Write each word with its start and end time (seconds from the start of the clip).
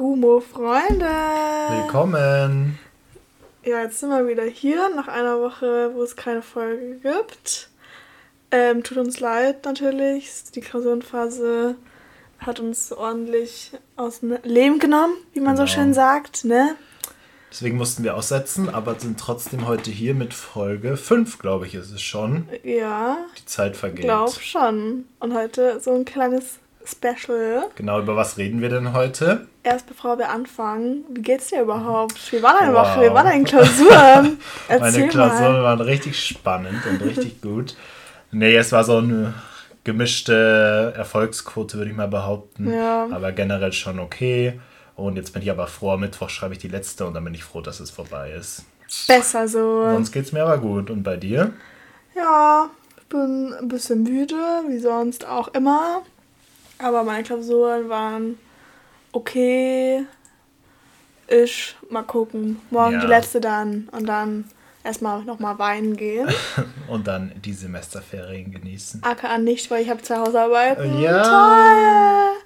Gumo-Freunde! 0.00 1.04
Willkommen! 1.68 2.78
Ja, 3.62 3.82
jetzt 3.82 4.00
sind 4.00 4.08
wir 4.08 4.26
wieder 4.26 4.44
hier 4.44 4.88
nach 4.96 5.08
einer 5.08 5.38
Woche, 5.42 5.90
wo 5.92 6.02
es 6.02 6.16
keine 6.16 6.40
Folge 6.40 6.96
gibt. 7.02 7.68
Ähm, 8.50 8.82
tut 8.82 8.96
uns 8.96 9.20
leid 9.20 9.66
natürlich, 9.66 10.44
die 10.54 10.62
Klausurenphase 10.62 11.74
hat 12.38 12.60
uns 12.60 12.92
ordentlich 12.92 13.72
aus 13.96 14.20
dem 14.20 14.38
Leben 14.42 14.78
genommen, 14.78 15.12
wie 15.34 15.40
man 15.40 15.54
genau. 15.54 15.66
so 15.66 15.70
schön 15.74 15.92
sagt, 15.92 16.46
ne? 16.46 16.76
Deswegen 17.50 17.76
mussten 17.76 18.02
wir 18.02 18.16
aussetzen, 18.16 18.70
aber 18.70 18.98
sind 18.98 19.20
trotzdem 19.20 19.68
heute 19.68 19.90
hier 19.90 20.14
mit 20.14 20.32
Folge 20.32 20.96
5, 20.96 21.38
glaube 21.38 21.66
ich, 21.66 21.74
ist 21.74 21.90
es 21.90 22.00
schon. 22.00 22.48
Ja. 22.62 23.18
Die 23.36 23.44
Zeit 23.44 23.76
vergeht. 23.76 24.06
Glaub 24.06 24.32
schon. 24.40 25.04
Und 25.18 25.34
heute 25.34 25.78
so 25.78 25.94
ein 25.94 26.06
kleines 26.06 26.58
Special. 26.84 27.64
Genau, 27.76 28.00
über 28.00 28.16
was 28.16 28.36
reden 28.38 28.60
wir 28.60 28.68
denn 28.68 28.92
heute? 28.92 29.46
Erst 29.62 29.86
bevor 29.86 30.18
wir 30.18 30.30
anfangen, 30.30 31.04
wie 31.10 31.22
geht's 31.22 31.48
dir 31.48 31.62
überhaupt? 31.62 32.32
Wie 32.32 32.42
war 32.42 32.58
deine 32.58 32.72
wow. 32.72 32.86
Woche? 32.86 33.06
Wie 33.06 33.14
waren 33.14 33.26
deine 33.26 33.44
Klausuren? 33.44 34.38
Meine 34.68 35.08
Klausuren 35.08 35.52
mal. 35.52 35.62
waren 35.62 35.80
richtig 35.80 36.18
spannend 36.18 36.84
und 36.86 37.02
richtig 37.02 37.40
gut. 37.42 37.76
Nee, 38.32 38.56
es 38.56 38.72
war 38.72 38.84
so 38.84 38.98
eine 38.98 39.34
gemischte 39.84 40.94
Erfolgsquote, 40.96 41.78
würde 41.78 41.90
ich 41.90 41.96
mal 41.96 42.08
behaupten. 42.08 42.72
Ja. 42.72 43.08
Aber 43.10 43.32
generell 43.32 43.72
schon 43.72 43.98
okay. 43.98 44.58
Und 44.96 45.16
jetzt 45.16 45.32
bin 45.32 45.42
ich 45.42 45.50
aber 45.50 45.66
froh, 45.66 45.92
am 45.92 46.00
Mittwoch 46.00 46.28
schreibe 46.28 46.54
ich 46.54 46.60
die 46.60 46.68
letzte 46.68 47.06
und 47.06 47.14
dann 47.14 47.24
bin 47.24 47.34
ich 47.34 47.44
froh, 47.44 47.60
dass 47.60 47.80
es 47.80 47.90
vorbei 47.90 48.32
ist. 48.32 48.64
Besser 49.06 49.48
so. 49.48 49.84
Sonst 49.84 50.12
geht 50.12 50.26
es 50.26 50.32
mir 50.32 50.42
aber 50.42 50.58
gut. 50.58 50.90
Und 50.90 51.02
bei 51.02 51.16
dir? 51.16 51.52
Ja, 52.14 52.68
ich 52.98 53.06
bin 53.06 53.54
ein 53.54 53.68
bisschen 53.68 54.02
müde, 54.02 54.34
wie 54.68 54.78
sonst 54.78 55.26
auch 55.26 55.48
immer. 55.54 56.02
Aber 56.82 57.04
meine 57.04 57.22
Klausuren 57.24 57.88
waren 57.88 58.38
okay. 59.12 60.04
Ich 61.28 61.76
mal 61.88 62.02
gucken. 62.02 62.60
Morgen 62.70 62.94
ja. 62.94 63.00
die 63.00 63.06
letzte 63.06 63.40
dann. 63.40 63.88
Und 63.92 64.06
dann 64.06 64.44
erstmal 64.82 65.22
nochmal 65.22 65.58
weinen 65.58 65.96
gehen. 65.96 66.28
und 66.88 67.06
dann 67.06 67.32
die 67.44 67.52
Semesterferien 67.52 68.50
genießen. 68.50 69.02
AKA 69.02 69.38
nicht, 69.38 69.70
weil 69.70 69.82
ich 69.82 69.90
habe 69.90 70.02
zwei 70.02 70.16
Hausarbeiten. 70.16 71.00
Ja. 71.00 71.22
Toll. 71.22 72.40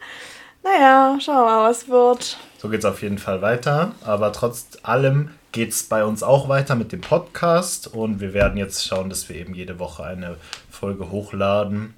Naja, 0.64 1.19
schauen 1.20 1.36
wir 1.36 1.44
mal, 1.44 1.70
was 1.70 1.88
wird. 1.88 2.38
So 2.58 2.69
geht 2.69 2.80
es 2.80 2.84
auf 2.86 3.02
jeden 3.02 3.19
Fall 3.19 3.42
weiter. 3.42 3.92
Aber 4.02 4.32
trotz 4.32 4.66
allem 4.82 5.30
geht 5.52 5.70
es 5.70 5.84
bei 5.84 6.04
uns 6.04 6.22
auch 6.22 6.48
weiter 6.48 6.74
mit 6.74 6.92
dem 6.92 7.00
Podcast. 7.00 7.86
Und 7.86 8.20
wir 8.20 8.34
werden 8.34 8.56
jetzt 8.56 8.86
schauen, 8.86 9.08
dass 9.08 9.28
wir 9.28 9.36
eben 9.36 9.54
jede 9.54 9.78
Woche 9.78 10.04
eine 10.04 10.36
Folge 10.70 11.10
hochladen. 11.10 11.94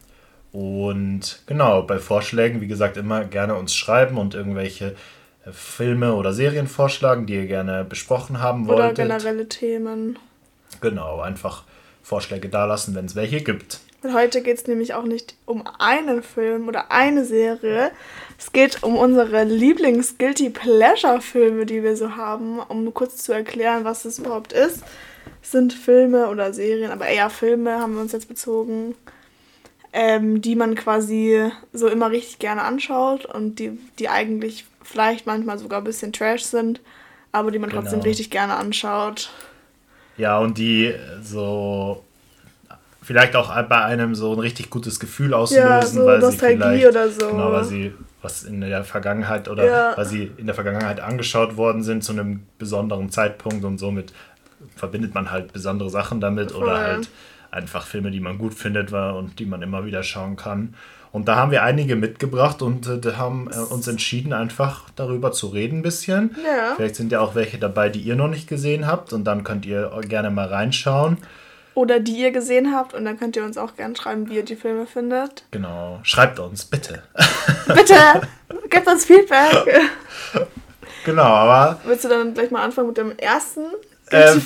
Und 0.57 1.43
genau, 1.45 1.83
bei 1.83 1.99
Vorschlägen, 1.99 2.63
wie 2.63 2.67
gesagt, 2.67 2.97
immer 2.97 3.27
gerne 3.27 3.57
uns 3.57 3.75
schreiben 3.75 4.17
und 4.17 4.35
irgendwelche 4.35 4.97
äh, 5.45 5.53
Filme 5.53 6.15
oder 6.15 6.33
Serien 6.33 6.67
vorschlagen, 6.67 7.27
die 7.27 7.35
ihr 7.35 7.47
gerne 7.47 7.85
besprochen 7.85 8.41
haben 8.41 8.67
wollt. 8.67 8.79
Oder 8.79 8.95
generelle 8.95 9.51
Themen. 9.51 10.19
Genau, 10.81 11.21
einfach 11.21 11.65
Vorschläge 12.03 12.49
dalassen, 12.49 12.95
wenn 12.95 13.05
es 13.05 13.15
welche 13.15 13.43
gibt. 13.43 13.81
Und 14.03 14.15
heute 14.15 14.41
geht 14.41 14.57
es 14.57 14.67
nämlich 14.67 14.95
auch 14.95 15.03
nicht 15.03 15.35
um 15.45 15.63
einen 15.79 16.23
Film 16.23 16.69
oder 16.69 16.91
eine 16.91 17.27
Serie. 17.27 17.91
Es 18.39 18.51
geht 18.51 18.83
um 18.83 18.97
unsere 18.97 19.45
Lieblings-Guilty 19.45 20.49
Pleasure-Filme, 20.49 21.67
die 21.67 21.83
wir 21.83 21.99
so 21.99 22.17
haben. 22.17 22.61
Um 22.61 22.95
kurz 22.95 23.19
zu 23.19 23.35
erklären, 23.35 23.85
was 23.85 24.05
das 24.05 24.21
überhaupt 24.21 24.55
ist. 24.55 24.83
Es 25.43 25.51
sind 25.51 25.75
Filme 25.75 26.29
oder 26.29 26.55
Serien, 26.55 26.93
aber 26.93 27.09
eher 27.09 27.29
Filme 27.29 27.79
haben 27.79 27.97
wir 27.97 28.01
uns 28.01 28.13
jetzt 28.13 28.29
bezogen, 28.29 28.95
ähm, 29.99 30.43
die 30.43 30.57
man 30.57 30.75
quasi 30.75 31.51
so 31.73 31.89
immer 31.89 32.11
richtig 32.11 32.39
gerne 32.39 32.63
anschaut 32.63 33.25
und 33.25 33.59
die, 33.59 33.79
die 33.99 34.11
eigentlich 34.11 34.67
vielleicht 34.83 35.27
manchmal 35.27 35.59
sogar 35.59 35.81
ein 35.81 35.85
bisschen 35.85 36.13
trash 36.13 36.43
sind, 36.43 36.83
aber 37.33 37.51
die 37.51 37.59
man 37.59 37.71
genau. 37.71 37.81
trotzdem 37.81 38.01
richtig 38.03 38.31
gerne 38.31 38.57
anschaut. 38.57 39.31
Ja, 40.19 40.39
und 40.39 40.59
die 40.59 40.95
so 41.23 42.05
vielleicht 43.01 43.37
auch 43.37 43.51
bei 43.63 43.85
einem 43.85 44.15
so 44.15 44.35
ein 44.35 44.39
richtig 44.39 44.69
gutes 44.69 45.01
Gefühl 45.01 45.33
auslösen, 45.33 45.67
ja, 45.67 45.83
so 45.87 46.05
weil 46.05 46.19
Nostalgie 46.19 46.63
sie 46.63 46.69
vielleicht, 46.69 46.87
oder 46.89 47.09
so. 47.09 47.31
Genau, 47.31 47.53
weil 47.53 47.65
sie 47.65 47.95
was 48.21 48.45
in 48.45 48.61
der 48.61 48.85
Vergangenheit 48.85 49.49
oder 49.49 49.65
ja. 49.65 49.97
weil 49.97 50.05
sie 50.05 50.31
in 50.37 50.45
der 50.45 50.55
Vergangenheit 50.55 51.01
angeschaut 51.01 51.57
worden 51.57 51.83
sind 51.83 52.05
zu 52.05 52.13
einem 52.13 52.43
besonderen 52.59 53.09
Zeitpunkt 53.09 53.65
und 53.65 53.79
somit 53.79 54.13
verbindet 54.75 55.15
man 55.15 55.31
halt 55.31 55.55
besondere 55.55 55.89
Sachen 55.89 56.21
damit 56.21 56.53
Voll. 56.53 56.65
oder 56.65 56.81
halt 56.81 57.09
einfach 57.51 57.87
Filme, 57.87 58.11
die 58.11 58.21
man 58.21 58.39
gut 58.39 58.55
findet 58.55 58.93
und 58.93 59.39
die 59.39 59.47
man 59.47 59.63
immer 59.63 59.85
wieder 59.85 60.03
schauen 60.03 60.37
kann. 60.37 60.75
Und 61.13 61.29
da 61.29 61.37
haben 61.37 61.51
wir 61.51 61.63
einige 61.63 61.97
mitgebracht 61.97 62.61
und 62.61 62.87
äh, 62.87 63.13
haben 63.13 63.49
äh, 63.51 63.57
uns 63.57 63.89
entschieden, 63.89 64.35
einfach 64.35 64.91
darüber 64.97 65.33
zu 65.33 65.47
reden 65.47 65.79
ein 65.79 65.83
bisschen. 65.83 66.37
Ja. 66.45 66.75
Vielleicht 66.77 66.97
sind 66.97 67.11
ja 67.11 67.21
auch 67.21 67.35
welche 67.35 67.57
dabei, 67.57 67.89
die 67.89 68.01
ihr 68.01 68.17
noch 68.17 68.29
nicht 68.29 68.49
gesehen 68.49 68.87
habt 68.87 69.15
und 69.15 69.25
dann 69.25 69.43
könnt 69.43 69.65
ihr 69.65 69.91
gerne 70.09 70.31
mal 70.31 70.47
reinschauen 70.47 71.17
oder 71.77 72.01
die 72.01 72.19
ihr 72.19 72.33
gesehen 72.33 72.75
habt. 72.75 72.95
Und 72.95 73.05
dann 73.05 73.19
könnt 73.19 73.37
ihr 73.37 73.45
uns 73.45 73.57
auch 73.59 73.77
gerne 73.77 73.95
schreiben, 73.95 74.29
wie 74.29 74.37
ihr 74.37 74.45
die 74.45 74.57
Filme 74.57 74.87
findet. 74.87 75.45
Genau. 75.53 76.01
Schreibt 76.03 76.39
uns, 76.39 76.65
bitte. 76.65 77.03
bitte! 77.67 78.23
Gebt 78.69 78.87
uns 78.87 79.05
Feedback. 79.05 79.83
Genau, 81.05 81.23
aber. 81.23 81.81
Willst 81.85 82.05
du 82.05 82.09
dann 82.09 82.35
gleich 82.35 82.51
mal 82.51 82.65
anfangen 82.65 82.89
mit 82.89 82.97
dem 82.97 83.17
ersten? 83.17 83.61
Ähm, 84.11 84.41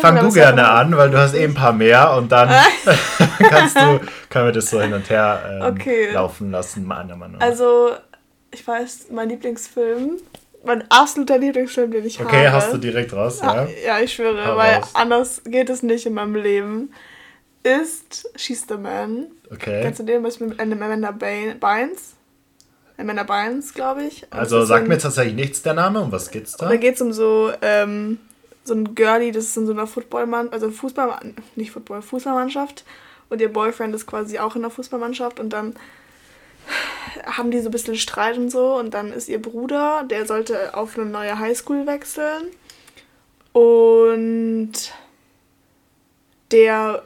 fang 0.00 0.18
du 0.18 0.32
gerne 0.32 0.68
an, 0.68 0.96
weil 0.96 1.10
du 1.10 1.18
hast 1.18 1.34
eh 1.34 1.44
ein 1.44 1.52
paar 1.52 1.74
mehr 1.74 2.14
und 2.14 2.32
dann 2.32 2.48
kannst 3.38 3.76
du, 3.76 4.00
können 4.30 4.46
wir 4.46 4.52
das 4.52 4.70
so 4.70 4.80
hin 4.80 4.94
und 4.94 5.10
her 5.10 5.60
ähm, 5.62 5.74
okay. 5.74 6.12
laufen 6.12 6.50
lassen, 6.50 6.86
meiner 6.86 7.14
Meinung 7.14 7.38
nach. 7.38 7.46
Also, 7.46 7.90
ich 8.50 8.66
weiß, 8.66 9.08
mein 9.10 9.28
Lieblingsfilm 9.28 10.18
mein 10.66 10.84
absoluter 10.90 11.38
Lieblingsfilm, 11.38 11.92
den 11.92 12.04
ich 12.04 12.20
okay, 12.20 12.26
habe. 12.26 12.38
Okay, 12.38 12.48
hast 12.48 12.72
du 12.72 12.78
direkt 12.78 13.12
raus, 13.12 13.40
ja? 13.40 13.66
Ja, 13.84 14.00
ich 14.00 14.12
schwöre, 14.12 14.46
Hau 14.46 14.56
weil 14.56 14.74
raus. 14.74 14.90
anders 14.94 15.42
geht 15.44 15.70
es 15.70 15.82
nicht 15.82 16.06
in 16.06 16.14
meinem 16.14 16.34
Leben. 16.34 16.92
Ist 17.62 18.28
She's 18.36 18.66
the 18.68 18.76
Man. 18.76 19.26
Okay. 19.50 19.82
Kennst 19.82 20.00
du 20.00 20.04
den 20.04 20.22
mit 20.22 20.60
Amanda 20.60 21.12
Bynes? 21.12 22.14
Amanda 22.98 23.22
Bynes, 23.22 23.74
glaube 23.74 24.04
ich. 24.04 24.22
Und 24.24 24.34
also 24.34 24.64
sagt 24.64 24.88
mir 24.88 24.98
tatsächlich 24.98 25.34
nichts 25.34 25.62
der 25.62 25.74
Name. 25.74 26.00
Um 26.00 26.12
was 26.12 26.30
geht's 26.30 26.56
da? 26.56 26.68
Da 26.68 26.76
geht 26.76 26.94
es 26.96 27.02
um 27.02 27.12
so, 27.12 27.52
ähm, 27.62 28.18
so 28.66 28.74
ein 28.74 28.94
Girlie, 28.94 29.32
das 29.32 29.44
ist 29.44 29.56
in 29.56 29.66
so 29.66 29.72
einer 29.72 29.86
Footballmann, 29.86 30.50
also 30.50 30.70
Fußball, 30.70 31.34
nicht 31.54 31.70
Football, 31.70 32.02
Fußballmannschaft. 32.02 32.84
Und 33.28 33.40
ihr 33.40 33.52
Boyfriend 33.52 33.94
ist 33.94 34.06
quasi 34.06 34.38
auch 34.38 34.56
in 34.56 34.62
der 34.62 34.70
Fußballmannschaft 34.70 35.40
und 35.40 35.50
dann 35.52 35.74
haben 37.24 37.50
die 37.50 37.60
so 37.60 37.68
ein 37.68 37.72
bisschen 37.72 37.96
Streit 37.96 38.36
und 38.36 38.50
so. 38.50 38.76
Und 38.76 38.94
dann 38.94 39.12
ist 39.12 39.28
ihr 39.28 39.40
Bruder, 39.40 40.04
der 40.08 40.26
sollte 40.26 40.74
auf 40.74 40.98
eine 40.98 41.08
neue 41.08 41.38
Highschool 41.38 41.86
wechseln. 41.86 42.48
Und 43.52 44.72
der 46.50 47.02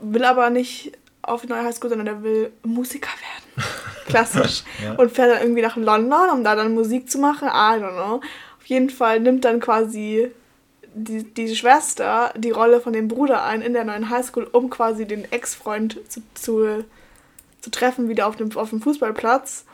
will 0.00 0.24
aber 0.24 0.50
nicht 0.50 0.92
auf 1.22 1.42
eine 1.42 1.54
neue 1.54 1.64
Highschool, 1.64 1.90
sondern 1.90 2.06
der 2.06 2.22
will 2.22 2.52
Musiker 2.62 3.10
werden. 3.10 3.68
Klassisch. 4.06 4.64
ja. 4.82 4.94
Und 4.94 5.12
fährt 5.12 5.30
dann 5.30 5.42
irgendwie 5.42 5.62
nach 5.62 5.76
London, 5.76 6.30
um 6.30 6.44
da 6.44 6.56
dann 6.56 6.74
Musik 6.74 7.10
zu 7.10 7.18
machen. 7.18 7.48
I 7.48 7.80
don't 7.80 7.92
know. 7.92 8.20
Auf 8.58 8.66
jeden 8.66 8.90
Fall 8.90 9.20
nimmt 9.20 9.44
dann 9.44 9.60
quasi 9.60 10.30
die, 10.94 11.24
die 11.24 11.54
Schwester 11.54 12.32
die 12.36 12.50
Rolle 12.50 12.80
von 12.80 12.92
dem 12.92 13.08
Bruder 13.08 13.44
ein 13.44 13.62
in 13.62 13.72
der 13.72 13.84
neuen 13.84 14.10
Highschool, 14.10 14.48
um 14.50 14.70
quasi 14.70 15.06
den 15.06 15.30
Ex-Freund 15.30 15.98
zu, 16.08 16.22
zu 16.34 16.84
zu 17.62 17.70
treffen, 17.70 18.08
wieder 18.08 18.26
auf 18.26 18.36
dem, 18.36 18.54
auf 18.56 18.70
dem 18.70 18.82
Fußballplatz, 18.82 19.64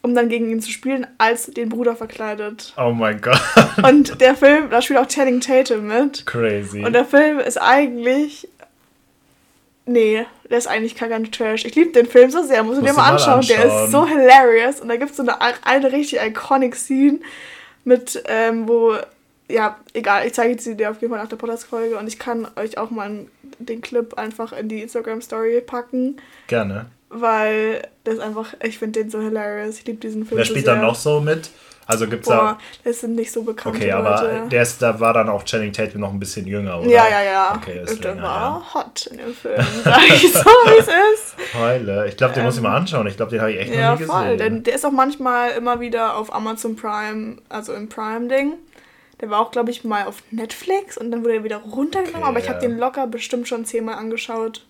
um 0.00 0.14
dann 0.14 0.28
gegen 0.28 0.48
ihn 0.48 0.60
zu 0.60 0.70
spielen, 0.70 1.06
als 1.18 1.46
den 1.46 1.68
Bruder 1.68 1.96
verkleidet. 1.96 2.72
Oh 2.78 2.92
mein 2.92 3.20
Gott. 3.20 3.40
Und 3.86 4.20
der 4.20 4.34
Film, 4.34 4.70
da 4.70 4.80
spielt 4.80 5.00
auch 5.00 5.08
Channing 5.08 5.40
Tatum 5.40 5.86
mit. 5.86 6.24
Crazy. 6.24 6.84
Und 6.84 6.92
der 6.94 7.04
Film 7.04 7.38
ist 7.38 7.60
eigentlich. 7.60 8.48
Nee, 9.84 10.24
der 10.48 10.58
ist 10.58 10.68
eigentlich 10.68 10.96
gar 10.96 11.08
kein 11.08 11.30
Trash. 11.32 11.64
Ich 11.64 11.74
liebe 11.74 11.90
den 11.90 12.06
Film 12.06 12.30
so 12.30 12.44
sehr, 12.44 12.62
muss 12.62 12.76
du 12.76 12.82
dir 12.82 12.92
mal 12.92 13.10
anschauen. 13.10 13.38
anschauen. 13.38 13.58
Der 13.58 13.84
ist 13.84 13.90
so 13.90 14.06
hilarious. 14.06 14.80
Und 14.80 14.88
da 14.88 14.96
gibt 14.96 15.10
es 15.10 15.16
so 15.16 15.24
eine, 15.24 15.36
eine 15.64 15.90
richtig 15.90 16.20
iconic 16.22 16.76
Scene 16.76 17.18
mit, 17.84 18.22
ähm, 18.28 18.68
wo 18.68 18.96
ja, 19.48 19.76
egal, 19.92 20.26
ich 20.26 20.34
zeige 20.34 20.60
sie 20.60 20.76
dir 20.76 20.90
auf 20.90 21.00
jeden 21.00 21.12
Fall 21.12 21.22
nach 21.22 21.28
der 21.28 21.36
Podcast-Folge 21.36 21.98
und 21.98 22.06
ich 22.06 22.18
kann 22.18 22.48
euch 22.56 22.78
auch 22.78 22.90
mal 22.90 23.26
den 23.58 23.80
Clip 23.80 24.14
einfach 24.14 24.52
in 24.52 24.68
die 24.68 24.82
Instagram-Story 24.82 25.60
packen. 25.60 26.16
Gerne 26.46 26.86
weil 27.12 27.82
das 28.04 28.18
einfach, 28.18 28.54
ich 28.62 28.78
finde 28.78 29.00
den 29.00 29.10
so 29.10 29.20
hilarious. 29.20 29.78
Ich 29.78 29.86
liebe 29.86 30.00
diesen 30.00 30.24
Film. 30.24 30.38
Wer 30.38 30.44
spielt 30.44 30.64
so 30.64 30.72
da 30.72 30.80
noch 30.80 30.94
so 30.94 31.20
mit? 31.20 31.50
Also 31.86 32.06
gibt's 32.06 32.28
Boah, 32.28 32.58
da. 32.58 32.58
Das 32.84 33.00
sind 33.00 33.16
nicht 33.16 33.32
so 33.32 33.42
bekannt. 33.42 33.76
Okay, 33.76 33.90
aber 33.90 34.22
Leute. 34.22 34.48
der 34.48 34.62
ist, 34.62 34.80
da 34.80 34.98
war 35.00 35.12
dann 35.12 35.28
auch 35.28 35.44
Channing 35.44 35.72
Tatum 35.72 36.00
noch 36.00 36.12
ein 36.12 36.18
bisschen 36.18 36.46
jünger, 36.46 36.80
oder? 36.80 36.88
Ja, 36.88 37.08
ja, 37.08 37.22
ja. 37.22 37.54
Okay, 37.56 37.82
ist 37.82 38.02
der 38.02 38.16
war 38.22 38.64
ja. 38.64 38.74
hot 38.74 39.06
in 39.10 39.18
dem 39.18 39.34
Film. 39.34 39.60
Sag 39.84 40.08
ich 40.08 40.32
so, 40.32 40.38
wie 40.44 40.78
es 40.78 40.86
ist. 40.86 41.54
Heule. 41.54 42.06
Ich 42.08 42.16
glaube, 42.16 42.34
den 42.34 42.40
ähm, 42.40 42.46
muss 42.46 42.56
ich 42.56 42.62
mal 42.62 42.76
anschauen. 42.76 43.06
Ich 43.08 43.16
glaube, 43.16 43.32
den 43.32 43.40
habe 43.40 43.52
ich 43.52 43.60
echt 43.60 43.74
ja, 43.74 43.92
noch 43.92 44.00
nie 44.00 44.06
voll. 44.06 44.22
gesehen. 44.22 44.38
Denn 44.38 44.62
der 44.62 44.74
ist 44.76 44.86
auch 44.86 44.92
manchmal 44.92 45.50
immer 45.50 45.80
wieder 45.80 46.16
auf 46.16 46.32
Amazon 46.32 46.76
Prime, 46.76 47.38
also 47.48 47.74
im 47.74 47.88
Prime-Ding. 47.88 48.54
Der 49.22 49.30
war 49.30 49.40
auch, 49.40 49.52
glaube 49.52 49.70
ich, 49.70 49.84
mal 49.84 50.04
auf 50.06 50.22
Netflix 50.32 50.98
und 50.98 51.12
dann 51.12 51.22
wurde 51.22 51.36
er 51.36 51.44
wieder 51.44 51.58
runtergenommen. 51.58 52.22
Okay, 52.22 52.28
aber 52.28 52.38
ich 52.40 52.48
habe 52.48 52.58
den 52.58 52.76
locker 52.76 53.06
bestimmt 53.06 53.46
schon 53.46 53.64
zehnmal 53.64 53.94
angeschaut. 53.94 54.66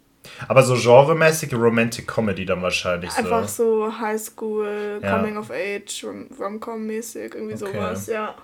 Aber 0.46 0.62
so 0.62 0.75
genremäßige 0.75 1.54
Romantic 1.54 2.06
Comedy 2.06 2.44
dann 2.44 2.62
wahrscheinlich 2.62 3.10
Einfach 3.16 3.49
so, 3.49 3.87
so 3.87 3.99
Highschool, 3.99 5.00
ja. 5.02 5.16
Coming 5.16 5.38
of 5.38 5.50
Age, 5.50 6.04
Rom-Com-mäßig, 6.38 7.34
irgendwie 7.34 7.54
okay. 7.54 7.72
sowas, 7.72 8.06
ja. 8.06 8.34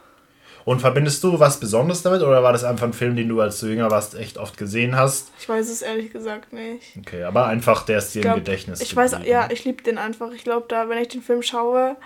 Und 0.64 0.80
verbindest 0.80 1.22
du 1.24 1.38
was 1.38 1.60
Besonderes 1.60 2.02
damit 2.02 2.22
oder 2.22 2.42
war 2.42 2.52
das 2.52 2.64
einfach 2.64 2.86
ein 2.86 2.92
Film, 2.92 3.14
den 3.14 3.28
du 3.28 3.40
als 3.40 3.60
du 3.60 3.66
jünger 3.66 3.90
warst 3.90 4.14
echt 4.14 4.38
oft 4.38 4.56
gesehen 4.58 4.96
hast? 4.96 5.30
Ich 5.38 5.48
weiß 5.48 5.68
es 5.68 5.82
ehrlich 5.82 6.12
gesagt 6.12 6.52
nicht. 6.52 6.96
Okay, 6.98 7.22
aber 7.22 7.46
einfach 7.46 7.84
der 7.84 7.98
ist 7.98 8.14
dir 8.14 8.24
im 8.24 8.34
Gedächtnis. 8.34 8.80
Ich 8.80 8.94
weiß, 8.94 9.16
ja, 9.24 9.48
ich 9.50 9.64
liebe 9.64 9.82
den 9.82 9.98
einfach. 9.98 10.32
Ich 10.32 10.44
glaube, 10.44 10.66
da, 10.68 10.88
wenn 10.88 10.98
ich 10.98 11.08
den 11.08 11.22
Film 11.22 11.42
schaue, 11.42 11.96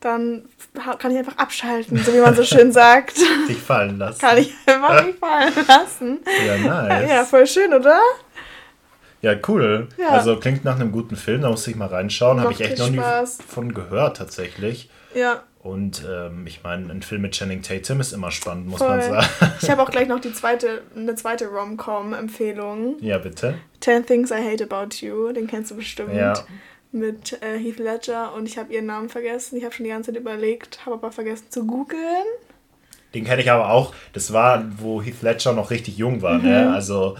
dann 0.00 0.44
kann 0.74 1.10
ich 1.10 1.18
einfach 1.18 1.36
abschalten, 1.36 1.98
so 1.98 2.12
wie 2.14 2.20
man 2.20 2.34
so 2.34 2.42
schön 2.42 2.72
sagt. 2.72 3.18
Dich 3.48 3.58
fallen 3.58 3.98
lassen. 3.98 4.18
Kann 4.18 4.38
ich 4.38 4.54
einfach 4.66 5.04
mich 5.04 5.16
fallen 5.16 5.52
lassen. 5.68 6.18
Ja, 6.46 6.56
nice. 6.56 7.10
Ja, 7.10 7.24
voll 7.24 7.46
schön, 7.46 7.72
oder? 7.74 8.00
Ja, 9.22 9.34
cool. 9.48 9.88
Ja. 9.98 10.08
Also 10.08 10.38
klingt 10.38 10.64
nach 10.64 10.76
einem 10.76 10.92
guten 10.92 11.16
Film, 11.16 11.42
da 11.42 11.50
muss 11.50 11.66
ich 11.66 11.76
mal 11.76 11.88
reinschauen. 11.88 12.40
Habe 12.40 12.52
ich 12.52 12.60
echt 12.60 12.78
noch 12.78 12.88
nie 12.88 13.02
von 13.48 13.74
gehört, 13.74 14.16
tatsächlich. 14.16 14.88
Ja. 15.14 15.42
Und 15.62 16.02
ähm, 16.10 16.46
ich 16.46 16.62
meine, 16.62 16.90
ein 16.90 17.02
Film 17.02 17.20
mit 17.20 17.32
Channing 17.32 17.60
Tatum 17.60 18.00
ist 18.00 18.12
immer 18.12 18.30
spannend, 18.30 18.66
muss 18.66 18.78
Voll. 18.78 18.96
man 18.96 19.02
sagen. 19.02 19.52
Ich 19.60 19.70
habe 19.70 19.82
auch 19.82 19.90
gleich 19.90 20.08
noch 20.08 20.20
die 20.20 20.32
zweite, 20.32 20.80
eine 20.96 21.14
zweite 21.16 21.48
Rom-Com-Empfehlung. 21.48 22.96
Ja, 23.00 23.18
bitte. 23.18 23.56
Ten 23.80 24.06
Things 24.06 24.30
I 24.30 24.36
Hate 24.36 24.64
About 24.64 24.96
You, 25.00 25.32
den 25.32 25.46
kennst 25.46 25.70
du 25.70 25.76
bestimmt. 25.76 26.14
Ja. 26.14 26.32
Mit 26.92 27.40
äh, 27.42 27.58
Heath 27.58 27.78
Ledger 27.78 28.34
und 28.34 28.46
ich 28.46 28.58
habe 28.58 28.72
ihren 28.72 28.86
Namen 28.86 29.08
vergessen. 29.08 29.56
Ich 29.56 29.64
habe 29.64 29.74
schon 29.74 29.84
die 29.84 29.90
ganze 29.90 30.12
Zeit 30.12 30.20
überlegt, 30.20 30.84
habe 30.86 30.96
aber 30.96 31.12
vergessen 31.12 31.46
zu 31.50 31.66
googeln. 31.66 32.26
Den 33.14 33.24
kenne 33.24 33.42
ich 33.42 33.50
aber 33.50 33.70
auch. 33.70 33.94
Das 34.12 34.32
war, 34.32 34.64
wo 34.78 35.02
Heath 35.02 35.22
Ledger 35.22 35.52
noch 35.52 35.70
richtig 35.70 35.96
jung 35.96 36.22
war. 36.22 36.38
Ne? 36.38 36.42
Mhm. 36.42 36.48
Ne? 36.48 36.74
Also 36.74 37.16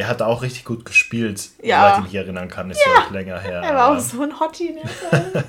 der 0.00 0.08
hat 0.08 0.22
auch 0.22 0.40
richtig 0.40 0.64
gut 0.64 0.86
gespielt, 0.86 1.50
ja. 1.62 1.80
soweit 1.82 1.98
ich 1.98 2.04
mich 2.04 2.14
erinnern 2.14 2.48
kann. 2.48 2.70
Ist 2.70 2.80
ja, 2.86 3.12
länger 3.12 3.38
her. 3.38 3.60
Er 3.60 3.74
war 3.74 3.90
auch 3.90 4.00
so 4.00 4.22
ein 4.22 4.40
Hottie 4.40 4.68
Film. 4.68 5.44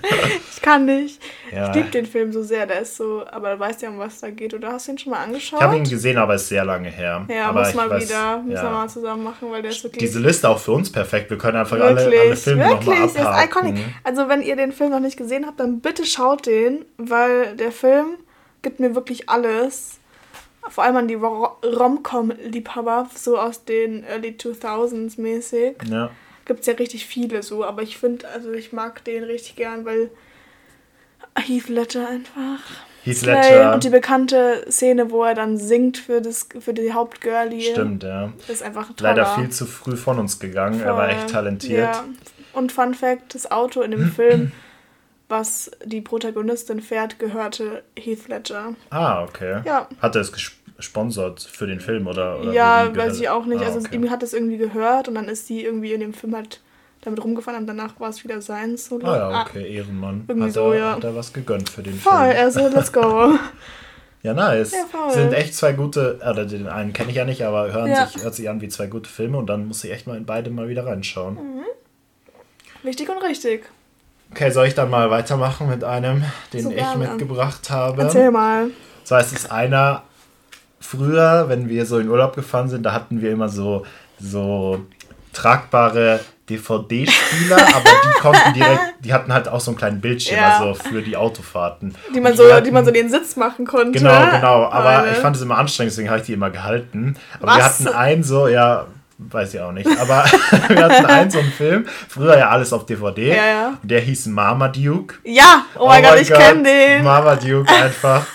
ich 0.53 0.61
kann 0.61 0.83
nicht. 0.83 1.21
Ja. 1.53 1.69
Ich 1.69 1.75
liebe 1.75 1.89
den 1.89 2.05
Film 2.05 2.33
so 2.33 2.43
sehr. 2.43 2.67
Der 2.67 2.81
ist 2.81 2.97
so, 2.97 3.23
aber 3.31 3.53
du 3.53 3.59
weißt 3.61 3.81
ja, 3.81 3.87
um 3.87 3.97
was 3.97 4.19
da 4.19 4.29
geht. 4.29 4.53
Oder 4.53 4.73
hast 4.73 4.89
du 4.89 4.91
ihn 4.91 4.97
schon 4.97 5.11
mal 5.11 5.23
angeschaut? 5.23 5.61
Ich 5.61 5.65
habe 5.65 5.77
ihn 5.77 5.85
gesehen, 5.85 6.17
aber 6.17 6.33
es 6.33 6.41
ist 6.41 6.49
sehr 6.49 6.65
lange 6.65 6.89
her. 6.89 7.25
Ja, 7.29 7.47
aber 7.47 7.61
muss 7.61 7.73
mal 7.73 7.89
weiß, 7.89 8.03
wieder. 8.03 8.39
Müssen 8.39 8.57
ja. 8.57 8.63
wir 8.63 8.71
mal 8.71 8.89
zusammen 8.89 9.23
machen, 9.23 9.49
weil 9.51 9.61
der 9.61 9.71
ist 9.71 9.85
wirklich. 9.85 9.99
Diese 10.01 10.19
Liste 10.19 10.49
auch 10.49 10.59
für 10.59 10.73
uns 10.73 10.91
perfekt. 10.91 11.29
Wir 11.29 11.37
können 11.37 11.55
einfach 11.55 11.79
alle, 11.79 12.01
alle 12.01 12.35
Filme 12.35 12.67
nochmal 12.67 13.03
abhaken. 13.03 13.13
Der 13.15 13.39
ist 13.39 13.45
iconic. 13.45 13.85
Also, 14.03 14.27
wenn 14.27 14.41
ihr 14.41 14.57
den 14.57 14.73
Film 14.73 14.89
noch 14.89 14.99
nicht 14.99 15.15
gesehen 15.15 15.45
habt, 15.47 15.61
dann 15.61 15.79
bitte 15.79 16.05
schaut 16.05 16.45
den, 16.45 16.83
weil 16.97 17.55
der 17.55 17.71
Film 17.71 18.17
gibt 18.61 18.81
mir 18.81 18.95
wirklich 18.95 19.29
alles 19.29 20.00
vor 20.69 20.83
allem 20.83 20.95
an 20.95 21.07
die 21.07 21.15
Rom-Com-Liebhaber, 21.15 23.09
so 23.15 23.37
aus 23.37 23.65
den 23.65 24.03
Early 24.03 24.35
2000s 24.39 25.19
mäßig. 25.19 25.77
Ja. 25.89 26.11
Gibt 26.45 26.61
es 26.61 26.67
ja 26.67 26.73
richtig 26.73 27.05
viele 27.05 27.43
so, 27.43 27.63
aber 27.63 27.81
ich 27.81 27.97
finde, 27.97 28.27
also 28.29 28.51
ich 28.51 28.73
mag 28.73 29.03
den 29.03 29.23
richtig 29.23 29.55
gern, 29.55 29.85
weil 29.85 30.09
Heath 31.35 31.69
Ledger 31.69 32.07
einfach. 32.07 32.59
Heath 33.03 33.21
Ledger. 33.23 33.73
Und 33.73 33.83
die 33.83 33.89
bekannte 33.89 34.65
Szene, 34.69 35.11
wo 35.11 35.23
er 35.23 35.33
dann 35.33 35.57
singt 35.57 35.97
für, 35.97 36.21
das, 36.21 36.47
für 36.59 36.73
die 36.73 36.93
Hauptgirlie. 36.93 37.71
Stimmt, 37.71 38.03
ja. 38.03 38.31
Ist 38.47 38.63
einfach 38.63 38.89
ein 38.89 38.95
Leider 38.99 39.25
viel 39.35 39.49
zu 39.49 39.65
früh 39.65 39.95
von 39.95 40.19
uns 40.19 40.39
gegangen. 40.39 40.79
Voll. 40.79 40.87
Er 40.87 40.97
war 40.97 41.09
echt 41.09 41.29
talentiert. 41.29 41.95
Ja. 41.95 42.03
Und 42.53 42.71
Fun 42.71 42.93
Fact: 42.93 43.33
Das 43.33 43.49
Auto 43.49 43.81
in 43.81 43.91
dem 43.91 44.11
Film 44.11 44.51
was 45.31 45.71
die 45.83 46.01
Protagonistin 46.01 46.81
fährt, 46.81 47.17
gehörte 47.17 47.83
Heath 47.97 48.27
Ledger. 48.27 48.75
Ah, 48.91 49.23
okay. 49.23 49.61
Ja. 49.65 49.87
Hat 49.99 50.15
er 50.15 50.21
es 50.21 50.31
gesponsert 50.77 51.41
für 51.41 51.65
den 51.65 51.79
Film 51.79 52.05
oder? 52.05 52.39
oder 52.39 52.51
ja, 52.51 52.95
weiß 52.95 53.19
ich 53.19 53.29
auch 53.29 53.45
nicht. 53.45 53.63
Ah, 53.63 53.67
also 53.67 53.79
okay. 53.79 53.95
ihm 53.95 54.09
hat 54.11 54.21
es 54.21 54.33
irgendwie 54.33 54.57
gehört 54.57 55.07
und 55.07 55.15
dann 55.15 55.29
ist 55.29 55.47
sie 55.47 55.63
irgendwie 55.63 55.93
in 55.93 56.01
dem 56.01 56.13
Film 56.13 56.35
halt 56.35 56.61
damit 57.01 57.23
rumgefahren 57.23 57.61
und 57.61 57.67
danach 57.67 57.99
war 57.99 58.09
es 58.09 58.23
wieder 58.23 58.41
sein 58.41 58.77
Solo. 58.77 59.07
Ah 59.07 59.17
ja, 59.17 59.41
okay, 59.41 59.63
ah, 59.63 59.67
Ehrenmann. 59.67 60.25
Irgendwie 60.27 60.47
hat 60.47 60.53
so, 60.53 60.71
er, 60.71 60.77
ja. 60.77 60.95
Hat 60.95 61.03
er 61.03 61.15
was 61.15 61.33
gegönnt 61.33 61.69
für 61.69 61.81
den 61.81 61.95
voll, 61.95 62.11
Film. 62.11 62.31
Voll, 62.31 62.43
also 62.43 62.67
let's 62.67 62.93
go. 62.93 63.39
ja, 64.21 64.33
nice. 64.33 64.73
Ja, 64.73 64.85
voll. 64.85 65.11
Sind 65.11 65.33
echt 65.33 65.55
zwei 65.55 65.73
gute, 65.73 66.19
oder 66.29 66.45
den 66.45 66.67
einen 66.67 66.93
kenne 66.93 67.09
ich 67.09 67.15
ja 67.15 67.25
nicht, 67.25 67.43
aber 67.43 67.71
hören 67.73 67.89
ja. 67.89 68.05
sich, 68.05 68.21
hört 68.21 68.35
sich 68.35 68.49
an 68.49 68.61
wie 68.61 68.67
zwei 68.67 68.87
gute 68.87 69.09
Filme 69.09 69.37
und 69.37 69.47
dann 69.47 69.67
muss 69.67 69.83
ich 69.83 69.91
echt 69.91 70.05
mal 70.05 70.17
in 70.17 70.25
beide 70.25 70.51
mal 70.51 70.67
wieder 70.67 70.85
reinschauen. 70.85 71.35
Mhm. 71.35 71.63
Wichtig 72.83 73.09
und 73.09 73.17
richtig. 73.23 73.67
Okay, 74.31 74.49
soll 74.49 74.67
ich 74.67 74.75
dann 74.75 74.89
mal 74.89 75.09
weitermachen 75.09 75.69
mit 75.69 75.83
einem, 75.83 76.23
den 76.53 76.63
so 76.63 76.71
ich 76.71 76.95
mitgebracht 76.95 77.69
habe? 77.69 78.03
Erzähl 78.03 78.31
mal. 78.31 78.67
So 79.03 79.15
heißt 79.15 79.35
es 79.35 79.51
einer, 79.51 80.03
früher, 80.79 81.49
wenn 81.49 81.67
wir 81.67 81.85
so 81.85 81.99
in 81.99 82.09
Urlaub 82.09 82.35
gefahren 82.35 82.69
sind, 82.69 82.83
da 82.83 82.93
hatten 82.93 83.21
wir 83.21 83.31
immer 83.31 83.49
so, 83.49 83.85
so 84.19 84.85
tragbare 85.33 86.21
DVD-Spieler, 86.49 87.55
aber 87.75 87.89
die 88.03 88.19
konnten 88.19 88.53
direkt, 88.53 88.81
die 88.99 89.13
hatten 89.13 89.33
halt 89.33 89.47
auch 89.47 89.59
so 89.59 89.71
einen 89.71 89.77
kleinen 89.77 90.01
Bildschirm, 90.01 90.37
ja. 90.37 90.59
also 90.59 90.73
für 90.73 91.01
die 91.01 91.15
Autofahrten. 91.15 91.95
Die 92.13 92.19
man, 92.19 92.35
so, 92.35 92.51
hatten, 92.51 92.65
die 92.65 92.71
man 92.71 92.85
so 92.85 92.91
den 92.91 93.09
Sitz 93.09 93.35
machen 93.35 93.65
konnte. 93.65 93.97
Genau, 93.99 94.31
genau. 94.31 94.65
Aber 94.69 95.01
Meine. 95.01 95.11
ich 95.11 95.17
fand 95.17 95.35
es 95.35 95.41
immer 95.41 95.57
anstrengend, 95.57 95.91
deswegen 95.91 96.09
habe 96.09 96.19
ich 96.19 96.25
die 96.25 96.33
immer 96.33 96.49
gehalten. 96.49 97.15
Aber 97.39 97.47
Was? 97.47 97.57
wir 97.57 97.63
hatten 97.63 97.87
einen 97.87 98.23
so, 98.23 98.47
ja, 98.47 98.87
weiß 99.29 99.53
ich 99.53 99.59
auch 99.59 99.71
nicht. 99.71 99.87
Aber 99.99 100.25
wir 100.67 100.83
hatten 100.83 101.05
einen 101.05 101.31
so 101.31 101.39
einen 101.39 101.51
Film, 101.51 101.85
früher 102.07 102.37
ja 102.37 102.49
alles 102.49 102.73
auf 102.73 102.85
DVD. 102.85 103.29
Ja, 103.29 103.45
ja. 103.45 103.77
Der 103.83 104.01
hieß 104.01 104.27
Marmaduke. 104.27 105.15
Ja, 105.23 105.65
oh, 105.75 105.81
oh 105.81 105.87
mein 105.87 106.03
Gott, 106.03 106.19
ich 106.19 106.31
kenne 106.31 106.63
den. 106.63 107.03
Marmaduke 107.03 107.71
einfach. 107.71 108.25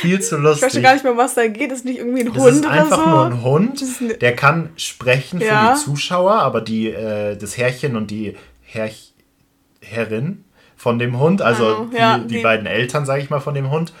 Viel 0.00 0.20
zu 0.20 0.36
lustig. 0.38 0.68
Ich 0.68 0.76
weiß 0.76 0.82
gar 0.82 0.92
nicht 0.94 1.04
mehr, 1.04 1.16
was 1.16 1.34
da 1.34 1.46
geht. 1.46 1.70
Das 1.70 1.78
ist 1.78 1.84
nicht 1.84 1.98
irgendwie 1.98 2.20
ein 2.20 2.32
das 2.32 2.42
Hund 2.42 2.44
oder 2.44 2.58
so. 2.58 2.68
Das 2.68 2.86
ist 2.86 2.92
einfach 2.92 3.06
nur 3.06 3.24
ein 3.26 3.42
Hund. 3.42 3.84
Der 4.20 4.36
kann 4.36 4.70
sprechen 4.76 5.40
ja. 5.40 5.46
für 5.46 5.74
die 5.74 5.84
Zuschauer, 5.84 6.34
aber 6.34 6.60
die, 6.60 6.90
äh, 6.90 7.36
das 7.36 7.56
Herrchen 7.56 7.96
und 7.96 8.10
die 8.10 8.36
Herr, 8.62 8.90
Herrin 9.80 10.44
von 10.76 10.98
dem 10.98 11.18
Hund, 11.18 11.40
also 11.40 11.86
die, 11.86 11.96
ja, 11.96 12.18
die, 12.18 12.26
die 12.36 12.42
beiden 12.42 12.66
Eltern, 12.66 13.06
sage 13.06 13.22
ich 13.22 13.30
mal, 13.30 13.40
von 13.40 13.54
dem 13.54 13.70
Hund, 13.70 13.92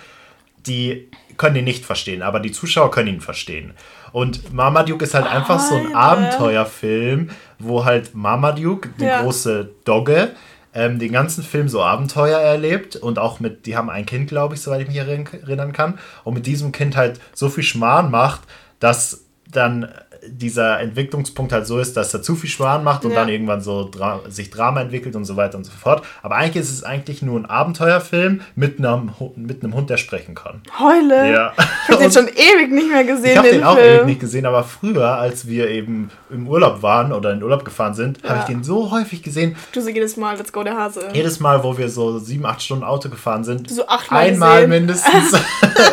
die 0.66 1.08
können 1.36 1.56
ihn 1.56 1.64
nicht 1.64 1.84
verstehen, 1.84 2.22
aber 2.22 2.40
die 2.40 2.52
Zuschauer 2.52 2.90
können 2.90 3.08
ihn 3.08 3.20
verstehen. 3.20 3.72
Und 4.14 4.52
Marmaduke 4.52 5.02
ist 5.02 5.14
halt 5.14 5.26
einfach 5.26 5.58
so 5.58 5.74
ein 5.74 5.92
Abenteuerfilm, 5.92 7.30
wo 7.58 7.84
halt 7.84 8.14
Marmaduke, 8.14 8.90
die 9.00 9.06
ja. 9.06 9.22
große 9.22 9.70
Dogge, 9.84 10.30
ähm, 10.72 11.00
den 11.00 11.10
ganzen 11.10 11.42
Film 11.42 11.68
so 11.68 11.82
Abenteuer 11.82 12.38
erlebt 12.38 12.94
und 12.94 13.18
auch 13.18 13.40
mit, 13.40 13.66
die 13.66 13.76
haben 13.76 13.90
ein 13.90 14.06
Kind, 14.06 14.28
glaube 14.28 14.54
ich, 14.54 14.60
soweit 14.60 14.82
ich 14.82 14.86
mich 14.86 14.98
erinnern 14.98 15.72
kann, 15.72 15.98
und 16.22 16.34
mit 16.34 16.46
diesem 16.46 16.70
Kind 16.70 16.96
halt 16.96 17.18
so 17.34 17.48
viel 17.48 17.64
Schmarrn 17.64 18.12
macht, 18.12 18.42
dass 18.78 19.24
dann 19.50 19.88
dieser 20.28 20.80
Entwicklungspunkt 20.80 21.52
halt 21.52 21.66
so 21.66 21.78
ist, 21.78 21.96
dass 21.96 22.12
er 22.14 22.22
zu 22.22 22.36
viel 22.36 22.50
Schwan 22.50 22.84
macht 22.84 23.04
und 23.04 23.12
ja. 23.12 23.20
dann 23.20 23.28
irgendwann 23.28 23.60
so 23.60 23.88
Dra 23.88 24.20
sich 24.28 24.50
Drama 24.50 24.80
entwickelt 24.80 25.16
und 25.16 25.24
so 25.24 25.36
weiter 25.36 25.58
und 25.58 25.64
so 25.64 25.72
fort. 25.72 26.04
Aber 26.22 26.36
eigentlich 26.36 26.62
ist 26.64 26.72
es 26.72 26.84
eigentlich 26.84 27.22
nur 27.22 27.38
ein 27.38 27.46
Abenteuerfilm 27.46 28.40
mit 28.54 28.78
einem, 28.78 29.12
mit 29.36 29.62
einem 29.62 29.74
Hund, 29.74 29.90
der 29.90 29.96
sprechen 29.96 30.34
kann. 30.34 30.62
Heule? 30.78 31.32
Ja. 31.32 31.52
Ich 31.56 31.90
habe 31.90 32.02
den 32.02 32.12
schon 32.12 32.28
ewig 32.34 32.70
nicht 32.70 32.90
mehr 32.90 33.04
gesehen. 33.04 33.32
Ich 33.32 33.38
habe 33.38 33.48
den, 33.48 33.58
den 33.58 33.64
auch 33.64 33.78
ewig 33.78 34.06
nicht 34.06 34.20
gesehen, 34.20 34.46
aber 34.46 34.64
früher, 34.64 35.18
als 35.18 35.46
wir 35.46 35.68
eben 35.68 36.10
im 36.30 36.48
Urlaub 36.48 36.82
waren 36.82 37.12
oder 37.12 37.32
in 37.32 37.42
Urlaub 37.42 37.64
gefahren 37.64 37.94
sind, 37.94 38.22
ja. 38.22 38.30
habe 38.30 38.40
ich 38.40 38.46
den 38.46 38.64
so 38.64 38.90
häufig 38.90 39.22
gesehen. 39.22 39.56
Du 39.72 39.80
so 39.80 39.88
jedes 39.88 40.16
Mal, 40.16 40.36
let's 40.36 40.52
go 40.52 40.62
der 40.62 40.76
Hase. 40.76 41.08
Jedes 41.12 41.40
Mal, 41.40 41.62
wo 41.62 41.76
wir 41.76 41.88
so 41.88 42.18
sieben, 42.18 42.46
acht 42.46 42.62
Stunden 42.62 42.84
Auto 42.84 43.08
gefahren 43.08 43.44
sind. 43.44 43.70
So 43.70 43.86
achtmal 43.86 44.26
Einmal 44.26 44.66
gesehen. 44.66 44.70
mindestens 44.70 45.32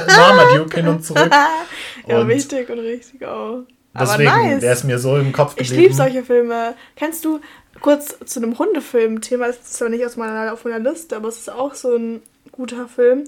Marmaduke 0.08 0.78
hin 0.78 0.88
und 0.88 1.06
zurück. 1.06 1.32
ja, 2.08 2.20
und 2.20 2.28
wichtig 2.28 2.70
und 2.70 2.80
richtig 2.80 3.26
auch. 3.26 3.64
Deswegen, 4.00 4.30
nice. 4.30 4.62
der 4.62 4.74
ist 4.74 4.84
mir 4.86 5.00
so 5.00 5.18
im 5.18 5.34
Kopf 5.34 5.56
geblieben. 5.56 5.74
Ich 5.74 5.82
liebe 5.82 5.94
solche 5.94 6.24
Filme. 6.24 6.76
Kennst 6.96 7.26
du, 7.26 7.42
kurz 7.82 8.18
zu 8.26 8.42
einem 8.42 8.58
Hundefilm-Thema, 8.58 9.48
das 9.48 9.58
ist 9.58 9.74
zwar 9.76 9.90
nicht 9.90 10.06
aus 10.06 10.16
meiner, 10.18 10.54
auf 10.54 10.64
meiner 10.66 10.80
Liste, 10.80 11.16
aber 11.16 11.28
es 11.28 11.38
ist 11.38 11.52
auch 11.52 11.74
so 11.74 11.96
ein 11.96 12.22
guter 12.52 12.88
Film. 12.88 13.26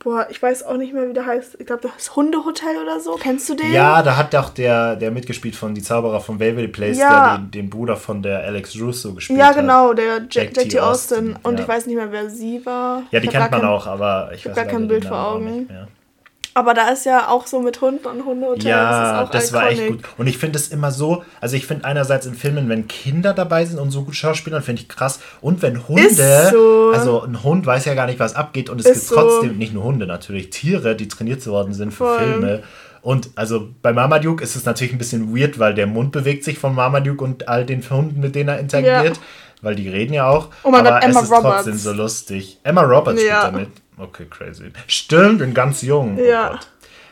Boah, 0.00 0.26
ich 0.30 0.42
weiß 0.42 0.64
auch 0.64 0.76
nicht 0.76 0.92
mehr, 0.92 1.08
wie 1.08 1.12
der 1.12 1.26
heißt. 1.26 1.58
Ich 1.60 1.66
glaube, 1.66 1.82
das 1.82 1.92
ist 1.96 2.16
Hundehotel 2.16 2.76
oder 2.82 2.98
so. 2.98 3.14
Kennst 3.14 3.48
du 3.48 3.54
den? 3.54 3.70
Ja, 3.70 4.02
da 4.02 4.16
hat 4.16 4.34
auch 4.34 4.50
der, 4.50 4.96
der 4.96 5.12
mitgespielt 5.12 5.54
von 5.54 5.76
Die 5.76 5.82
Zauberer 5.82 6.20
von 6.20 6.40
Waverly 6.40 6.66
Place, 6.66 6.98
ja. 6.98 7.36
der 7.36 7.38
den, 7.38 7.50
den, 7.52 7.70
Bruder 7.70 7.96
von 7.96 8.20
der 8.20 8.40
Alex 8.40 8.76
Russo 8.80 9.14
gespielt 9.14 9.40
hat. 9.40 9.54
Ja, 9.54 9.60
genau, 9.60 9.94
der 9.94 10.26
Jack, 10.28 10.56
Jack 10.56 10.70
T. 10.70 10.80
Austin. 10.80 11.34
Austin. 11.34 11.36
Und 11.44 11.54
ja. 11.54 11.62
ich 11.62 11.68
weiß 11.68 11.86
nicht 11.86 11.94
mehr, 11.94 12.10
wer 12.10 12.28
sie 12.28 12.66
war. 12.66 13.04
Ja, 13.12 13.20
die 13.20 13.28
kennt 13.28 13.52
man 13.52 13.60
kein, 13.60 13.70
auch, 13.70 13.86
aber 13.86 14.30
ich, 14.32 14.40
ich 14.40 14.46
habe 14.46 14.56
gar 14.56 14.64
kein 14.64 14.88
Bild 14.88 15.04
vor 15.04 15.24
Augen. 15.24 15.68
Aber 16.54 16.74
da 16.74 16.88
ist 16.90 17.06
ja 17.06 17.28
auch 17.28 17.46
so 17.46 17.60
mit 17.60 17.80
Hunden 17.80 18.06
und 18.06 18.24
Hundehotel. 18.24 18.66
Ja, 18.66 19.24
das, 19.24 19.30
das 19.30 19.52
war 19.52 19.70
echt 19.70 19.86
gut. 19.86 20.00
Und 20.18 20.26
ich 20.26 20.36
finde 20.36 20.58
es 20.58 20.68
immer 20.68 20.90
so, 20.90 21.24
also 21.40 21.56
ich 21.56 21.66
finde 21.66 21.84
einerseits 21.86 22.26
in 22.26 22.34
Filmen, 22.34 22.68
wenn 22.68 22.88
Kinder 22.88 23.32
dabei 23.32 23.64
sind 23.64 23.78
und 23.78 23.90
so 23.90 24.04
gut 24.04 24.14
Schauspielern, 24.14 24.62
finde 24.62 24.82
ich 24.82 24.88
krass. 24.88 25.20
Und 25.40 25.62
wenn 25.62 25.88
Hunde, 25.88 26.50
so. 26.52 26.92
also 26.94 27.22
ein 27.22 27.42
Hund 27.42 27.64
weiß 27.64 27.86
ja 27.86 27.94
gar 27.94 28.06
nicht, 28.06 28.18
was 28.18 28.34
abgeht. 28.34 28.68
Und 28.68 28.80
es 28.80 28.86
ist 28.86 29.08
gibt 29.08 29.20
trotzdem, 29.20 29.56
nicht 29.56 29.72
nur 29.72 29.84
Hunde 29.84 30.06
natürlich, 30.06 30.50
Tiere, 30.50 30.94
die 30.94 31.08
trainiert 31.08 31.46
worden 31.46 31.72
sind 31.72 31.92
für 31.92 32.04
Voll. 32.04 32.18
Filme. 32.18 32.62
Und 33.00 33.30
also 33.34 33.68
bei 33.82 33.92
Marmaduke 33.92 34.44
ist 34.44 34.54
es 34.54 34.64
natürlich 34.64 34.92
ein 34.92 34.98
bisschen 34.98 35.36
weird, 35.36 35.58
weil 35.58 35.74
der 35.74 35.86
Mund 35.86 36.12
bewegt 36.12 36.44
sich 36.44 36.58
von 36.58 36.74
Marmaduke 36.74 37.24
und 37.24 37.48
all 37.48 37.66
den 37.66 37.82
Hunden, 37.88 38.20
mit 38.20 38.34
denen 38.34 38.48
er 38.48 38.60
interagiert. 38.60 39.16
Ja. 39.16 39.22
Weil 39.60 39.76
die 39.76 39.88
reden 39.88 40.12
ja 40.12 40.28
auch. 40.28 40.48
Oh 40.64 40.70
mein 40.70 40.86
aber 40.86 40.96
Gott, 40.96 41.04
Emma 41.04 41.20
es 41.20 41.24
ist 41.24 41.32
Roberts. 41.32 41.54
trotzdem 41.54 41.78
so 41.78 41.92
lustig. 41.92 42.58
Emma 42.64 42.82
Roberts 42.82 43.22
ja. 43.22 43.40
spielt 43.40 43.54
damit. 43.54 43.81
Okay, 44.02 44.26
crazy. 44.28 44.72
Stimmt, 44.88 45.38
bin 45.38 45.54
ganz 45.54 45.82
jung. 45.82 46.18
Oh 46.18 46.24
ja. 46.24 46.54
Oh 46.54 46.66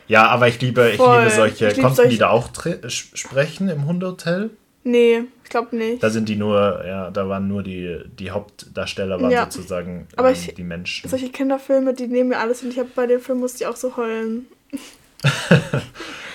ja, 0.09 0.27
aber 0.27 0.49
ich 0.49 0.61
liebe, 0.61 0.91
ich 0.91 0.99
liebe 0.99 1.31
solche. 1.31 1.69
Ich 1.69 1.77
liebe 1.77 1.83
Konnten 1.83 1.97
solche... 1.97 2.11
die 2.11 2.19
da 2.19 2.31
auch 2.31 2.49
sprechen 2.89 3.69
im 3.69 3.87
Hundehotel? 3.87 4.51
Nee, 4.83 5.23
ich 5.45 5.51
glaube 5.51 5.77
nicht. 5.77 6.03
Da 6.03 6.11
sind 6.11 6.29
die 6.29 6.35
nur, 6.35 6.85
ja, 6.85 7.11
da 7.13 7.29
waren 7.29 7.47
nur 7.47 7.63
die, 7.63 8.01
die 8.19 8.33
Hauptdarsteller, 8.33 9.21
waren 9.21 9.31
ja. 9.31 9.45
sozusagen 9.45 10.09
Aber 10.17 10.31
ähm, 10.31 10.35
ich, 10.35 10.53
die 10.55 10.65
Menschen. 10.65 11.09
Solche 11.09 11.29
Kinderfilme, 11.29 11.95
die 11.95 12.09
nehmen 12.09 12.31
mir 12.31 12.39
alles 12.39 12.63
und 12.65 12.71
ich 12.71 12.79
habe 12.81 12.89
bei 12.93 13.07
dem 13.07 13.21
Film 13.21 13.39
musste 13.39 13.63
ich 13.63 13.67
auch 13.69 13.77
so 13.77 13.97
heulen. 13.97 14.47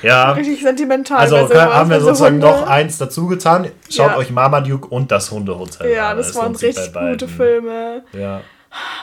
ja. 0.04 0.32
Richtig 0.34 0.62
sentimental. 0.62 1.18
Also 1.18 1.36
sowas, 1.36 1.58
haben 1.58 1.90
wir 1.90 2.00
sozusagen 2.00 2.40
so 2.40 2.48
noch 2.48 2.68
eins 2.68 2.98
dazu 2.98 3.28
getan. 3.28 3.72
Schaut 3.90 4.12
ja. 4.12 4.18
euch 4.18 4.30
Marmaduke 4.30 4.88
und 4.88 5.12
das 5.12 5.32
Hundehotel 5.32 5.92
ja, 5.92 6.12
an. 6.12 6.12
Ja, 6.12 6.16
das, 6.16 6.28
das 6.28 6.36
waren 6.38 6.56
richtig 6.56 6.94
gute 6.94 7.28
Filme. 7.28 8.04
Ja. 8.14 8.42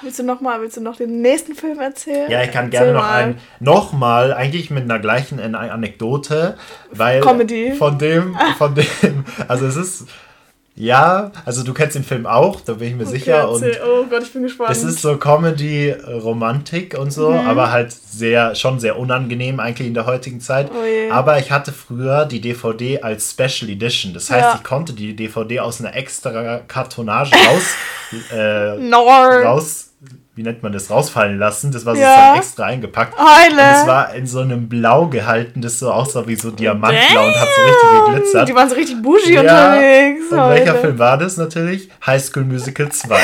Willst 0.03 0.19
du 0.19 0.23
noch 0.25 0.41
mal, 0.41 0.61
willst 0.61 0.77
du 0.77 0.81
noch 0.81 0.97
den 0.97 1.23
nächsten 1.23 1.55
Film 1.55 1.79
erzählen? 1.81 2.31
Ja, 2.31 2.43
ich 2.43 2.51
kann 2.51 2.67
Erzähl 2.67 2.81
gerne 2.81 2.93
noch 2.93 3.03
mal. 3.03 3.23
einen, 3.23 3.39
noch 3.61 3.93
mal, 3.93 4.33
eigentlich 4.35 4.71
mit 4.71 4.85
einer 4.85 4.99
gleichen 4.99 5.39
Anekdote, 5.55 6.57
weil 6.91 7.21
Comedy. 7.21 7.73
von 7.73 7.99
dem, 7.99 8.37
von 8.59 8.75
dem, 8.75 9.25
also 9.49 9.67
es 9.67 9.77
ist 9.77 10.07
ja, 10.75 11.33
also 11.45 11.65
du 11.65 11.75
kennst 11.75 11.97
den 11.97 12.05
Film 12.05 12.27
auch, 12.27 12.61
da 12.63 12.75
bin 12.75 12.89
ich 12.89 12.95
mir 12.95 13.03
okay, 13.03 13.19
sicher. 13.19 13.51
Und 13.51 13.63
oh 13.63 14.05
Gott, 14.09 14.23
ich 14.23 14.33
bin 14.33 14.43
gespannt. 14.43 14.71
Es 14.71 14.83
ist 14.83 15.03
so 15.03 15.19
Comedy, 15.19 15.91
Romantik 15.91 16.99
und 16.99 17.13
so, 17.13 17.31
mhm. 17.31 17.47
aber 17.47 17.71
halt 17.71 17.93
sehr, 17.93 18.55
schon 18.55 18.81
sehr 18.81 18.99
unangenehm 18.99 19.61
eigentlich 19.61 19.89
in 19.89 19.95
der 19.95 20.07
heutigen 20.07 20.41
Zeit. 20.41 20.71
Oh 20.73 21.13
aber 21.13 21.39
ich 21.39 21.53
hatte 21.53 21.73
früher 21.73 22.25
die 22.25 22.41
DVD 22.41 23.03
als 23.03 23.33
Special 23.33 23.71
Edition. 23.71 24.15
Das 24.15 24.31
heißt, 24.31 24.43
ja. 24.43 24.55
ich 24.57 24.65
konnte 24.65 24.95
die 24.95 25.15
DVD 25.15 25.61
aus 25.61 25.81
einer 25.81 25.95
extra 25.95 26.61
Kartonage 26.67 27.33
raus, 27.35 27.75
äh, 28.33 29.45
raus 29.45 29.92
wie 30.35 30.43
nennt 30.43 30.63
man 30.63 30.73
das, 30.73 30.89
rausfallen 30.89 31.39
lassen. 31.39 31.73
Das 31.73 31.85
war 31.85 31.95
ja. 31.95 32.09
sozusagen 32.09 32.39
extra 32.39 32.65
eingepackt. 32.65 33.19
Heile. 33.19 33.53
Und 33.53 33.83
es 33.83 33.87
war 33.87 34.15
in 34.15 34.27
so 34.27 34.41
einem 34.41 34.69
Blau 34.69 35.09
gehalten, 35.09 35.61
das 35.61 35.79
so 35.79 35.93
aussah 35.93 36.27
wie 36.27 36.37
so 36.37 36.51
Diamantblau 36.51 37.27
und 37.27 37.39
hat 37.39 37.49
so 37.55 37.63
richtig 37.63 38.07
geglitzert. 38.07 38.49
Die 38.49 38.55
waren 38.55 38.69
so 38.69 38.75
richtig 38.75 39.03
bougie 39.03 39.35
ja. 39.35 39.41
unterwegs. 39.43 40.31
Und 40.31 40.41
Heile. 40.41 40.55
welcher 40.55 40.75
Film 40.77 40.99
war 40.99 41.19
das 41.19 41.37
natürlich? 41.37 41.91
High 42.07 42.23
School 42.23 42.45
Musical 42.45 42.91
2. 42.91 43.15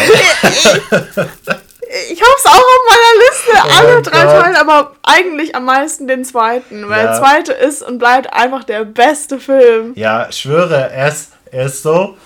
ich 2.10 2.22
hab's 2.22 2.44
auch 2.44 2.52
auf 2.52 2.84
meiner 2.88 3.14
Liste, 3.24 3.52
oh 3.54 3.70
alle 3.78 4.02
drei 4.02 4.24
Gott. 4.24 4.42
Teile, 4.42 4.60
aber 4.60 4.92
eigentlich 5.02 5.54
am 5.54 5.64
meisten 5.64 6.08
den 6.08 6.26
zweiten, 6.26 6.88
weil 6.90 7.04
ja. 7.04 7.12
der 7.12 7.20
zweite 7.20 7.52
ist 7.52 7.82
und 7.82 7.98
bleibt 7.98 8.30
einfach 8.34 8.64
der 8.64 8.84
beste 8.84 9.40
Film. 9.40 9.92
Ja, 9.94 10.30
schwöre, 10.30 10.90
er 10.90 11.08
ist, 11.08 11.32
er 11.50 11.66
ist 11.66 11.82
so. 11.82 12.18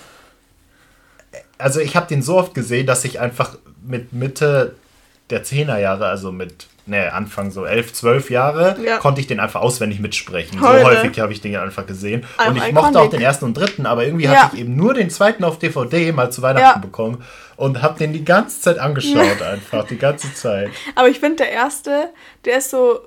Also 1.56 1.78
ich 1.78 1.94
habe 1.94 2.08
den 2.08 2.22
so 2.22 2.36
oft 2.36 2.54
gesehen, 2.54 2.88
dass 2.88 3.04
ich 3.04 3.20
einfach 3.20 3.56
mit 3.84 4.12
Mitte 4.12 4.76
der 5.30 5.44
10er 5.44 5.78
Jahre, 5.78 6.06
also 6.06 6.32
mit 6.32 6.66
ne, 6.86 7.12
Anfang 7.12 7.50
so 7.50 7.64
11, 7.64 7.92
12 7.92 8.30
Jahre, 8.30 8.76
ja. 8.84 8.98
konnte 8.98 9.20
ich 9.20 9.26
den 9.26 9.40
einfach 9.40 9.60
auswendig 9.60 10.00
mitsprechen. 10.00 10.60
Heute. 10.60 10.80
So 10.80 10.86
häufig 10.86 11.20
habe 11.20 11.32
ich 11.32 11.40
den 11.40 11.56
einfach 11.56 11.86
gesehen. 11.86 12.24
I'm 12.38 12.48
und 12.48 12.56
ich 12.56 12.62
iconic. 12.62 12.74
mochte 12.74 13.00
auch 13.00 13.10
den 13.10 13.20
ersten 13.20 13.44
und 13.46 13.56
dritten, 13.56 13.86
aber 13.86 14.04
irgendwie 14.04 14.24
ja. 14.24 14.44
hatte 14.44 14.56
ich 14.56 14.62
eben 14.62 14.76
nur 14.76 14.94
den 14.94 15.10
zweiten 15.10 15.44
auf 15.44 15.58
DVD 15.58 16.12
mal 16.12 16.30
zu 16.30 16.42
Weihnachten 16.42 16.78
ja. 16.80 16.84
bekommen 16.84 17.24
und 17.56 17.82
habe 17.82 17.98
den 17.98 18.12
die 18.12 18.24
ganze 18.24 18.60
Zeit 18.60 18.78
angeschaut, 18.78 19.42
einfach, 19.42 19.86
die 19.86 19.98
ganze 19.98 20.34
Zeit. 20.34 20.70
Aber 20.94 21.08
ich 21.08 21.20
finde, 21.20 21.36
der 21.36 21.50
erste, 21.50 22.10
der 22.44 22.58
ist 22.58 22.70
so 22.70 23.00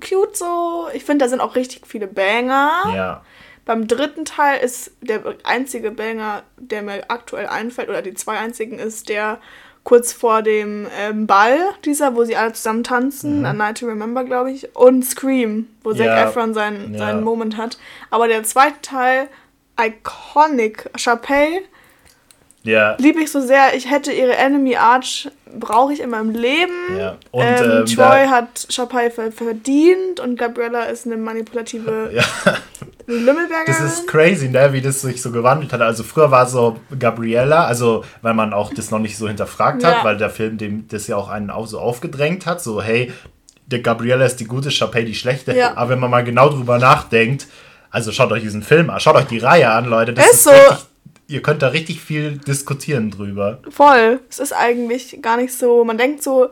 cute 0.00 0.36
so. 0.36 0.88
Ich 0.92 1.04
finde, 1.04 1.24
da 1.24 1.28
sind 1.28 1.40
auch 1.40 1.56
richtig 1.56 1.86
viele 1.86 2.06
Banger. 2.06 2.70
Ja. 2.94 3.22
Beim 3.64 3.86
dritten 3.86 4.24
Teil 4.24 4.58
ist 4.60 4.90
der 5.00 5.22
einzige 5.44 5.92
Banger, 5.92 6.42
der 6.58 6.82
mir 6.82 7.04
aktuell 7.08 7.46
einfällt, 7.46 7.88
oder 7.88 8.02
die 8.02 8.14
zwei 8.14 8.38
einzigen, 8.38 8.78
ist 8.78 9.08
der, 9.08 9.38
kurz 9.84 10.12
vor 10.12 10.42
dem 10.42 10.86
ähm, 10.98 11.26
Ball, 11.26 11.58
dieser, 11.84 12.14
wo 12.14 12.24
sie 12.24 12.36
alle 12.36 12.52
zusammen 12.52 12.84
tanzen, 12.84 13.40
mhm. 13.40 13.46
A 13.46 13.52
Night 13.52 13.80
to 13.80 13.86
Remember, 13.86 14.24
glaube 14.24 14.52
ich, 14.52 14.74
und 14.76 15.04
Scream, 15.04 15.68
wo 15.82 15.92
Zac 15.92 16.06
ja. 16.06 16.28
Efron 16.28 16.54
seinen, 16.54 16.92
ja. 16.92 16.98
seinen 16.98 17.24
Moment 17.24 17.56
hat. 17.56 17.78
Aber 18.10 18.28
der 18.28 18.44
zweite 18.44 18.80
Teil, 18.82 19.28
Iconic, 19.80 20.90
Chappelle, 20.96 21.62
ja. 22.62 22.96
liebe 22.98 23.20
ich 23.20 23.30
so 23.30 23.40
sehr. 23.40 23.74
Ich 23.74 23.90
hätte 23.90 24.12
ihre 24.12 24.36
Enemy 24.36 24.76
Arch, 24.76 25.28
brauche 25.58 25.92
ich 25.92 26.00
in 26.00 26.10
meinem 26.10 26.30
Leben. 26.30 26.96
Ja. 26.98 27.16
Und, 27.30 27.42
ähm, 27.42 27.70
ähm, 27.70 27.86
Troy 27.86 28.26
hat 28.26 28.66
Chappelle 28.70 29.10
verdient 29.10 30.20
und 30.20 30.38
Gabriella 30.38 30.84
ist 30.84 31.06
eine 31.06 31.16
manipulative 31.16 32.10
ja. 32.14 32.22
Lümmelberger. 33.06 33.66
Das 33.66 33.80
ist 33.80 34.06
crazy, 34.06 34.48
ne, 34.48 34.72
wie 34.72 34.80
das 34.80 35.00
sich 35.00 35.20
so 35.20 35.30
gewandelt 35.30 35.72
hat. 35.72 35.80
Also 35.80 36.02
früher 36.02 36.30
war 36.30 36.46
so 36.46 36.78
Gabriella, 36.98 37.64
also 37.66 38.04
weil 38.22 38.34
man 38.34 38.52
auch 38.52 38.72
das 38.72 38.90
noch 38.90 38.98
nicht 38.98 39.16
so 39.16 39.28
hinterfragt 39.28 39.84
hat, 39.84 39.98
ja. 39.98 40.04
weil 40.04 40.16
der 40.16 40.30
Film 40.30 40.58
dem 40.58 40.86
das 40.88 41.06
ja 41.06 41.16
auch 41.16 41.28
einen 41.28 41.50
auch 41.50 41.66
so 41.66 41.78
aufgedrängt 41.78 42.46
hat, 42.46 42.62
so 42.62 42.82
hey, 42.82 43.12
der 43.66 43.80
Gabriella 43.80 44.24
ist 44.24 44.36
die 44.36 44.44
gute, 44.44 44.70
Chappelle 44.70 45.06
die 45.06 45.14
schlechte. 45.14 45.56
Ja. 45.56 45.76
Aber 45.76 45.90
wenn 45.90 45.98
man 45.98 46.10
mal 46.10 46.24
genau 46.24 46.48
drüber 46.48 46.78
nachdenkt, 46.78 47.46
also 47.90 48.12
schaut 48.12 48.32
euch 48.32 48.42
diesen 48.42 48.62
Film 48.62 48.90
an, 48.90 49.00
schaut 49.00 49.16
euch 49.16 49.26
die 49.26 49.38
Reihe 49.38 49.70
an, 49.70 49.86
Leute. 49.86 50.12
Das 50.12 50.26
ist, 50.26 50.32
ist 50.32 50.44
so. 50.44 50.50
Richtig, 50.50 50.86
ihr 51.32 51.42
könnt 51.42 51.62
da 51.62 51.68
richtig 51.68 52.00
viel 52.00 52.38
diskutieren 52.38 53.10
drüber. 53.10 53.60
Voll. 53.70 54.20
Es 54.28 54.38
ist 54.38 54.52
eigentlich 54.52 55.20
gar 55.22 55.36
nicht 55.36 55.54
so. 55.54 55.84
Man 55.84 55.98
denkt 55.98 56.22
so, 56.22 56.50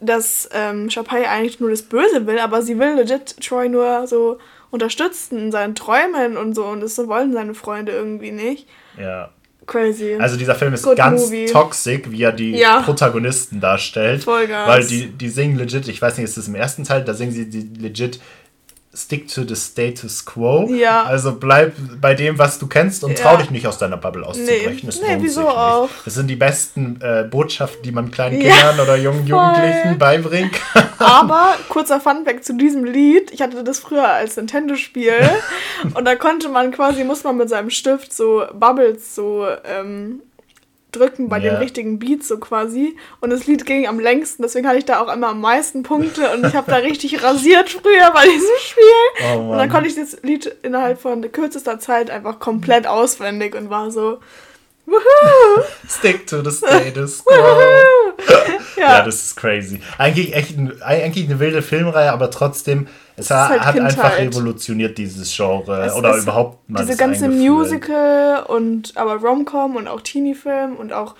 dass 0.00 0.48
ähm, 0.52 0.88
Chappelle 0.88 1.28
eigentlich 1.28 1.60
nur 1.60 1.70
das 1.70 1.82
Böse 1.82 2.26
will, 2.26 2.38
aber 2.38 2.62
sie 2.62 2.78
will 2.78 2.94
legit 2.94 3.36
Troy 3.40 3.68
nur 3.68 4.06
so 4.06 4.38
unterstützen 4.70 5.38
in 5.38 5.52
seinen 5.52 5.74
Träumen 5.74 6.36
und 6.36 6.54
so 6.54 6.64
und 6.64 6.80
das 6.80 6.96
wollen 7.06 7.32
seine 7.32 7.54
Freunde 7.54 7.92
irgendwie 7.92 8.32
nicht. 8.32 8.66
Ja. 8.98 9.30
Crazy. 9.66 10.16
Also 10.18 10.36
dieser 10.36 10.56
Film 10.56 10.74
ist 10.74 10.82
Good 10.82 10.96
ganz 10.96 11.26
movie. 11.26 11.46
toxic, 11.46 12.10
wie 12.10 12.22
er 12.22 12.32
die 12.32 12.56
ja. 12.56 12.80
Protagonisten 12.80 13.60
darstellt. 13.60 14.24
Vollgas. 14.24 14.68
Weil 14.68 14.84
die, 14.84 15.06
die 15.06 15.28
singen 15.28 15.56
legit, 15.56 15.86
ich 15.86 16.02
weiß 16.02 16.16
nicht, 16.16 16.24
ist 16.24 16.36
das 16.36 16.48
im 16.48 16.56
ersten 16.56 16.82
Teil, 16.82 17.04
da 17.04 17.14
singen 17.14 17.30
sie 17.30 17.48
die 17.48 17.68
legit 17.80 18.18
stick 18.94 19.26
to 19.28 19.42
the 19.44 19.56
status 19.56 20.24
quo. 20.24 20.68
Ja. 20.68 21.04
Also 21.04 21.32
bleib 21.32 21.74
bei 22.00 22.14
dem, 22.14 22.38
was 22.38 22.58
du 22.58 22.66
kennst 22.66 23.04
und 23.04 23.18
ja. 23.18 23.24
trau 23.24 23.36
dich 23.38 23.50
nicht 23.50 23.66
aus 23.66 23.78
deiner 23.78 23.96
Bubble 23.96 24.26
auszubrechen. 24.26 24.80
Nee, 24.82 24.86
das 24.86 25.00
nee 25.00 25.16
wieso 25.20 25.48
auch? 25.48 25.88
Das 26.04 26.14
sind 26.14 26.26
die 26.26 26.36
besten 26.36 27.00
äh, 27.00 27.24
Botschaften, 27.24 27.82
die 27.82 27.92
man 27.92 28.10
kleinen 28.10 28.38
Kindern 28.38 28.76
ja, 28.76 28.82
oder 28.82 28.96
jungen 28.96 29.26
Jugendlichen 29.26 29.98
beibringen 29.98 30.50
kann. 30.52 30.88
Aber, 30.98 31.56
kurzer 31.68 32.00
Funfact 32.00 32.44
zu 32.44 32.54
diesem 32.54 32.84
Lied. 32.84 33.30
Ich 33.30 33.40
hatte 33.40 33.64
das 33.64 33.78
früher 33.78 34.08
als 34.08 34.36
Nintendo-Spiel 34.36 35.30
und 35.94 36.04
da 36.04 36.14
konnte 36.14 36.48
man 36.50 36.70
quasi, 36.70 37.04
muss 37.04 37.24
man 37.24 37.38
mit 37.38 37.48
seinem 37.48 37.70
Stift 37.70 38.12
so 38.12 38.44
Bubbles 38.52 39.14
so 39.14 39.46
ähm, 39.64 40.20
drücken 40.92 41.28
bei 41.28 41.38
ja. 41.38 41.50
dem 41.50 41.58
richtigen 41.58 41.98
Beat 41.98 42.22
so 42.22 42.38
quasi. 42.38 42.96
Und 43.20 43.30
das 43.30 43.46
Lied 43.46 43.66
ging 43.66 43.86
am 43.86 43.98
längsten, 43.98 44.42
deswegen 44.42 44.68
hatte 44.68 44.78
ich 44.78 44.84
da 44.84 45.00
auch 45.00 45.12
immer 45.12 45.28
am 45.28 45.40
meisten 45.40 45.82
Punkte 45.82 46.30
und 46.30 46.46
ich 46.46 46.54
habe 46.54 46.70
da 46.70 46.76
richtig 46.76 47.22
rasiert 47.22 47.70
früher 47.70 48.10
bei 48.12 48.24
diesem 48.24 48.56
Spiel. 48.60 49.34
Oh, 49.34 49.50
und 49.50 49.58
dann 49.58 49.70
konnte 49.70 49.88
ich 49.88 49.96
das 49.96 50.18
Lied 50.22 50.46
innerhalb 50.62 51.00
von 51.00 51.32
kürzester 51.32 51.80
Zeit 51.80 52.10
einfach 52.10 52.38
komplett 52.38 52.86
auswendig 52.86 53.54
und 53.54 53.70
war 53.70 53.90
so. 53.90 54.20
Woohoo! 54.84 55.62
Stick 55.88 56.26
to 56.26 56.42
the 56.42 56.50
status 56.56 57.24
quo. 57.24 57.34
ja. 58.76 58.82
ja, 58.82 59.02
das 59.04 59.22
ist 59.22 59.36
crazy. 59.36 59.80
Eigentlich 59.96 60.34
echt 60.34 60.58
ein, 60.58 60.82
eigentlich 60.82 61.26
eine 61.26 61.38
wilde 61.38 61.62
Filmreihe, 61.62 62.12
aber 62.12 62.30
trotzdem 62.30 62.88
es 63.16 63.30
hat, 63.30 63.50
halt 63.50 63.60
hat 63.62 63.78
einfach 63.78 64.18
revolutioniert 64.18 64.96
dieses 64.96 65.34
Genre 65.34 65.84
es 65.84 65.94
oder 65.94 66.16
überhaupt 66.16 66.68
mal 66.68 66.84
diese 66.84 66.96
ganze 66.96 67.28
Musical 67.28 68.44
und 68.44 68.96
aber 68.96 69.16
Romcom 69.16 69.76
und 69.76 69.88
auch 69.88 70.00
Teenie-Film 70.00 70.76
und 70.76 70.92
auch 70.92 71.14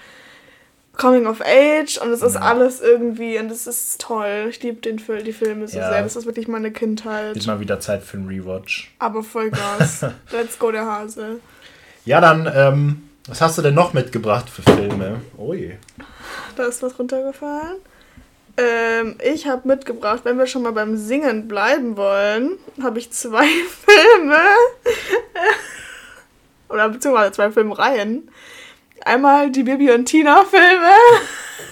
Coming 0.96 1.26
of 1.26 1.40
Age 1.40 1.98
und 1.98 2.10
es 2.10 2.22
ist 2.22 2.34
ja. 2.34 2.40
alles 2.42 2.80
irgendwie 2.80 3.38
und 3.38 3.50
es 3.50 3.66
ist 3.66 4.00
toll. 4.00 4.48
Ich 4.50 4.62
liebe 4.62 4.80
den 4.80 4.98
Film, 4.98 5.24
die 5.24 5.32
Filme 5.32 5.66
so 5.66 5.78
ja. 5.78 5.90
sehr. 5.90 6.02
Das 6.02 6.16
ist 6.16 6.26
wirklich 6.26 6.48
meine 6.48 6.70
Kindheit. 6.70 7.36
Ist 7.36 7.46
mal 7.46 7.60
wieder 7.60 7.80
Zeit 7.80 8.02
für 8.02 8.18
einen 8.18 8.28
Rewatch. 8.28 8.94
Aber 8.98 9.22
voll 9.22 9.50
Gas. 9.50 10.02
Let's 10.32 10.58
go 10.58 10.70
der 10.70 10.84
Hase. 10.84 11.40
Ja, 12.04 12.20
dann 12.20 12.50
ähm, 12.54 13.02
was 13.26 13.40
hast 13.40 13.56
du 13.56 13.62
denn 13.62 13.74
noch 13.74 13.92
mitgebracht 13.92 14.50
für 14.50 14.62
Filme? 14.62 15.20
Je. 15.38 15.76
Da 16.56 16.64
ist 16.64 16.82
was 16.82 16.98
runtergefallen. 16.98 17.76
Ähm, 18.56 19.16
ich 19.24 19.46
habe 19.46 19.66
mitgebracht, 19.66 20.20
wenn 20.24 20.38
wir 20.38 20.46
schon 20.46 20.62
mal 20.62 20.72
beim 20.72 20.96
Singen 20.96 21.48
bleiben 21.48 21.96
wollen, 21.96 22.58
habe 22.82 22.98
ich 22.98 23.10
zwei 23.10 23.46
Filme. 23.86 24.40
Oder 26.68 26.88
beziehungsweise 26.88 27.32
zwei 27.32 27.50
Filmreihen. 27.50 28.30
Einmal 29.04 29.50
die 29.50 29.62
Bibi 29.62 29.90
und 29.92 30.04
Tina 30.04 30.44
Filme. 30.44 30.92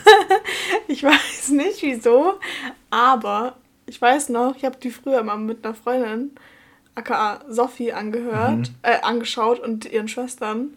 ich 0.89 1.03
weiß 1.03 1.51
nicht 1.51 1.83
wieso, 1.83 2.41
aber 2.91 3.57
ich 3.87 4.01
weiß 4.01 4.31
noch, 4.31 4.57
ich 4.57 4.65
habe 4.65 4.79
die 4.79 4.91
früher 4.91 5.23
mal 5.23 5.37
mit 5.37 5.65
einer 5.65 5.75
Freundin, 5.75 6.33
aka 6.95 7.41
Sophie, 7.49 7.93
angehört, 7.93 8.59
mhm. 8.59 8.75
äh, 8.83 9.01
angeschaut 9.03 9.61
und 9.61 9.85
ihren 9.91 10.09
Schwestern. 10.09 10.77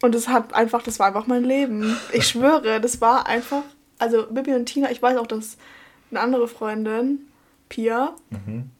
Und 0.00 0.14
es 0.14 0.28
hat 0.28 0.54
einfach, 0.54 0.82
das 0.82 0.98
war 0.98 1.08
einfach 1.08 1.26
mein 1.26 1.44
Leben. 1.44 1.98
Ich 2.12 2.26
schwöre, 2.28 2.80
das 2.80 3.00
war 3.00 3.26
einfach 3.26 3.62
also 3.98 4.26
Bibi 4.30 4.54
und 4.54 4.66
Tina, 4.66 4.90
ich 4.90 5.02
weiß 5.02 5.16
auch, 5.16 5.26
dass 5.26 5.56
eine 6.10 6.20
andere 6.20 6.48
Freundin, 6.48 7.26
Pia, 7.68 8.14
mhm. 8.30 8.70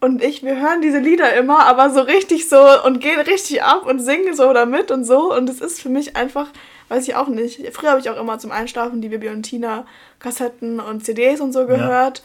und 0.00 0.22
ich, 0.22 0.42
wir 0.42 0.60
hören 0.60 0.82
diese 0.82 0.98
Lieder 0.98 1.34
immer, 1.34 1.66
aber 1.66 1.90
so 1.90 2.00
richtig 2.00 2.48
so 2.48 2.60
und 2.84 3.00
gehen 3.00 3.20
richtig 3.20 3.62
ab 3.62 3.86
und 3.86 4.00
singen 4.00 4.34
so 4.34 4.52
damit 4.52 4.90
und 4.90 5.04
so. 5.04 5.34
Und 5.34 5.48
es 5.48 5.60
ist 5.60 5.80
für 5.80 5.88
mich 5.88 6.16
einfach, 6.16 6.48
weiß 6.88 7.08
ich 7.08 7.14
auch 7.14 7.28
nicht. 7.28 7.74
Früher 7.74 7.90
habe 7.90 8.00
ich 8.00 8.10
auch 8.10 8.20
immer 8.20 8.38
zum 8.38 8.50
Einschlafen 8.50 9.00
die 9.00 9.08
Bibi 9.08 9.28
und 9.28 9.44
Tina 9.44 9.86
Kassetten 10.18 10.80
und 10.80 11.04
CDs 11.04 11.40
und 11.40 11.52
so 11.52 11.66
gehört. 11.66 12.18
Ja. 12.18 12.24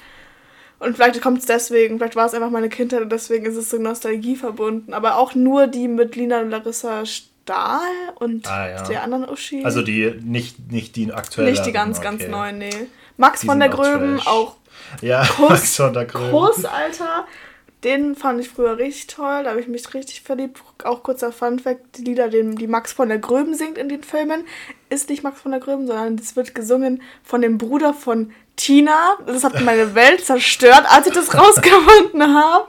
Und 0.80 0.96
vielleicht 0.96 1.22
kommt 1.22 1.40
es 1.40 1.46
deswegen, 1.46 1.98
vielleicht 1.98 2.18
war 2.18 2.26
es 2.26 2.34
einfach 2.34 2.50
meine 2.50 2.70
Kindheit 2.70 3.02
und 3.02 3.12
deswegen 3.12 3.46
ist 3.46 3.56
es 3.56 3.70
so 3.70 3.78
Nostalgie 3.78 4.36
verbunden. 4.36 4.94
Aber 4.94 5.18
auch 5.18 5.34
nur 5.36 5.68
die 5.68 5.88
mit 5.88 6.16
Lina 6.16 6.42
und 6.42 6.50
Larissa 6.50 7.06
Stahl 7.46 8.12
und 8.16 8.48
ah, 8.48 8.70
ja. 8.70 8.84
der 8.84 9.04
anderen 9.04 9.30
Uschi. 9.30 9.64
Also 9.64 9.84
die, 9.84 10.16
nicht, 10.24 10.72
nicht 10.72 10.96
die 10.96 11.14
aktuellen. 11.14 11.52
Nicht 11.52 11.66
die 11.66 11.72
ganz, 11.72 12.00
okay. 12.00 12.06
ganz 12.06 12.28
neuen, 12.28 12.58
nee. 12.58 12.88
Max 13.18 13.42
die 13.42 13.48
von 13.48 13.60
der 13.60 13.70
Gröben, 13.70 14.20
auch, 14.26 14.56
ja, 15.02 15.24
Kuss, 15.38 15.50
Max 15.50 15.76
von 15.76 15.94
der 15.94 16.06
Gröben. 16.06 16.32
Kuss, 16.32 16.66
Alter. 16.66 17.28
Den 17.84 18.16
fand 18.16 18.40
ich 18.40 18.50
früher 18.50 18.80
richtig 18.80 19.08
toll, 19.08 19.44
da 19.44 19.52
habe 19.52 19.62
ich 19.62 19.68
mich 19.68 19.94
richtig 19.94 20.22
verliebt. 20.22 20.60
Auch 20.84 21.04
kurzer 21.04 21.32
Funfact, 21.32 22.00
die 22.00 22.04
Lieder, 22.04 22.30
die 22.30 22.68
Max 22.68 22.94
von 22.94 23.10
der 23.10 23.20
Gröben 23.20 23.54
singt 23.54 23.78
in 23.78 23.90
den 23.90 24.02
Filmen, 24.02 24.44
ist 24.90 25.10
nicht 25.10 25.22
Max 25.22 25.40
von 25.40 25.52
der 25.52 25.60
Gröben, 25.60 25.86
sondern 25.86 26.16
es 26.16 26.36
wird 26.36 26.56
gesungen 26.56 27.04
von 27.24 27.44
dem 27.44 27.60
Bruder 27.60 27.94
von 27.94 28.34
Tina. 28.56 29.18
Das 29.28 29.44
hat 29.44 29.62
meine 29.62 29.94
Welt 29.94 30.26
zerstört, 30.26 30.86
als 30.90 31.06
ich 31.06 31.14
das 31.14 31.36
rausgefunden 31.38 32.24
habe. 32.34 32.68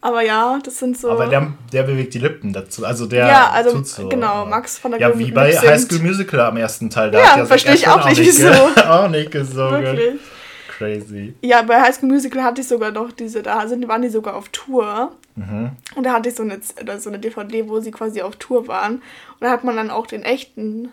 Aber 0.00 0.22
ja, 0.22 0.58
das 0.62 0.78
sind 0.78 0.98
so. 0.98 1.10
Aber 1.10 1.26
der, 1.26 1.52
der 1.72 1.82
bewegt 1.82 2.14
die 2.14 2.18
Lippen 2.18 2.52
dazu. 2.52 2.84
Also 2.84 3.06
der. 3.06 3.26
Ja, 3.26 3.50
also 3.50 3.82
so, 3.82 4.08
genau, 4.08 4.46
Max 4.46 4.78
von 4.78 4.92
der 4.92 5.00
Ja, 5.00 5.18
wie 5.18 5.32
bei 5.32 5.56
High 5.56 5.80
School 5.80 5.98
Musical 6.00 6.40
am 6.40 6.56
ersten 6.56 6.90
Teil. 6.90 7.10
Da 7.10 7.18
ja, 7.18 7.38
ja 7.38 7.46
verstehe 7.46 7.74
ich 7.74 7.88
auch 7.88 8.08
nicht, 8.08 8.20
wieso. 8.20 8.48
auch 8.88 9.08
nicht 9.08 9.30
gesungen. 9.30 9.82
Wirklich. 9.82 10.20
Crazy. 10.76 11.34
Ja, 11.40 11.62
bei 11.62 11.80
High 11.80 11.94
School 11.94 12.10
Musical 12.10 12.42
hatte 12.42 12.60
ich 12.60 12.68
sogar 12.68 12.90
noch 12.90 13.10
diese, 13.10 13.42
da 13.42 13.66
sind, 13.66 13.88
waren 13.88 14.02
die 14.02 14.10
sogar 14.10 14.36
auf 14.36 14.50
Tour. 14.50 15.12
Mhm. 15.34 15.70
Und 15.94 16.04
da 16.04 16.12
hatte 16.12 16.28
ich 16.28 16.34
so 16.34 16.42
eine, 16.42 16.60
so 16.98 17.08
eine 17.08 17.18
DVD, 17.18 17.68
wo 17.68 17.80
sie 17.80 17.90
quasi 17.90 18.20
auf 18.20 18.36
Tour 18.36 18.68
waren. 18.68 18.96
Und 18.96 19.02
da 19.40 19.50
hat 19.50 19.64
man 19.64 19.76
dann 19.76 19.90
auch 19.90 20.06
den 20.06 20.22
echten 20.22 20.90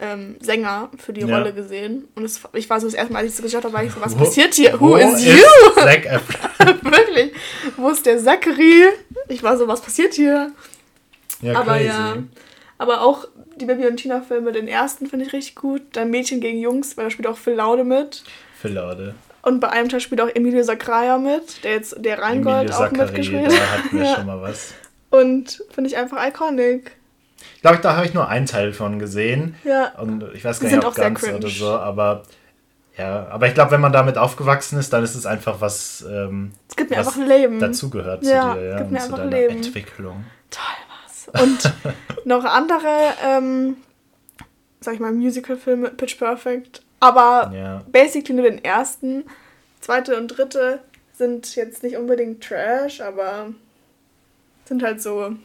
ähm, 0.00 0.36
Sänger 0.40 0.90
für 0.98 1.12
die 1.12 1.22
ja. 1.22 1.36
Rolle 1.36 1.52
gesehen. 1.52 2.08
Und 2.14 2.24
es, 2.24 2.40
ich 2.52 2.68
war 2.68 2.80
so 2.80 2.86
das 2.86 2.94
erste 2.94 3.12
Mal, 3.12 3.20
als 3.20 3.30
ich 3.30 3.36
so 3.36 3.42
geschaut 3.42 3.64
habe, 3.64 3.74
war 3.74 3.84
ich 3.84 3.92
so, 3.92 4.00
was 4.00 4.14
wo, 4.14 4.24
passiert 4.24 4.54
hier? 4.54 4.78
Who 4.80 4.96
is 4.96 5.24
you? 5.24 5.36
Zac 5.74 6.04
Wirklich. 6.82 7.32
Wo 7.76 7.90
ist 7.90 8.04
der 8.06 8.18
Zachary? 8.18 8.88
Ich 9.28 9.42
war 9.42 9.56
so, 9.56 9.68
was 9.68 9.80
passiert 9.80 10.14
hier? 10.14 10.52
Ja, 11.40 11.58
aber 11.58 11.74
crazy. 11.74 11.86
ja. 11.86 12.16
Aber 12.78 13.02
auch 13.02 13.28
die 13.56 13.66
Baby 13.66 13.86
und 13.86 13.96
Tina 13.96 14.20
Filme, 14.20 14.52
den 14.52 14.66
ersten 14.66 15.06
finde 15.06 15.26
ich 15.26 15.32
richtig 15.32 15.54
gut. 15.54 15.82
Dann 15.92 16.10
Mädchen 16.10 16.40
gegen 16.40 16.58
Jungs, 16.58 16.96
weil 16.96 17.04
da 17.04 17.10
spielt 17.10 17.28
auch 17.28 17.38
Phil 17.38 17.54
Laude 17.54 17.84
mit. 17.84 18.24
Phil 18.60 18.72
Laude. 18.72 19.14
Und 19.42 19.60
bei 19.60 19.68
einem 19.68 19.88
Teil 19.88 20.00
spielt 20.00 20.20
auch 20.20 20.30
Emilio 20.34 20.62
Sacraia 20.62 21.18
mit, 21.18 21.62
der 21.64 21.72
jetzt 21.72 21.96
der 21.98 22.18
Rheingold 22.18 22.72
auch 22.72 22.78
Zachary, 22.78 23.04
mitgespielt 23.04 23.46
hat. 23.46 23.52
Da 23.52 23.70
hatten 23.70 23.98
wir 23.98 24.04
ja. 24.06 24.14
schon 24.16 24.26
mal 24.26 24.40
was. 24.40 24.74
Und 25.10 25.62
finde 25.70 25.90
ich 25.90 25.96
einfach 25.96 26.26
iconic. 26.26 26.92
Ich 27.64 27.70
glaube, 27.70 27.82
da 27.82 27.96
habe 27.96 28.04
ich 28.04 28.12
nur 28.12 28.28
einen 28.28 28.44
Teil 28.44 28.74
von 28.74 28.98
gesehen. 28.98 29.54
Ja. 29.64 29.92
Und 29.98 30.22
ich 30.34 30.44
weiß 30.44 30.60
gar 30.60 30.68
nicht, 30.68 30.84
ob 30.84 30.94
ganz 30.94 31.22
oder 31.22 31.48
so, 31.48 31.70
aber 31.70 32.24
ja, 32.98 33.26
aber 33.28 33.48
ich 33.48 33.54
glaube, 33.54 33.70
wenn 33.70 33.80
man 33.80 33.92
damit 33.92 34.18
aufgewachsen 34.18 34.78
ist, 34.78 34.92
dann 34.92 35.02
ist 35.02 35.14
es 35.14 35.24
einfach 35.24 35.62
was. 35.62 36.04
Ähm, 36.06 36.52
es 36.68 36.76
gibt 36.76 36.90
mir 36.90 36.98
einfach 36.98 37.16
ein 37.16 37.26
Leben. 37.26 37.58
Dazugehört 37.58 38.22
ja, 38.22 38.52
zu 38.52 38.58
dir, 38.58 38.66
ja. 38.66 38.72
Es 38.72 38.78
gibt 38.80 38.90
mir 38.90 39.02
einfach 39.02 39.18
ein 39.18 39.30
Leben. 39.30 39.56
Entwicklung. 39.56 40.24
Toll 40.50 41.32
was. 41.32 41.42
Und 41.42 41.72
noch 42.26 42.44
andere, 42.44 43.14
ähm, 43.26 43.78
sag 44.80 44.94
ich 44.94 45.00
mal, 45.00 45.12
Musical-Filme, 45.12 45.88
Pitch 45.88 46.18
Perfect 46.18 46.82
aber 47.04 47.52
ja. 47.54 47.82
basically 47.92 48.34
nur 48.34 48.50
den 48.50 48.64
ersten. 48.64 49.24
Zweite 49.80 50.16
und 50.16 50.28
dritte 50.28 50.80
sind 51.12 51.54
jetzt 51.54 51.82
nicht 51.82 51.96
unbedingt 51.96 52.42
Trash, 52.42 53.02
aber 53.02 53.52
sind 54.64 54.82
halt 54.82 55.02
so. 55.02 55.36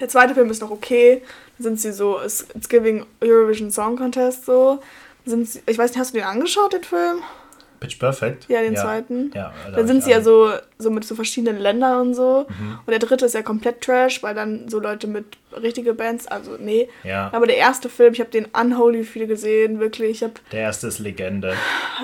Der 0.00 0.08
zweite 0.08 0.34
Film 0.34 0.50
ist 0.50 0.62
noch 0.62 0.70
okay. 0.70 1.22
Da 1.58 1.64
sind 1.64 1.80
sie 1.80 1.92
so, 1.92 2.20
it's, 2.20 2.46
it's 2.54 2.68
giving 2.68 3.04
Eurovision 3.22 3.70
Song 3.70 3.96
Contest 3.96 4.46
so. 4.46 4.80
Sind 5.26 5.48
sie, 5.48 5.60
ich 5.66 5.76
weiß 5.76 5.90
nicht, 5.90 6.00
hast 6.00 6.14
du 6.14 6.18
den 6.18 6.26
angeschaut, 6.26 6.72
den 6.72 6.82
Film? 6.82 7.22
Pitch 7.80 7.98
Perfect? 7.98 8.46
Ja, 8.48 8.60
den 8.60 8.74
ja. 8.74 8.82
zweiten. 8.82 9.32
Ja, 9.34 9.52
da 9.64 9.70
dann 9.72 9.86
sind 9.86 10.04
sie 10.04 10.10
ja 10.10 10.20
so, 10.20 10.52
so 10.78 10.90
mit 10.90 11.04
so 11.04 11.14
verschiedenen 11.14 11.58
Ländern 11.58 12.08
und 12.08 12.14
so. 12.14 12.46
Mhm. 12.46 12.78
Und 12.84 12.90
der 12.90 12.98
dritte 12.98 13.24
ist 13.24 13.34
ja 13.34 13.42
komplett 13.42 13.80
Trash, 13.80 14.22
weil 14.22 14.34
dann 14.34 14.68
so 14.68 14.78
Leute 14.78 15.06
mit 15.06 15.24
richtige 15.60 15.94
Bands, 15.94 16.26
also 16.26 16.56
nee. 16.58 16.88
Ja. 17.04 17.30
Aber 17.32 17.46
der 17.46 17.56
erste 17.56 17.88
Film, 17.88 18.12
ich 18.12 18.20
habe 18.20 18.30
den 18.30 18.46
Unholy 18.46 19.02
viel 19.02 19.26
gesehen, 19.26 19.80
wirklich. 19.80 20.10
Ich 20.10 20.22
hab 20.22 20.50
der 20.50 20.60
erste 20.60 20.88
ist 20.88 20.98
Legende. 20.98 21.54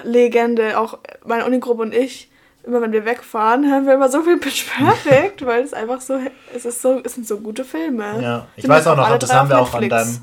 Legende, 0.02 0.78
auch 0.78 0.98
meine 1.26 1.44
Unigruppe 1.44 1.82
und 1.82 1.94
ich. 1.94 2.30
Immer 2.66 2.82
wenn 2.82 2.92
wir 2.92 3.04
wegfahren, 3.04 3.64
hören 3.64 3.86
wir 3.86 3.94
immer 3.94 4.08
so 4.08 4.22
viel 4.22 4.38
Pitch 4.38 4.66
Perfect, 4.68 5.46
weil 5.46 5.62
es 5.62 5.72
einfach 5.72 6.00
so, 6.00 6.18
es 6.54 6.64
ist 6.64 6.82
so, 6.82 7.00
es 7.04 7.14
sind 7.14 7.26
so 7.26 7.38
gute 7.38 7.64
Filme. 7.64 8.20
Ja, 8.20 8.46
ich 8.56 8.68
weiß 8.68 8.88
auch 8.88 8.96
noch, 8.96 9.16
das 9.18 9.32
haben 9.32 9.48
wir 9.48 9.58
auch 9.58 9.72
an 9.72 9.88
deinem 9.88 10.18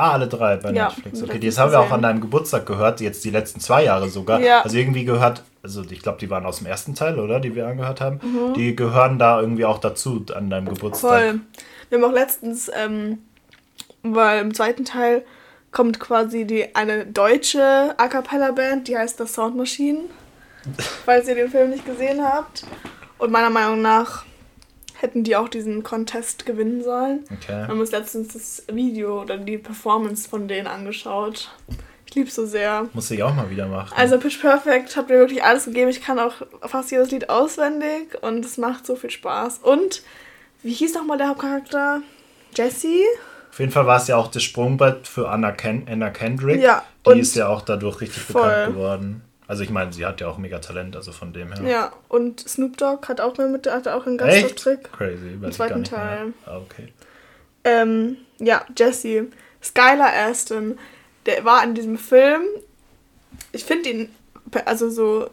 Ah, 0.00 0.12
alle 0.12 0.28
drei 0.28 0.56
bei 0.56 0.72
ja, 0.72 0.86
Netflix. 0.86 1.22
Okay, 1.22 1.38
das 1.38 1.58
haben 1.58 1.72
wir 1.72 1.78
auch 1.78 1.90
an 1.90 2.00
deinem 2.00 2.22
Geburtstag 2.22 2.64
gehört, 2.64 3.02
jetzt 3.02 3.22
die 3.22 3.28
letzten 3.28 3.60
zwei 3.60 3.84
Jahre 3.84 4.08
sogar. 4.08 4.40
Ja. 4.40 4.62
Also 4.62 4.78
irgendwie 4.78 5.04
gehört, 5.04 5.42
also 5.62 5.82
ich 5.90 6.00
glaube, 6.00 6.16
die 6.18 6.30
waren 6.30 6.46
aus 6.46 6.56
dem 6.56 6.68
ersten 6.68 6.94
Teil, 6.94 7.18
oder? 7.18 7.38
Die 7.38 7.54
wir 7.54 7.66
angehört 7.66 8.00
haben. 8.00 8.18
Mhm. 8.22 8.54
Die 8.54 8.74
gehören 8.74 9.18
da 9.18 9.38
irgendwie 9.38 9.66
auch 9.66 9.76
dazu 9.76 10.24
an 10.34 10.48
deinem 10.48 10.70
Geburtstag. 10.70 11.10
Voll. 11.10 11.40
Wir 11.90 11.98
haben 11.98 12.04
auch 12.10 12.14
letztens, 12.14 12.70
ähm, 12.74 13.18
weil 14.02 14.40
im 14.40 14.54
zweiten 14.54 14.86
Teil 14.86 15.22
kommt 15.70 16.00
quasi 16.00 16.46
die 16.46 16.74
eine 16.74 17.04
deutsche 17.04 17.94
A 17.98 18.08
cappella 18.08 18.52
Band, 18.52 18.88
die 18.88 18.96
heißt 18.96 19.20
das 19.20 19.34
Sound 19.34 19.54
Machine. 19.54 19.98
Falls 21.04 21.28
ihr 21.28 21.34
den 21.34 21.50
Film 21.50 21.70
nicht 21.70 21.86
gesehen 21.86 22.22
habt. 22.24 22.64
Und 23.18 23.30
meiner 23.30 23.50
Meinung 23.50 23.82
nach 23.82 24.24
hätten 25.00 25.24
die 25.24 25.36
auch 25.36 25.48
diesen 25.48 25.82
Contest 25.82 26.46
gewinnen 26.46 26.82
sollen. 26.82 27.24
Okay. 27.32 27.48
Wir 27.48 27.68
haben 27.68 27.80
uns 27.80 27.90
letztens 27.90 28.32
das 28.32 28.64
Video 28.72 29.22
oder 29.22 29.38
die 29.38 29.58
Performance 29.58 30.28
von 30.28 30.48
denen 30.48 30.66
angeschaut. 30.66 31.50
Ich 32.06 32.14
liebe 32.14 32.30
so 32.30 32.44
sehr. 32.44 32.88
Muss 32.92 33.10
ich 33.10 33.22
auch 33.22 33.34
mal 33.34 33.50
wieder 33.50 33.66
machen. 33.66 33.94
Also 33.96 34.18
Pitch 34.18 34.40
Perfect 34.40 34.96
hat 34.96 35.08
mir 35.08 35.16
wirklich 35.16 35.44
alles 35.44 35.66
gegeben. 35.66 35.90
Ich 35.90 36.02
kann 36.02 36.18
auch 36.18 36.34
fast 36.62 36.90
jedes 36.90 37.10
Lied 37.12 37.30
auswendig 37.30 38.20
und 38.20 38.44
es 38.44 38.58
macht 38.58 38.84
so 38.84 38.96
viel 38.96 39.10
Spaß. 39.10 39.58
Und 39.58 40.02
wie 40.62 40.72
hieß 40.72 40.94
nochmal 40.94 41.18
der 41.18 41.28
Hauptcharakter? 41.28 42.02
Jesse? 42.54 43.04
Auf 43.50 43.58
jeden 43.58 43.72
Fall 43.72 43.86
war 43.86 43.96
es 43.96 44.08
ja 44.08 44.16
auch 44.16 44.28
das 44.28 44.42
Sprungbrett 44.42 45.06
für 45.06 45.28
Anna, 45.28 45.52
Ken 45.52 45.86
Anna 45.88 46.10
Kendrick. 46.10 46.60
Ja. 46.60 46.82
Die 47.06 47.20
ist 47.20 47.36
ja 47.36 47.48
auch 47.48 47.62
dadurch 47.62 48.00
richtig 48.00 48.22
voll. 48.22 48.42
bekannt 48.42 48.74
geworden. 48.74 49.22
Also 49.50 49.64
ich 49.64 49.70
meine, 49.70 49.92
sie 49.92 50.06
hat 50.06 50.20
ja 50.20 50.28
auch 50.28 50.38
mega 50.38 50.60
Talent, 50.60 50.94
also 50.94 51.10
von 51.10 51.32
dem 51.32 51.52
her. 51.52 51.68
Ja, 51.68 51.92
und 52.08 52.38
Snoop 52.38 52.76
Dogg 52.76 53.08
hat 53.08 53.20
auch 53.20 53.36
mit, 53.36 53.66
hat 53.66 53.88
auch 53.88 54.06
einen 54.06 54.16
Gastauftritt. 54.16 54.92
Crazy, 54.92 55.32
Im 55.42 55.50
zweiten 55.50 55.82
Teil. 55.82 56.32
Ah, 56.46 56.58
okay. 56.58 56.92
Ähm, 57.64 58.16
ja, 58.38 58.64
Jesse. 58.78 59.26
Skylar 59.60 60.12
Aston, 60.28 60.78
der 61.26 61.44
war 61.44 61.64
in 61.64 61.74
diesem 61.74 61.98
Film. 61.98 62.42
Ich 63.50 63.64
finde 63.64 63.90
ihn, 63.90 64.08
also 64.66 64.88
so, 64.88 65.28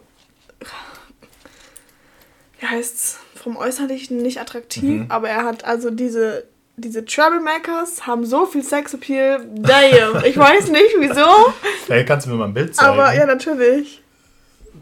wie 2.58 2.66
heißt's, 2.66 3.20
vom 3.36 3.56
Äußerlichen 3.56 4.16
nicht 4.16 4.40
attraktiv, 4.40 4.82
mhm. 4.82 5.06
aber 5.10 5.28
er 5.28 5.44
hat 5.44 5.64
also 5.64 5.90
diese 5.90 6.42
diese 6.74 7.04
Troublemakers 7.04 8.06
haben 8.06 8.24
so 8.24 8.46
viel 8.46 8.62
Sexappeal. 8.62 9.44
Damn. 9.56 10.24
Ich 10.24 10.36
weiß 10.36 10.70
nicht 10.70 10.94
wieso. 10.98 11.24
Hey, 11.88 12.04
kannst 12.04 12.26
du 12.26 12.30
mir 12.30 12.36
mal 12.36 12.44
ein 12.44 12.54
Bild 12.54 12.76
zeigen? 12.76 12.92
Aber 12.92 13.14
ja, 13.14 13.24
natürlich. 13.24 14.02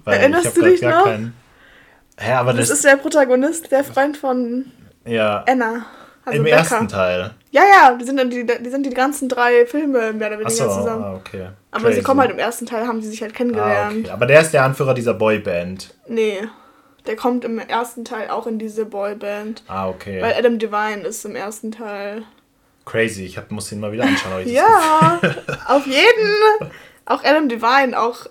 Weil 0.07 0.21
Erinnerst 0.21 0.57
du 0.57 0.62
dich 0.62 0.81
noch? 0.81 1.05
Kein... 1.05 1.35
Hä, 2.16 2.33
aber 2.33 2.53
das, 2.53 2.69
das 2.69 2.79
ist 2.79 2.85
der 2.85 2.97
Protagonist, 2.97 3.71
der 3.71 3.85
Freund 3.85 4.16
von 4.16 4.66
ja. 5.05 5.45
Anna. 5.47 5.85
Also 6.25 6.38
Im 6.38 6.45
Becca. 6.45 6.57
ersten 6.57 6.88
Teil. 6.88 7.31
Ja, 7.51 7.62
ja, 7.62 7.95
die 7.95 8.05
sind, 8.05 8.33
die, 8.33 8.47
die 8.47 8.71
sind 8.71 8.87
die 8.87 8.90
ganzen 8.90 9.29
drei 9.29 9.66
Filme 9.66 10.12
mehr 10.12 10.29
oder 10.29 10.38
weniger 10.40 10.51
so, 10.51 10.64
zusammen. 10.64 11.05
Ah, 11.05 11.14
okay. 11.14 11.49
Aber 11.71 11.85
Crazy. 11.85 11.97
sie 11.97 12.03
kommen 12.03 12.21
halt 12.21 12.31
im 12.31 12.38
ersten 12.38 12.66
Teil, 12.66 12.87
haben 12.87 13.03
sie 13.03 13.09
sich 13.09 13.21
halt 13.23 13.35
kennengelernt. 13.35 13.97
Ah, 13.97 14.01
okay. 14.01 14.11
Aber 14.11 14.27
der 14.27 14.40
ist 14.40 14.53
der 14.53 14.64
Anführer 14.64 14.95
dieser 14.95 15.14
Boyband. 15.14 15.95
Nee. 16.09 16.40
Der 17.07 17.16
kommt 17.16 17.45
im 17.45 17.59
ersten 17.59 18.05
Teil 18.05 18.31
auch 18.31 18.47
in 18.47 18.59
diese 18.59 18.87
Boyband. 18.87 19.62
Ah, 19.69 19.88
okay. 19.88 20.21
Weil 20.23 20.35
Adam 20.35 20.59
Devine 20.59 21.03
ist 21.07 21.25
im 21.25 21.37
ersten 21.37 21.71
Teil. 21.71 22.23
Crazy, 22.85 23.25
ich 23.25 23.37
hab, 23.37 23.51
muss 23.51 23.71
ihn 23.71 23.81
mal 23.81 23.92
wieder 23.92 24.05
anschauen. 24.05 24.49
ja, 24.49 25.21
auf 25.66 25.87
jeden. 25.87 26.71
Auch 27.09 27.23
Adam 27.23 27.49
Devine, 27.49 27.97
auch 27.97 28.27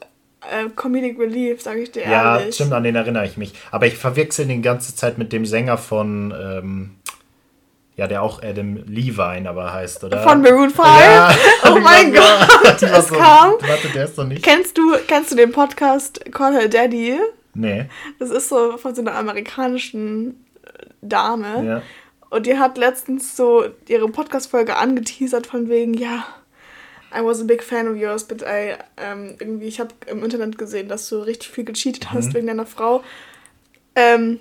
äh, 0.52 0.70
Comedic 0.76 1.20
Relief, 1.20 1.62
sage 1.62 1.82
ich 1.82 1.92
dir 1.92 2.04
ja, 2.04 2.38
ehrlich. 2.38 2.48
Ja, 2.48 2.52
stimmt, 2.54 2.74
an 2.74 2.84
den 2.84 2.96
erinnere 2.96 3.26
ich 3.26 3.38
mich. 3.38 3.54
Aber 3.72 3.88
ich 3.88 3.96
verwechsel 3.96 4.48
den 4.48 4.62
ganze 4.62 4.96
Zeit 4.96 5.18
mit 5.18 5.34
dem 5.34 5.46
Sänger 5.46 5.78
von, 5.78 6.34
ähm, 6.38 6.96
ja, 7.96 8.08
der 8.08 8.22
auch 8.22 8.44
Adam 8.44 8.78
Levine 8.86 9.50
aber 9.50 9.74
heißt, 9.74 10.04
oder? 10.04 10.22
Von 10.22 10.42
Maroon 10.42 10.70
5? 10.70 10.78
Ja. 10.80 11.34
Oh 11.68 11.80
mein 11.80 12.14
Gott, 12.14 12.82
es 12.82 13.08
so, 13.08 13.16
kam. 13.16 13.54
Warte, 13.60 13.88
der 13.94 14.06
ist 14.06 14.18
doch 14.18 14.26
nicht. 14.26 14.44
Kennst 14.44 14.78
du, 14.78 14.96
kennst 15.08 15.32
du 15.32 15.36
den 15.36 15.52
Podcast 15.52 16.24
Call 16.32 16.54
Her 16.54 16.68
Daddy? 16.68 17.20
Nee. 17.54 17.86
Das 18.20 18.30
ist 18.30 18.50
so 18.50 18.78
von 18.78 18.94
so 18.94 19.02
einer 19.02 19.16
amerikanischen 19.16 20.46
äh, 20.64 20.86
Dame. 21.02 21.66
Ja. 21.66 21.82
Und 22.30 22.46
die 22.46 22.58
hat 22.58 22.78
letztens 22.78 23.38
so 23.38 23.66
ihre 23.88 24.10
Podcast-Folge 24.10 24.76
angeteasert 24.76 25.48
von 25.48 25.70
wegen, 25.70 25.94
ja, 25.94 26.26
I 27.16 27.24
was 27.24 27.42
a 27.42 27.46
big 27.46 27.64
fan 27.64 27.88
of 27.88 27.98
yours, 27.98 28.24
but 28.24 28.42
I, 28.42 28.76
ähm, 28.98 29.36
irgendwie, 29.40 29.68
ich 29.68 29.80
habe 29.80 29.90
im 30.08 30.24
Internet 30.24 30.58
gesehen, 30.58 30.90
dass 30.90 31.08
du 31.10 31.20
richtig 31.20 31.50
viel 31.50 31.64
gecheatet 31.64 32.12
hast 32.12 32.30
mhm. 32.30 32.34
wegen 32.34 32.48
deiner 32.48 32.66
Frau. 32.66 33.04
Ähm, 33.96 34.40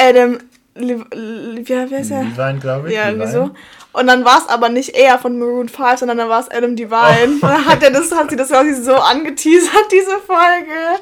Adam, 0.00 0.38
wie, 0.74 0.96
wie 0.98 1.76
heißt 1.76 2.10
er? 2.10 2.24
Divine, 2.24 2.58
glaube 2.60 2.88
ich. 2.88 2.94
Ja, 2.94 3.08
irgendwie 3.08 3.28
so. 3.28 3.50
Und 3.92 4.06
dann 4.06 4.24
war 4.24 4.38
es 4.38 4.48
aber 4.48 4.68
nicht 4.68 4.90
er 4.90 5.18
von 5.18 5.38
Maroon 5.38 5.68
5, 5.68 5.98
sondern 6.00 6.18
dann 6.18 6.28
war 6.28 6.40
es 6.40 6.50
Adam 6.50 6.76
Divine. 6.76 7.28
Oh. 7.30 7.34
Und 7.34 7.42
dann 7.42 7.66
hat, 7.66 7.82
er 7.82 7.90
das, 7.90 8.12
hat 8.12 8.30
sie 8.30 8.36
das 8.36 8.48
quasi 8.48 8.74
so 8.74 8.94
angeteasert, 8.94 9.86
diese 9.92 10.18
Folge. 10.18 11.00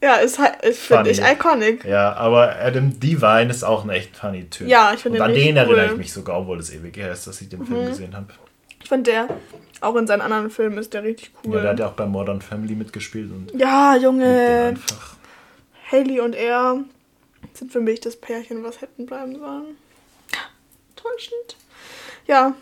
Ja, 0.00 0.16
ist 0.16 0.38
halt, 0.38 0.76
finde 0.76 1.10
ich, 1.10 1.20
iconic. 1.20 1.84
Ja, 1.84 2.12
aber 2.14 2.54
Adam 2.60 3.00
Devine 3.00 3.50
ist 3.50 3.64
auch 3.64 3.84
ein 3.84 3.90
echt 3.90 4.16
funny 4.16 4.44
Typ. 4.48 4.68
Ja, 4.68 4.92
ich 4.94 5.00
finde 5.00 5.18
den 5.18 5.22
An 5.24 5.34
den 5.34 5.52
cool. 5.52 5.58
erinnere 5.58 5.86
ich 5.86 5.96
mich 5.96 6.12
sogar, 6.12 6.38
obwohl 6.38 6.60
es 6.60 6.72
ewig 6.72 6.96
her 6.96 7.10
ist, 7.10 7.26
dass 7.26 7.40
ich 7.40 7.48
den 7.48 7.60
mhm. 7.60 7.66
Film 7.66 7.86
gesehen 7.86 8.14
habe. 8.14 8.28
Ich 8.82 8.88
fand 8.88 9.06
der, 9.06 9.28
auch 9.80 9.96
in 9.96 10.06
seinen 10.06 10.22
anderen 10.22 10.50
Filmen 10.50 10.78
ist 10.78 10.94
der 10.94 11.02
richtig 11.02 11.32
cool. 11.44 11.56
Ja, 11.56 11.62
der 11.62 11.70
hat 11.70 11.78
ja 11.78 11.88
auch 11.88 11.92
bei 11.92 12.06
Modern 12.06 12.40
Family 12.40 12.74
mitgespielt. 12.74 13.30
Und 13.30 13.52
ja, 13.58 13.96
Junge. 13.96 14.76
Haley 15.90 16.20
und 16.20 16.34
er 16.34 16.84
sind 17.54 17.72
für 17.72 17.80
mich 17.80 18.00
das 18.00 18.16
Pärchen, 18.16 18.62
was 18.62 18.80
hätten 18.80 19.06
bleiben 19.06 19.38
sollen. 19.38 19.76
Täuschend. 20.96 21.56
Ja, 22.26 22.54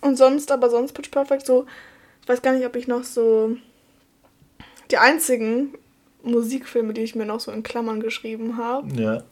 und 0.00 0.16
sonst, 0.16 0.50
aber 0.50 0.70
sonst 0.70 0.92
Pitch 0.92 1.10
Perfect 1.10 1.46
so, 1.46 1.66
ich 2.22 2.28
weiß 2.28 2.42
gar 2.42 2.52
nicht, 2.52 2.66
ob 2.66 2.76
ich 2.76 2.86
noch 2.86 3.04
so 3.04 3.56
die 4.90 4.98
einzigen 4.98 5.74
Musikfilme, 6.22 6.92
die 6.92 7.02
ich 7.02 7.14
mir 7.14 7.26
noch 7.26 7.40
so 7.40 7.50
in 7.50 7.62
Klammern 7.62 8.00
geschrieben 8.00 8.56
habe. 8.56 8.88
Ja. 8.94 9.22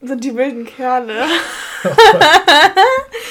sind 0.00 0.24
die 0.24 0.34
wilden 0.34 0.64
Kerle. 0.64 1.26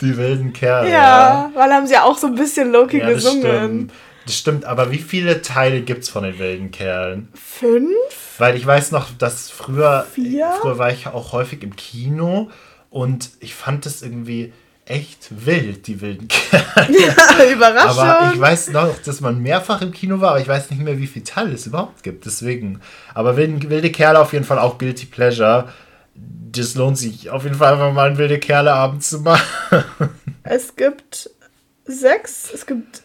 die 0.00 0.16
wilden 0.16 0.52
Kerle. 0.52 0.90
Ja, 0.90 0.94
ja, 0.94 1.50
weil 1.54 1.72
haben 1.72 1.86
sie 1.86 1.94
ja 1.94 2.02
auch 2.02 2.18
so 2.18 2.26
ein 2.26 2.34
bisschen 2.34 2.72
Loki 2.72 2.98
ja, 2.98 3.08
gesungen. 3.08 3.40
Stimmt. 3.40 3.92
Das 4.26 4.36
stimmt, 4.36 4.64
aber 4.64 4.90
wie 4.90 4.98
viele 4.98 5.40
Teile 5.40 5.82
gibt 5.82 6.02
es 6.02 6.08
von 6.08 6.24
den 6.24 6.38
wilden 6.38 6.72
Kerlen? 6.72 7.28
Fünf? 7.34 7.94
Weil 8.38 8.56
ich 8.56 8.66
weiß 8.66 8.90
noch, 8.90 9.08
dass 9.16 9.50
früher, 9.50 10.06
Vier? 10.12 10.52
früher 10.60 10.78
war 10.78 10.90
ich 10.90 11.06
auch 11.06 11.32
häufig 11.32 11.62
im 11.62 11.76
Kino 11.76 12.50
und 12.90 13.30
ich 13.38 13.54
fand 13.54 13.86
es 13.86 14.02
irgendwie 14.02 14.52
echt 14.84 15.28
wild, 15.46 15.86
die 15.86 16.00
wilden 16.00 16.28
Kerle. 16.50 16.88
Ja, 16.88 17.44
Überraschung. 17.52 17.98
Aber 18.00 18.32
ich 18.34 18.40
weiß 18.40 18.70
noch, 18.70 18.98
dass 18.98 19.20
man 19.20 19.42
mehrfach 19.42 19.82
im 19.82 19.92
Kino 19.92 20.20
war, 20.20 20.30
aber 20.30 20.40
ich 20.40 20.48
weiß 20.48 20.70
nicht 20.70 20.82
mehr, 20.82 20.98
wie 20.98 21.06
viele 21.06 21.24
Teile 21.24 21.52
es 21.52 21.66
überhaupt 21.66 22.02
gibt. 22.02 22.26
Deswegen. 22.26 22.80
Aber 23.14 23.36
wilde 23.36 23.90
Kerle 23.90 24.20
auf 24.20 24.32
jeden 24.32 24.44
Fall 24.44 24.58
auch 24.58 24.78
Guilty 24.78 25.06
Pleasure. 25.06 25.68
Das 26.52 26.74
lohnt 26.74 26.98
sich 26.98 27.30
auf 27.30 27.44
jeden 27.44 27.56
Fall 27.56 27.74
einfach 27.74 27.92
mal 27.92 28.08
einen 28.08 28.18
wilde 28.18 28.38
Kerle 28.38 28.72
Abend 28.72 29.04
zu 29.04 29.20
machen. 29.20 29.84
Es 30.42 30.76
gibt 30.76 31.30
sechs, 31.84 32.50
es 32.52 32.64
gibt 32.66 33.02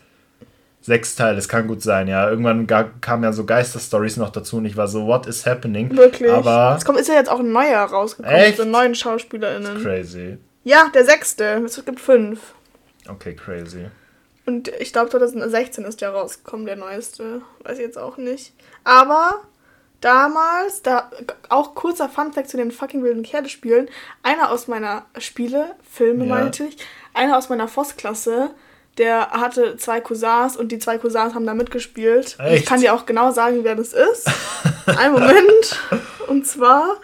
sechs 0.81 1.15
Teile, 1.15 1.35
das 1.35 1.47
kann 1.47 1.67
gut 1.67 1.81
sein, 1.81 2.07
ja. 2.07 2.29
Irgendwann 2.29 2.67
kamen 2.67 3.23
ja 3.23 3.33
so 3.33 3.45
Geisterstories 3.45 4.17
noch 4.17 4.29
dazu 4.29 4.57
und 4.57 4.65
ich 4.65 4.77
war 4.77 4.87
so, 4.87 5.05
what 5.05 5.25
is 5.27 5.45
happening? 5.45 5.95
Wirklich. 5.95 6.31
Aber. 6.31 6.75
Es 6.77 6.85
kommt, 6.85 6.99
ist 6.99 7.07
ja 7.07 7.15
jetzt 7.15 7.29
auch 7.29 7.39
ein 7.39 7.51
neuer 7.51 7.81
rausgekommen, 7.81 8.37
echt? 8.37 8.57
so 8.57 8.65
neuen 8.65 8.95
SchauspielerInnen. 8.95 9.81
crazy. 9.81 10.37
Ja, 10.63 10.89
der 10.93 11.05
sechste. 11.05 11.63
Es 11.65 11.83
gibt 11.83 11.99
fünf. 11.99 12.53
Okay, 13.07 13.35
crazy. 13.35 13.87
Und 14.45 14.67
ich 14.79 14.91
glaube, 14.91 15.09
2016 15.09 15.85
ist 15.85 16.01
der 16.01 16.09
rausgekommen, 16.09 16.65
der 16.65 16.75
neueste. 16.75 17.41
Weiß 17.63 17.77
ich 17.77 17.83
jetzt 17.85 17.97
auch 17.97 18.17
nicht. 18.17 18.53
Aber 18.83 19.41
damals, 20.01 20.81
da 20.81 21.09
auch 21.49 21.75
kurzer 21.75 22.09
Funfact 22.09 22.49
zu 22.49 22.57
den 22.57 22.71
fucking 22.71 23.03
wilden 23.03 23.23
Kerle-Spielen. 23.23 23.89
Einer 24.23 24.51
aus 24.51 24.67
meiner 24.67 25.05
Spiele, 25.17 25.75
Filme 25.89 26.25
ja. 26.25 26.35
meinte 26.35 26.65
ich, 26.65 26.77
einer 27.13 27.37
aus 27.37 27.49
meiner 27.49 27.67
Voss-Klasse, 27.67 28.51
der 28.97 29.31
hatte 29.31 29.77
zwei 29.77 30.01
Cousins 30.01 30.57
und 30.57 30.71
die 30.71 30.79
zwei 30.79 30.97
Cousins 30.97 31.33
haben 31.33 31.45
da 31.45 31.53
mitgespielt. 31.53 32.37
Ich 32.51 32.65
kann 32.65 32.81
dir 32.81 32.93
auch 32.93 33.05
genau 33.05 33.31
sagen, 33.31 33.63
wer 33.63 33.75
das 33.75 33.93
ist. 33.93 34.29
Ein 34.85 35.13
Moment. 35.13 35.79
Und 36.27 36.45
zwar 36.45 36.97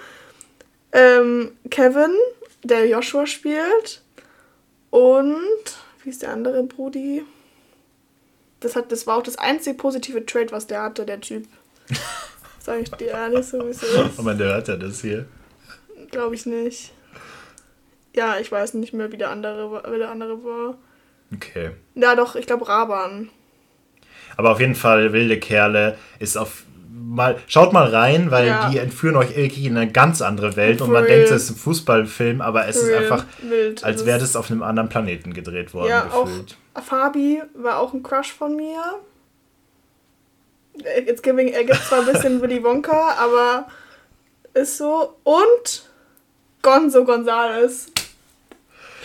ähm, 0.92 1.52
Kevin 1.70 2.14
der 2.64 2.88
Joshua 2.88 3.26
spielt. 3.26 4.02
Und 4.90 5.38
wie 6.04 6.10
ist 6.10 6.22
der 6.22 6.34
andere 6.34 6.64
Brudi? 6.64 7.24
Das, 8.60 8.76
hat, 8.76 8.92
das 8.92 9.08
war 9.08 9.18
auch 9.18 9.24
das 9.24 9.38
einzige 9.38 9.78
positive 9.78 10.26
Trade, 10.26 10.52
was 10.52 10.68
der 10.68 10.82
hatte, 10.82 11.06
der 11.06 11.22
Typ. 11.22 11.48
Sag 12.68 12.82
ich 12.82 12.92
dir 12.92 13.08
ehrlich, 13.12 13.46
so 13.46 13.66
wie 13.66 13.70
es 13.70 13.82
ist. 13.84 14.20
Aber 14.20 14.34
der 14.34 14.48
hört 14.56 14.68
ja 14.68 14.76
das 14.76 15.00
hier. 15.00 15.26
Glaube 16.12 16.36
ich 16.36 16.46
nicht. 16.46 16.92
Ja, 18.14 18.40
ich 18.40 18.52
weiß 18.52 18.74
nicht 18.74 18.92
mehr, 18.94 19.10
wie 19.10 19.16
der 19.16 19.30
andere, 19.30 19.84
wie 19.90 19.98
der 19.98 20.10
andere 20.12 20.44
war. 20.44 20.78
Okay. 21.34 21.72
Ja, 21.96 22.14
doch, 22.16 22.36
ich 22.36 22.46
glaube 22.46 22.68
Raban. 22.68 23.30
Aber 24.36 24.52
auf 24.52 24.60
jeden 24.60 24.76
Fall, 24.76 25.14
Wilde 25.14 25.40
Kerle 25.40 25.98
ist 26.20 26.38
auf 26.38 26.66
mal, 26.92 27.38
schaut 27.48 27.72
mal 27.72 27.88
rein, 27.88 28.32
weil 28.32 28.48
ja. 28.48 28.70
die 28.70 28.80
entführen 28.80 29.16
euch 29.16 29.30
wirklich 29.34 29.64
in 29.64 29.78
eine 29.78 29.90
ganz 29.90 30.22
andere 30.22 30.58
Welt 30.58 30.82
und 30.82 30.92
man 30.92 31.06
real. 31.06 31.20
denkt, 31.20 31.32
es 31.32 31.44
ist 31.44 31.52
ein 31.52 31.56
Fußballfilm, 31.56 32.42
aber 32.42 32.68
es 32.68 32.82
For 32.82 32.90
ist 32.90 32.96
einfach, 32.98 33.26
Wild. 33.44 33.82
als 33.86 34.06
wäre 34.06 34.20
das 34.20 34.36
auf 34.36 34.52
einem 34.52 34.62
anderen 34.62 34.90
Planeten 34.90 35.34
gedreht 35.34 35.74
worden. 35.74 35.88
Ja, 35.88 36.02
gefühlt. 36.02 36.58
auch 36.74 36.84
Fabi 36.84 37.42
war 37.54 37.80
auch 37.80 37.94
ein 37.94 38.04
Crush 38.04 38.34
von 38.34 38.58
mir. 38.58 38.84
Jetzt 41.06 41.24
giving, 41.24 41.50
er 41.50 41.64
gibt 41.64 41.84
zwar 41.84 42.00
ein 42.00 42.06
bisschen 42.06 42.42
Willy 42.42 42.64
Wonka, 42.64 43.16
aber 43.20 43.68
ist 44.54 44.78
so. 44.78 45.16
Und 45.24 45.84
Gonzo 46.62 47.04
Gonzales. 47.06 47.88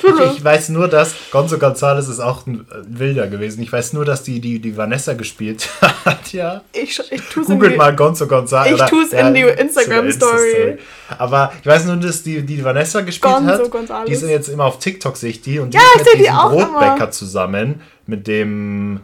Ich, 0.05 0.37
ich, 0.37 0.45
weiß 0.45 0.71
nur, 0.71 0.89
dass 0.89 1.15
Gonzo 1.31 1.59
Gonzalez 1.59 2.09
ist 2.09 2.19
auch 2.19 2.47
ein 2.47 2.67
Wilder 2.87 3.29
gewesen. 3.29 3.63
Ich 3.63 3.73
weiß 3.73 3.93
nur, 3.93 4.05
dass 4.05 4.25
die, 4.25 4.41
die, 4.41 4.59
die 4.59 4.77
Vanessa 4.77 5.13
gespielt 5.13 5.69
hat, 6.05 6.33
ja. 6.33 6.63
Ich, 6.73 6.99
ich 7.11 7.21
tu's 7.29 7.47
Googelt 7.47 7.77
mal 7.77 7.95
Gonzo 7.95 8.27
Gonzalez. 8.27 8.81
Ich 8.81 8.87
tue 8.87 9.05
es 9.05 9.13
in 9.13 9.35
die 9.35 9.43
Instagram-Story. 9.43 10.79
Aber 11.19 11.53
ich 11.61 11.67
weiß 11.67 11.85
nur, 11.85 11.97
dass 11.97 12.23
die, 12.23 12.43
die 12.43 12.65
Vanessa 12.65 13.03
gespielt 13.03 13.33
Gonzo 13.33 13.65
hat. 13.65 13.71
Gonzalez. 13.71 14.09
Die 14.09 14.15
sind 14.17 14.31
jetzt 14.31 14.49
immer 14.49 14.65
auf 14.65 14.79
TikTok, 14.79 15.17
sehe 15.17 15.31
ich 15.31 15.41
die. 15.41 15.61
Und 15.61 15.73
die 15.73 15.79
ja, 15.79 15.85
ist 15.97 16.05
mit 16.05 16.21
diesem 16.21 16.35
Brotbäcker 16.35 16.97
immer. 16.97 17.11
zusammen. 17.11 17.81
Mit 18.07 18.27
dem 18.27 19.01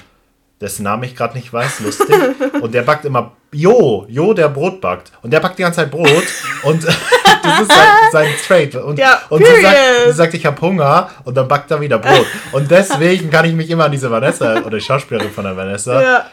dessen 0.61 0.83
Name 0.83 1.07
ich 1.07 1.14
gerade 1.14 1.37
nicht 1.37 1.53
weiß, 1.53 1.81
lustig. 1.81 2.14
und 2.61 2.75
der 2.75 2.83
backt 2.83 3.05
immer, 3.05 3.33
Jo, 3.53 4.07
Jo, 4.09 4.35
der 4.35 4.49
Brot 4.49 4.81
backt. 4.81 5.12
Und 5.23 5.33
der 5.33 5.40
backt 5.40 5.59
die 5.59 5.62
ganze 5.62 5.81
Zeit 5.81 5.90
Brot. 5.90 6.25
und 6.62 6.85
das 7.42 7.61
ist 7.61 7.73
sein, 7.73 7.88
sein 8.12 8.29
Trade. 8.47 8.85
Und, 8.85 8.99
ja, 8.99 9.23
und 9.29 9.44
sie 9.44 9.62
sagt, 9.62 9.77
sie 10.07 10.12
sagt, 10.12 10.35
ich 10.35 10.47
habe 10.47 10.61
Hunger. 10.61 11.11
Und 11.25 11.37
dann 11.37 11.49
backt 11.49 11.71
er 11.71 11.81
wieder 11.81 11.99
Brot. 11.99 12.27
Und 12.53 12.71
deswegen 12.71 13.31
kann 13.31 13.44
ich 13.44 13.55
mich 13.55 13.71
immer 13.71 13.87
an 13.87 13.92
diese 13.92 14.11
Vanessa, 14.11 14.61
oder 14.61 14.79
die 14.79 14.85
Schauspielerin 14.85 15.31
von 15.31 15.44
der 15.44 15.57
Vanessa, 15.57 16.03
ja. 16.03 16.31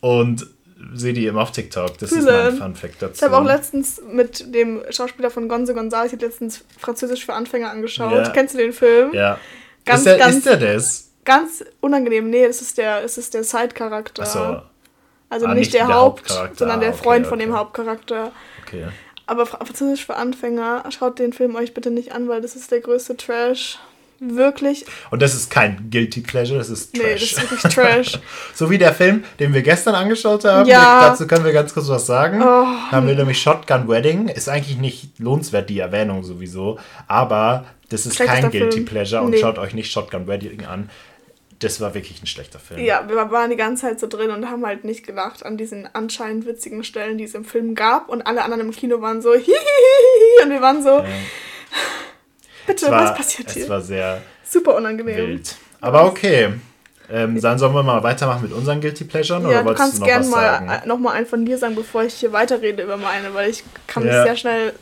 und 0.00 0.46
sehe 0.94 1.12
die 1.12 1.26
immer 1.26 1.42
auf 1.42 1.52
TikTok. 1.52 1.98
Das 1.98 2.10
Fühle. 2.10 2.48
ist 2.48 2.58
mein 2.58 2.72
Fun 2.72 2.74
Fact 2.74 3.02
dazu. 3.02 3.14
Ich 3.16 3.22
habe 3.22 3.36
auch 3.36 3.44
letztens 3.44 4.00
mit 4.10 4.54
dem 4.54 4.82
Schauspieler 4.90 5.30
von 5.30 5.48
Gonzo 5.48 5.72
González, 5.72 6.06
ich 6.06 6.12
habe 6.12 6.26
letztens 6.26 6.64
Französisch 6.78 7.24
für 7.24 7.34
Anfänger 7.34 7.70
angeschaut. 7.70 8.12
Ja. 8.12 8.28
Kennst 8.30 8.54
du 8.54 8.58
den 8.58 8.72
Film? 8.72 9.12
Ja. 9.12 9.38
Ganz, 9.84 10.00
ist 10.00 10.06
der, 10.06 10.18
ganz, 10.18 10.36
ist 10.36 10.46
der 10.46 10.56
das? 10.56 11.07
Ganz 11.28 11.62
unangenehm. 11.80 12.30
Nee, 12.30 12.44
es 12.44 12.62
ist 12.62 12.78
der, 12.78 13.04
es 13.04 13.18
ist 13.18 13.34
der 13.34 13.44
Side-Charakter. 13.44 14.24
So. 14.24 14.62
Also 15.28 15.44
ah, 15.44 15.48
nicht, 15.50 15.58
nicht, 15.58 15.74
der, 15.74 15.86
der 15.86 15.94
Haupt, 15.94 16.32
sondern 16.56 16.80
der 16.80 16.88
okay, 16.90 16.98
Freund 17.02 17.26
okay. 17.26 17.28
von 17.28 17.38
dem 17.38 17.54
Hauptcharakter. 17.54 18.32
Okay. 18.66 18.86
Aber 19.26 19.44
Französisch 19.44 20.06
für 20.06 20.16
Anfänger, 20.16 20.84
schaut 20.88 21.18
den 21.18 21.34
Film 21.34 21.54
euch 21.54 21.74
bitte 21.74 21.90
nicht 21.90 22.12
an, 22.12 22.28
weil 22.28 22.40
das 22.40 22.56
ist 22.56 22.72
der 22.72 22.80
größte 22.80 23.18
Trash. 23.18 23.78
Wirklich. 24.20 24.86
Und 25.10 25.20
das 25.20 25.34
ist 25.34 25.50
kein 25.50 25.90
Guilty 25.90 26.22
Pleasure, 26.22 26.58
das 26.58 26.70
ist 26.70 26.94
Trash. 26.94 27.04
Nee, 27.04 27.12
das 27.12 27.22
ist 27.22 27.50
wirklich 27.50 27.74
Trash. 27.74 28.18
so 28.54 28.70
wie 28.70 28.78
der 28.78 28.94
Film, 28.94 29.22
den 29.38 29.52
wir 29.52 29.60
gestern 29.60 29.94
angeschaut 29.94 30.46
haben. 30.46 30.66
Ja. 30.66 31.10
Dazu 31.10 31.26
können 31.26 31.44
wir 31.44 31.52
ganz 31.52 31.74
kurz 31.74 31.88
was 31.88 32.06
sagen. 32.06 32.42
Oh. 32.42 32.66
Haben 32.90 33.06
wir 33.06 33.14
nämlich 33.14 33.40
Shotgun 33.40 33.86
Wedding. 33.86 34.28
Ist 34.28 34.48
eigentlich 34.48 34.78
nicht 34.78 35.18
lohnenswert, 35.18 35.68
die 35.68 35.78
Erwähnung 35.78 36.24
sowieso. 36.24 36.78
Aber 37.06 37.66
das 37.90 38.06
ist 38.06 38.18
kein 38.18 38.50
Guilty 38.50 38.78
Film. 38.78 38.84
Pleasure 38.86 39.22
und 39.22 39.30
nee. 39.30 39.38
schaut 39.40 39.58
euch 39.58 39.74
nicht 39.74 39.92
Shotgun 39.92 40.26
Wedding 40.26 40.64
an 40.64 40.88
das 41.58 41.80
war 41.80 41.94
wirklich 41.94 42.22
ein 42.22 42.26
schlechter 42.26 42.58
Film. 42.58 42.80
Ja, 42.80 43.08
wir 43.08 43.16
waren 43.30 43.50
die 43.50 43.56
ganze 43.56 43.82
Zeit 43.82 44.00
so 44.00 44.06
drin 44.06 44.30
und 44.30 44.48
haben 44.48 44.64
halt 44.64 44.84
nicht 44.84 45.04
gelacht 45.04 45.44
an 45.44 45.56
diesen 45.56 45.88
anscheinend 45.92 46.46
witzigen 46.46 46.84
Stellen, 46.84 47.18
die 47.18 47.24
es 47.24 47.34
im 47.34 47.44
Film 47.44 47.74
gab. 47.74 48.08
Und 48.08 48.22
alle 48.22 48.44
anderen 48.44 48.60
im 48.60 48.70
Kino 48.70 49.00
waren 49.00 49.22
so 49.22 49.34
hihihihi 49.34 50.44
und 50.44 50.50
wir 50.50 50.60
waren 50.60 50.82
so, 50.82 50.90
ja. 50.90 51.04
bitte, 52.66 52.90
war, 52.90 53.04
was 53.04 53.16
passiert 53.16 53.50
hier? 53.50 53.64
Es 53.64 53.68
war 53.68 53.80
sehr 53.80 54.22
super 54.44 54.76
unangenehm. 54.76 55.16
Wild. 55.16 55.56
Aber 55.80 56.06
okay. 56.06 56.52
Ähm, 57.10 57.40
dann 57.40 57.58
sollen 57.58 57.72
wir 57.72 57.82
mal 57.82 58.02
weitermachen 58.02 58.42
mit 58.42 58.52
unseren 58.52 58.82
Guilty 58.82 59.04
Pleasures? 59.04 59.42
Ja, 59.42 59.48
oder 59.48 59.64
du 59.64 59.74
kannst 59.74 60.04
gerne 60.04 60.26
mal 60.26 60.82
nochmal 60.84 61.16
einen 61.16 61.26
von 61.26 61.46
dir 61.46 61.56
sagen, 61.56 61.74
bevor 61.74 62.04
ich 62.04 62.14
hier 62.14 62.32
weiterrede 62.32 62.82
über 62.82 62.98
meine, 62.98 63.32
weil 63.32 63.48
ich 63.48 63.64
kann 63.86 64.06
ja. 64.06 64.12
mich 64.12 64.22
sehr 64.24 64.36
schnell 64.36 64.74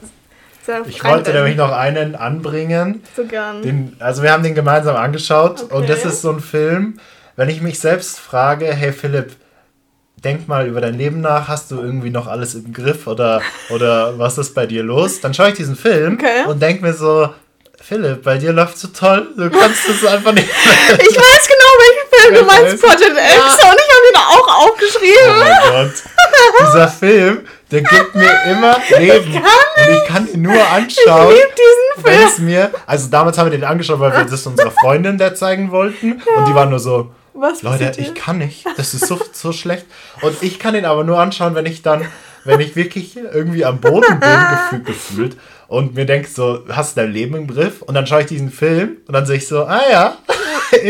ich 0.89 1.05
wollte 1.05 1.33
nämlich 1.33 1.57
noch 1.57 1.73
einen 1.73 2.15
anbringen. 2.15 3.03
So 3.17 3.25
gern. 3.25 3.63
Den, 3.63 3.97
also 3.99 4.23
wir 4.23 4.33
haben 4.33 4.43
den 4.43 4.55
gemeinsam 4.55 4.97
angeschaut 4.97 5.65
okay. 5.65 5.75
und 5.75 5.89
das 5.89 6.05
ist 6.05 6.23
so 6.23 6.31
ein 6.31 6.41
Film, 6.41 6.99
wenn 7.37 7.49
ich 7.49 7.61
mich 7.63 7.79
selbst 7.79 8.19
frage, 8.19 8.67
hey 8.67 8.93
Philipp, 8.93 9.37
denk 10.25 10.49
mal 10.49 10.67
über 10.67 10.81
dein 10.81 10.95
Leben 10.95 11.21
nach, 11.21 11.49
hast 11.49 11.71
du 11.71 11.77
irgendwie 11.81 12.11
noch 12.11 12.27
alles 12.27 12.55
im 12.55 12.73
Griff 12.73 13.07
oder, 13.07 13.43
oder 13.71 14.19
was 14.19 14.39
ist 14.39 14.55
bei 14.55 14.67
dir 14.67 14.83
los? 14.83 15.21
Dann 15.21 15.35
schaue 15.35 15.51
ich 15.51 15.55
diesen 15.55 15.77
Film 15.77 16.15
okay. 16.15 16.45
und 16.47 16.61
denk 16.61 16.83
mir 16.83 16.95
so, 16.95 17.29
Philipp, 17.81 18.25
bei 18.25 18.39
dir 18.39 18.53
läuft 18.53 18.79
so 18.79 18.89
toll, 18.89 19.29
du 19.37 19.51
kannst 19.51 19.89
es 19.89 20.05
einfach 20.05 20.33
nicht. 20.33 20.49
Mehr. 20.49 20.99
Ich 20.99 21.17
weiß 21.17 21.49
genau, 21.49 21.71
welchen 21.79 22.09
Film 22.11 22.35
du 22.35 22.45
meinst, 22.45 22.83
Project 22.83 23.17
X, 23.17 23.63
ja. 23.63 23.71
und 23.71 23.77
ich 23.77 23.93
habe 23.95 24.07
ihn 24.11 24.17
auch 24.17 24.67
aufgeschrieben. 24.67 25.29
Oh 25.29 25.71
mein 25.71 25.87
Gott. 25.87 26.03
Dieser 26.67 26.89
Film, 26.89 27.47
der 27.71 27.83
gibt 27.83 28.15
mir 28.15 28.31
immer 28.51 28.77
Leben. 28.99 29.31
Ich 29.31 29.37
und 29.37 29.97
ich 29.97 30.05
kann 30.07 30.29
ihn 30.29 30.43
nur 30.43 30.53
anschauen. 30.53 31.33
Ich 31.33 31.41
liebe 31.41 31.55
diesen 31.57 32.05
Film. 32.05 32.21
Wenn 32.21 32.29
es 32.29 32.39
mir, 32.39 32.71
also 32.87 33.09
damals 33.09 33.39
haben 33.39 33.51
wir 33.51 33.59
den 33.59 33.67
angeschaut, 33.67 33.99
weil 33.99 34.13
wir 34.13 34.25
das 34.25 34.47
unserer 34.47 34.71
Freundin 34.71 35.19
der 35.19 35.35
zeigen 35.35 35.71
wollten. 35.71 36.23
Ja. 36.25 36.39
Und 36.39 36.49
die 36.49 36.55
waren 36.55 36.71
nur 36.71 36.79
so, 36.79 37.11
Was 37.35 37.63
Leute, 37.63 37.93
ich 37.97 38.15
kann 38.15 38.39
nicht. 38.39 38.65
Das 38.77 38.95
ist 38.95 39.07
so, 39.07 39.21
so 39.33 39.53
schlecht. 39.53 39.87
Und 40.23 40.43
ich 40.43 40.59
kann 40.59 40.75
ihn 40.75 40.85
aber 40.85 41.05
nur 41.05 41.19
anschauen, 41.19 41.55
wenn 41.55 41.67
ich 41.67 41.83
dann, 41.83 42.07
wenn 42.45 42.61
ich 42.61 42.77
wirklich 42.77 43.17
irgendwie 43.17 43.65
am 43.65 43.81
Boden 43.81 44.21
bin, 44.21 44.85
gefühlt 44.85 45.37
und 45.69 45.95
mir 45.95 46.07
denke 46.07 46.29
so, 46.29 46.65
hast 46.69 46.97
du 46.97 47.01
dein 47.01 47.13
Leben 47.13 47.35
im 47.35 47.49
Griff? 47.49 47.83
Und 47.83 47.95
dann 47.95 48.07
schaue 48.07 48.21
ich 48.21 48.27
diesen 48.27 48.51
Film 48.51 48.99
und 49.09 49.13
dann 49.13 49.27
sehe 49.27 49.37
ich 49.37 49.49
so, 49.49 49.65
ah 49.65 49.83
ja, 49.91 50.17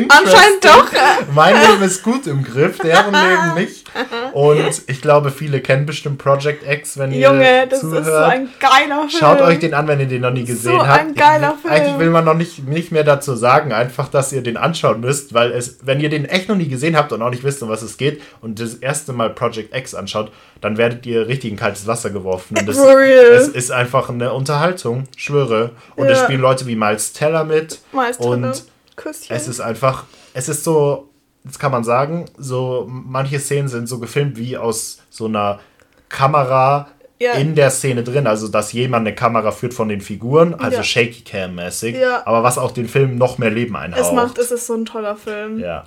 Anscheinend 0.08 0.64
doch. 0.64 0.86
Mein 1.34 1.54
Leben 1.54 1.82
ist 1.82 2.02
gut 2.02 2.26
im 2.26 2.42
Griff, 2.42 2.78
deren 2.78 3.12
Leben 3.12 3.54
nicht. 3.54 3.90
Und 4.32 4.82
ich 4.86 5.00
glaube, 5.00 5.30
viele 5.30 5.60
kennen 5.60 5.86
bestimmt 5.86 6.18
Project 6.18 6.68
X, 6.68 6.98
wenn 6.98 7.12
ihr 7.12 7.28
Junge, 7.28 7.66
das 7.68 7.80
zuhört. 7.80 8.06
ist 8.06 8.12
so 8.12 8.16
ein 8.16 8.48
geiler 8.58 9.08
Film. 9.08 9.10
Schaut 9.10 9.40
euch 9.40 9.58
den 9.58 9.74
an, 9.74 9.88
wenn 9.88 10.00
ihr 10.00 10.06
den 10.06 10.22
noch 10.22 10.30
nie 10.30 10.44
gesehen 10.44 10.72
so 10.72 10.86
habt. 10.86 11.00
ein 11.00 11.14
geiler 11.14 11.56
Film. 11.60 11.72
Eigentlich 11.72 11.98
will 11.98 12.10
man 12.10 12.24
noch 12.24 12.34
nicht, 12.34 12.66
nicht 12.66 12.92
mehr 12.92 13.04
dazu 13.04 13.34
sagen, 13.34 13.72
einfach, 13.72 14.08
dass 14.08 14.32
ihr 14.32 14.42
den 14.42 14.56
anschauen 14.56 15.00
müsst, 15.00 15.34
weil 15.34 15.52
es, 15.52 15.78
wenn 15.82 16.00
ihr 16.00 16.10
den 16.10 16.24
echt 16.24 16.48
noch 16.48 16.56
nie 16.56 16.68
gesehen 16.68 16.96
habt 16.96 17.12
und 17.12 17.22
auch 17.22 17.30
nicht 17.30 17.44
wisst, 17.44 17.62
um 17.62 17.68
was 17.68 17.82
es 17.82 17.96
geht 17.96 18.22
und 18.40 18.60
das 18.60 18.74
erste 18.74 19.12
Mal 19.12 19.30
Project 19.30 19.74
X 19.74 19.94
anschaut, 19.94 20.30
dann 20.60 20.76
werdet 20.76 21.06
ihr 21.06 21.28
richtig 21.28 21.50
in 21.50 21.56
kaltes 21.56 21.86
Wasser 21.86 22.10
geworfen. 22.10 22.58
Und 22.58 22.68
das, 22.68 22.78
es 22.78 23.48
ist 23.48 23.70
einfach 23.70 24.08
eine 24.08 24.32
Unterhaltung, 24.32 25.04
schwöre. 25.16 25.70
Und 25.96 26.06
ja. 26.06 26.12
es 26.12 26.20
spielen 26.20 26.40
Leute 26.40 26.66
wie 26.66 26.76
Miles 26.76 27.12
Teller 27.12 27.44
mit. 27.44 27.80
Miles 27.92 28.18
Teller. 28.18 28.30
Und 28.30 28.64
Küsschen. 28.96 29.34
Es 29.34 29.48
ist 29.48 29.60
einfach, 29.60 30.04
es 30.34 30.48
ist 30.48 30.64
so, 30.64 31.10
das 31.44 31.58
kann 31.58 31.72
man 31.72 31.84
sagen, 31.84 32.26
so 32.36 32.86
manche 32.88 33.38
Szenen 33.38 33.68
sind 33.68 33.88
so 33.88 33.98
gefilmt 33.98 34.36
wie 34.36 34.56
aus 34.56 35.00
so 35.10 35.26
einer 35.26 35.60
Kamera 36.08 36.88
ja. 37.18 37.32
in 37.32 37.54
der 37.54 37.70
Szene 37.70 38.02
drin, 38.02 38.26
also 38.26 38.48
dass 38.48 38.72
jemand 38.72 39.06
eine 39.06 39.14
Kamera 39.14 39.52
führt 39.52 39.74
von 39.74 39.88
den 39.88 40.00
Figuren, 40.00 40.54
also 40.54 40.78
ja. 40.78 40.82
Shaky 40.82 41.22
Cam 41.22 41.54
mäßig, 41.54 41.96
ja. 41.96 42.26
aber 42.26 42.42
was 42.42 42.58
auch 42.58 42.70
den 42.70 42.88
Film 42.88 43.16
noch 43.16 43.38
mehr 43.38 43.50
Leben 43.50 43.76
einhaucht. 43.76 44.00
Es 44.00 44.12
macht, 44.12 44.38
es 44.38 44.50
ist 44.50 44.66
so 44.66 44.74
ein 44.74 44.84
toller 44.84 45.16
Film. 45.16 45.58
Ja. 45.58 45.84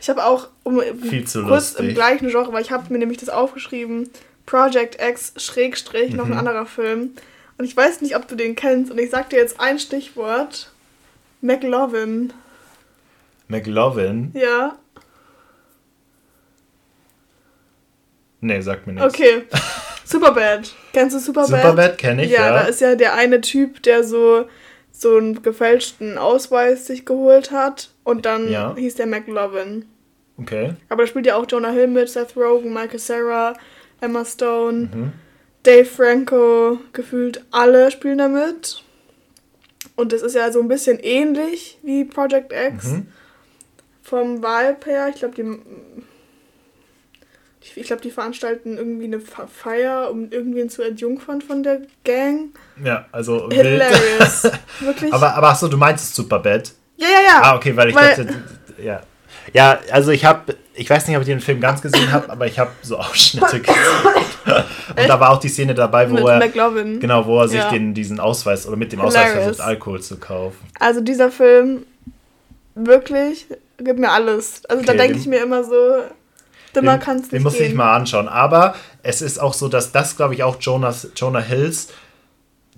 Ich 0.00 0.08
habe 0.08 0.24
auch 0.24 0.48
um, 0.62 0.80
Viel 1.02 1.26
zu 1.26 1.42
kurz 1.42 1.72
lustig. 1.72 1.88
im 1.88 1.94
gleichen 1.94 2.28
Genre, 2.28 2.52
weil 2.52 2.62
ich 2.62 2.70
habe 2.70 2.92
mir 2.92 2.98
nämlich 2.98 3.18
das 3.18 3.28
aufgeschrieben, 3.28 4.10
Project 4.44 5.00
X 5.02 5.32
Schrägstrich 5.36 6.12
mhm. 6.12 6.16
noch 6.16 6.24
ein 6.26 6.32
mhm. 6.32 6.38
anderer 6.38 6.66
Film 6.66 7.10
und 7.58 7.64
ich 7.64 7.76
weiß 7.76 8.00
nicht, 8.02 8.16
ob 8.16 8.28
du 8.28 8.36
den 8.36 8.54
kennst 8.54 8.90
und 8.90 8.98
ich 8.98 9.10
sag 9.10 9.30
dir 9.30 9.38
jetzt 9.38 9.60
ein 9.60 9.78
Stichwort 9.78 10.70
McLovin. 11.46 12.32
McLovin? 13.46 14.32
Ja. 14.34 14.76
Nee, 18.40 18.60
sagt 18.60 18.86
mir 18.86 18.94
nichts. 18.94 19.14
Okay. 19.14 19.44
Superbad. 20.04 20.74
Kennst 20.92 21.14
du 21.14 21.20
Superbad? 21.20 21.62
Superbad 21.62 21.98
kenne 21.98 22.24
ich, 22.24 22.32
ja, 22.32 22.46
ja. 22.46 22.52
Da 22.52 22.60
ist 22.62 22.80
ja 22.80 22.96
der 22.96 23.14
eine 23.14 23.40
Typ, 23.40 23.82
der 23.84 24.02
so, 24.02 24.46
so 24.90 25.16
einen 25.16 25.42
gefälschten 25.42 26.18
Ausweis 26.18 26.86
sich 26.86 27.06
geholt 27.06 27.52
hat. 27.52 27.90
Und 28.02 28.26
dann 28.26 28.50
ja. 28.50 28.74
hieß 28.76 28.96
der 28.96 29.06
McLovin. 29.06 29.84
Okay. 30.38 30.74
Aber 30.88 31.04
da 31.04 31.06
spielt 31.06 31.26
ja 31.26 31.36
auch 31.36 31.46
Jonah 31.48 31.70
Hill 31.70 31.86
mit, 31.86 32.08
Seth 32.08 32.36
Rogen, 32.36 32.72
Michael 32.72 32.98
Sarah, 32.98 33.54
Emma 34.00 34.24
Stone, 34.24 34.90
mhm. 34.92 35.12
Dave 35.62 35.86
Franco. 35.86 36.78
Gefühlt 36.92 37.44
alle 37.52 37.92
spielen 37.92 38.18
da 38.18 38.28
mit. 38.28 38.82
Und 39.96 40.12
das 40.12 40.22
ist 40.22 40.34
ja 40.34 40.52
so 40.52 40.60
ein 40.60 40.68
bisschen 40.68 40.98
ähnlich 41.00 41.78
wie 41.82 42.04
Project 42.04 42.52
X. 42.52 42.84
Mhm. 42.88 43.08
Vom 44.02 44.42
Vibe 44.42 44.86
her. 44.86 45.08
Ich 45.08 45.16
glaube, 45.16 45.34
die. 45.34 45.58
Ich 47.74 47.88
glaube, 47.88 48.02
die 48.02 48.12
veranstalten 48.12 48.76
irgendwie 48.76 49.06
eine 49.06 49.20
Feier, 49.20 50.10
um 50.10 50.30
irgendwen 50.30 50.70
zu 50.70 50.82
entjungfern 50.82 51.42
von 51.42 51.64
der 51.64 51.80
Gang. 52.04 52.50
Ja, 52.84 53.06
also. 53.10 53.48
Hilarious. 53.50 54.44
Wirklich. 54.80 55.12
Aber, 55.12 55.34
aber 55.34 55.48
achso, 55.48 55.66
du 55.66 55.76
meinst 55.76 56.14
Superbad? 56.14 56.72
Ja, 56.96 57.08
ja, 57.08 57.20
ja. 57.26 57.40
Ah, 57.42 57.56
okay, 57.56 57.74
weil 57.74 57.88
ich 57.88 57.94
weil, 57.94 58.08
dachte. 58.08 58.28
Ja. 58.80 59.02
Ja, 59.52 59.78
also 59.90 60.10
ich 60.10 60.24
habe, 60.24 60.56
ich 60.74 60.88
weiß 60.88 61.06
nicht, 61.06 61.16
ob 61.16 61.22
ich 61.22 61.28
den 61.28 61.40
Film 61.40 61.60
ganz 61.60 61.80
gesehen 61.80 62.12
habe, 62.12 62.30
aber 62.30 62.46
ich 62.46 62.58
habe 62.58 62.70
so 62.82 62.98
Ausschnitte 62.98 63.60
gesehen. 63.60 63.76
Und 64.46 65.08
da 65.08 65.20
war 65.20 65.30
auch 65.30 65.40
die 65.40 65.48
Szene 65.48 65.74
dabei, 65.74 66.10
wo 66.10 66.14
mit 66.14 66.26
er 66.26 66.38
McLovin. 66.38 67.00
genau, 67.00 67.26
wo 67.26 67.40
er 67.40 67.48
sich 67.48 67.58
ja. 67.58 67.70
den, 67.70 67.94
diesen 67.94 68.20
Ausweis 68.20 68.66
oder 68.66 68.76
mit 68.76 68.92
dem 68.92 69.00
Hilarious. 69.00 69.24
Ausweis 69.24 69.44
versucht, 69.44 69.66
Alkohol 69.66 70.00
zu 70.00 70.18
kaufen. 70.18 70.58
Also 70.78 71.00
dieser 71.00 71.30
Film 71.30 71.84
wirklich 72.74 73.46
gibt 73.78 73.98
mir 73.98 74.10
alles. 74.10 74.62
Also 74.66 74.82
okay, 74.82 74.96
da 74.96 75.02
denke 75.02 75.18
ich 75.18 75.26
mir 75.26 75.42
immer 75.42 75.64
so, 75.64 76.02
dümmer 76.74 76.98
kann 76.98 77.16
es 77.16 77.22
nicht 77.22 77.32
Den 77.32 77.42
muss 77.42 77.54
gehen. 77.56 77.66
ich 77.66 77.74
mal 77.74 77.94
anschauen. 77.94 78.28
Aber 78.28 78.74
es 79.02 79.22
ist 79.22 79.38
auch 79.38 79.52
so, 79.52 79.68
dass 79.68 79.92
das, 79.92 80.16
glaube 80.16 80.34
ich, 80.34 80.42
auch 80.42 80.56
Jonas, 80.60 81.08
Jonah 81.16 81.40
Hills 81.40 81.88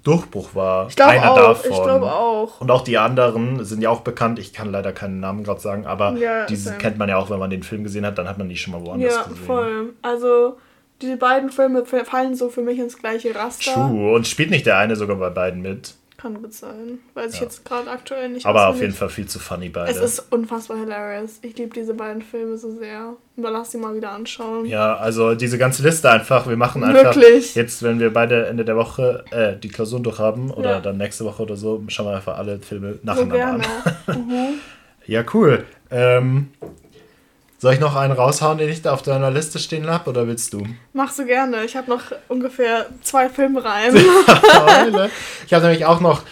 Durchbruch 0.04 0.54
war. 0.54 0.88
Ich 0.88 0.96
glaube 0.96 1.12
Einer 1.12 1.32
auch. 1.32 1.36
Davon. 1.36 1.70
Ich 1.72 1.82
glaube 1.82 2.12
auch. 2.12 2.60
Und 2.60 2.70
auch 2.70 2.82
die 2.82 2.98
anderen 2.98 3.64
sind 3.64 3.82
ja 3.82 3.90
auch 3.90 4.00
bekannt. 4.00 4.38
Ich 4.38 4.52
kann 4.52 4.70
leider 4.70 4.92
keinen 4.92 5.20
Namen 5.20 5.44
gerade 5.44 5.60
sagen, 5.60 5.86
aber 5.86 6.12
ja, 6.12 6.46
diese 6.46 6.72
kennt 6.74 6.98
man 6.98 7.08
ja 7.08 7.18
auch, 7.18 7.30
wenn 7.30 7.38
man 7.38 7.50
den 7.50 7.62
Film 7.62 7.84
gesehen 7.84 8.06
hat, 8.06 8.16
dann 8.16 8.28
hat 8.28 8.38
man 8.38 8.48
die 8.48 8.56
schon 8.56 8.72
mal 8.72 8.84
woanders 8.84 9.14
ja, 9.14 9.22
gesehen. 9.24 9.40
Ja, 9.40 9.46
voll. 9.46 9.92
Also 10.02 10.56
die 11.02 11.16
beiden 11.16 11.50
Filme 11.50 11.84
fallen 11.84 12.34
so 12.34 12.48
für 12.48 12.62
mich 12.62 12.78
ins 12.78 12.98
gleiche 12.98 13.34
Raster. 13.34 13.74
True. 13.74 14.14
Und 14.14 14.26
spielt 14.26 14.50
nicht 14.50 14.66
der 14.66 14.78
eine 14.78 14.96
sogar 14.96 15.16
bei 15.16 15.30
beiden 15.30 15.62
mit? 15.62 15.94
Kann 16.18 16.42
gut 16.42 16.52
sein. 16.52 16.98
Weiß 17.14 17.26
ja. 17.26 17.34
ich 17.34 17.40
jetzt 17.42 17.64
gerade 17.64 17.88
aktuell 17.88 18.28
nicht. 18.28 18.44
Aber 18.44 18.66
auf 18.66 18.80
jeden 18.80 18.92
Fall 18.92 19.08
viel 19.08 19.26
zu 19.26 19.38
funny 19.38 19.68
beide. 19.68 19.92
Es 19.92 19.98
ist 19.98 20.32
unfassbar 20.32 20.76
hilarious. 20.78 21.38
Ich 21.42 21.56
liebe 21.56 21.72
diese 21.72 21.94
beiden 21.94 22.22
Filme 22.22 22.58
so 22.58 22.72
sehr. 22.72 23.14
Aber 23.36 23.50
lass 23.52 23.70
sie 23.70 23.78
mal 23.78 23.94
wieder 23.94 24.10
anschauen. 24.10 24.66
Ja, 24.66 24.96
also 24.96 25.36
diese 25.36 25.58
ganze 25.58 25.84
Liste 25.84 26.10
einfach. 26.10 26.48
Wir 26.48 26.56
machen 26.56 26.82
einfach. 26.82 27.14
Wirklich? 27.14 27.54
Jetzt, 27.54 27.84
wenn 27.84 28.00
wir 28.00 28.12
beide 28.12 28.46
Ende 28.46 28.64
der 28.64 28.74
Woche 28.74 29.24
äh, 29.30 29.54
die 29.56 29.68
Klausuren 29.68 30.02
durch 30.02 30.18
haben 30.18 30.50
oder 30.50 30.70
ja. 30.70 30.80
dann 30.80 30.96
nächste 30.96 31.24
Woche 31.24 31.44
oder 31.44 31.54
so, 31.54 31.84
schauen 31.86 32.06
wir 32.06 32.16
einfach 32.16 32.36
alle 32.36 32.58
Filme 32.58 32.98
nacheinander 33.04 33.64
so 34.04 34.12
an. 34.12 34.18
mhm. 34.26 34.46
Ja, 35.06 35.24
cool. 35.32 35.64
Ähm, 35.92 36.48
soll 37.58 37.74
ich 37.74 37.80
noch 37.80 37.96
einen 37.96 38.12
raushauen, 38.12 38.56
den 38.58 38.68
ich 38.68 38.82
da 38.82 38.94
auf 38.94 39.02
deiner 39.02 39.30
Liste 39.30 39.58
stehen 39.58 39.88
habe, 39.88 40.08
oder 40.08 40.26
willst 40.28 40.52
du? 40.52 40.64
Machst 40.92 41.18
du 41.18 41.26
gerne. 41.26 41.64
Ich 41.64 41.76
habe 41.76 41.90
noch 41.90 42.02
ungefähr 42.28 42.86
zwei 43.02 43.28
Filmreihen. 43.28 43.96
ich 45.46 45.52
habe 45.52 45.66
nämlich 45.66 45.84
auch 45.84 46.00
noch. 46.00 46.22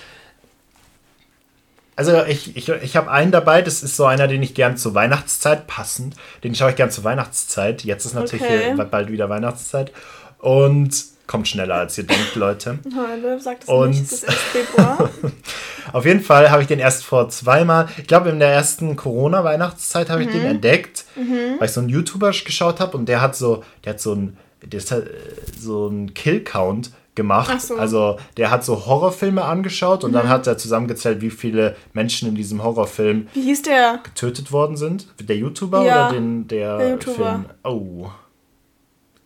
Also 1.96 2.24
ich, 2.24 2.56
ich, 2.56 2.68
ich 2.68 2.96
habe 2.96 3.10
einen 3.10 3.32
dabei, 3.32 3.62
das 3.62 3.82
ist 3.82 3.96
so 3.96 4.04
einer, 4.04 4.28
den 4.28 4.42
ich 4.42 4.54
gern 4.54 4.76
zur 4.76 4.94
Weihnachtszeit 4.94 5.66
passend. 5.66 6.14
Den 6.44 6.54
schaue 6.54 6.70
ich 6.70 6.76
gern 6.76 6.90
zur 6.90 7.04
Weihnachtszeit. 7.04 7.84
Jetzt 7.84 8.04
ist 8.04 8.14
natürlich 8.14 8.42
okay. 8.42 8.86
bald 8.90 9.10
wieder 9.10 9.28
Weihnachtszeit. 9.28 9.92
Und 10.38 11.15
kommt 11.26 11.48
schneller 11.48 11.76
als 11.76 11.98
ihr 11.98 12.04
denkt, 12.04 12.34
Leute. 12.34 12.78
Heute 12.96 13.40
sagt 13.40 13.64
es 13.64 13.68
und 13.68 13.90
nicht, 13.90 14.02
es 14.02 14.24
ist 14.24 14.32
Februar. 14.32 15.10
auf 15.92 16.04
jeden 16.04 16.20
Fall 16.20 16.50
habe 16.50 16.62
ich 16.62 16.68
den 16.68 16.78
erst 16.78 17.04
vor 17.04 17.28
zweimal, 17.28 17.88
ich 17.96 18.06
glaube 18.06 18.30
in 18.30 18.38
der 18.38 18.50
ersten 18.50 18.96
Corona-Weihnachtszeit 18.96 20.10
habe 20.10 20.22
ich 20.22 20.28
den 20.30 20.42
mhm. 20.42 20.46
entdeckt, 20.46 21.04
mhm. 21.16 21.58
weil 21.58 21.66
ich 21.66 21.72
so 21.72 21.80
einen 21.80 21.88
YouTuber 21.88 22.30
geschaut 22.30 22.80
habe 22.80 22.96
und 22.96 23.08
der 23.08 23.20
hat 23.20 23.36
so, 23.36 23.64
der 23.84 23.94
hat 23.94 24.00
so 24.00 24.14
ein, 24.14 24.36
der 24.62 24.78
ist 24.78 24.90
halt, 24.90 25.10
so 25.58 25.88
ein 25.88 26.14
Kill-Count 26.14 26.92
gemacht. 27.16 27.60
So. 27.60 27.74
Also 27.76 28.18
der 28.36 28.50
hat 28.50 28.64
so 28.64 28.86
Horrorfilme 28.86 29.44
angeschaut 29.44 30.04
und 30.04 30.10
mhm. 30.10 30.14
dann 30.14 30.28
hat 30.28 30.46
er 30.46 30.58
zusammengezählt, 30.58 31.20
wie 31.20 31.30
viele 31.30 31.74
Menschen 31.94 32.28
in 32.28 32.36
diesem 32.36 32.62
Horrorfilm 32.62 33.26
wie 33.34 33.42
hieß 33.42 33.62
der? 33.62 34.00
getötet 34.04 34.52
worden 34.52 34.76
sind. 34.76 35.08
Der 35.18 35.36
YouTuber 35.36 35.84
ja, 35.84 36.08
oder 36.08 36.14
den, 36.14 36.46
der, 36.46 36.78
der 36.78 36.90
YouTuber. 36.90 37.14
Film? 37.14 37.44
Oh. 37.64 38.10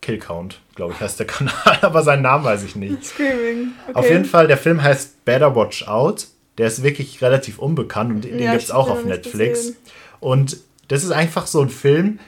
Killcount, 0.01 0.61
glaube 0.75 0.95
ich, 0.95 1.01
heißt 1.01 1.19
der 1.19 1.27
Kanal, 1.27 1.79
aber 1.83 2.03
seinen 2.03 2.23
Namen 2.23 2.45
weiß 2.45 2.65
ich 2.65 2.77
nicht. 2.77 3.05
Screaming. 3.05 3.73
Okay. 3.89 3.99
Auf 3.99 4.09
jeden 4.09 4.25
Fall, 4.25 4.47
der 4.47 4.57
Film 4.57 4.83
heißt 4.83 5.25
Better 5.25 5.55
Watch 5.55 5.87
Out. 5.87 6.29
Der 6.59 6.67
ist 6.67 6.83
wirklich 6.83 7.23
relativ 7.23 7.59
unbekannt 7.59 8.13
und 8.13 8.25
den 8.25 8.39
ja, 8.39 8.53
gibt 8.53 8.65
es 8.65 8.71
auch 8.71 8.91
auf 8.91 9.05
Netflix. 9.05 9.61
Gesehen. 9.61 9.77
Und 10.21 10.59
das 10.89 11.05
ist 11.05 11.13
einfach 11.13 11.47
so 11.47 11.61
ein 11.63 11.71
Film, 11.71 12.19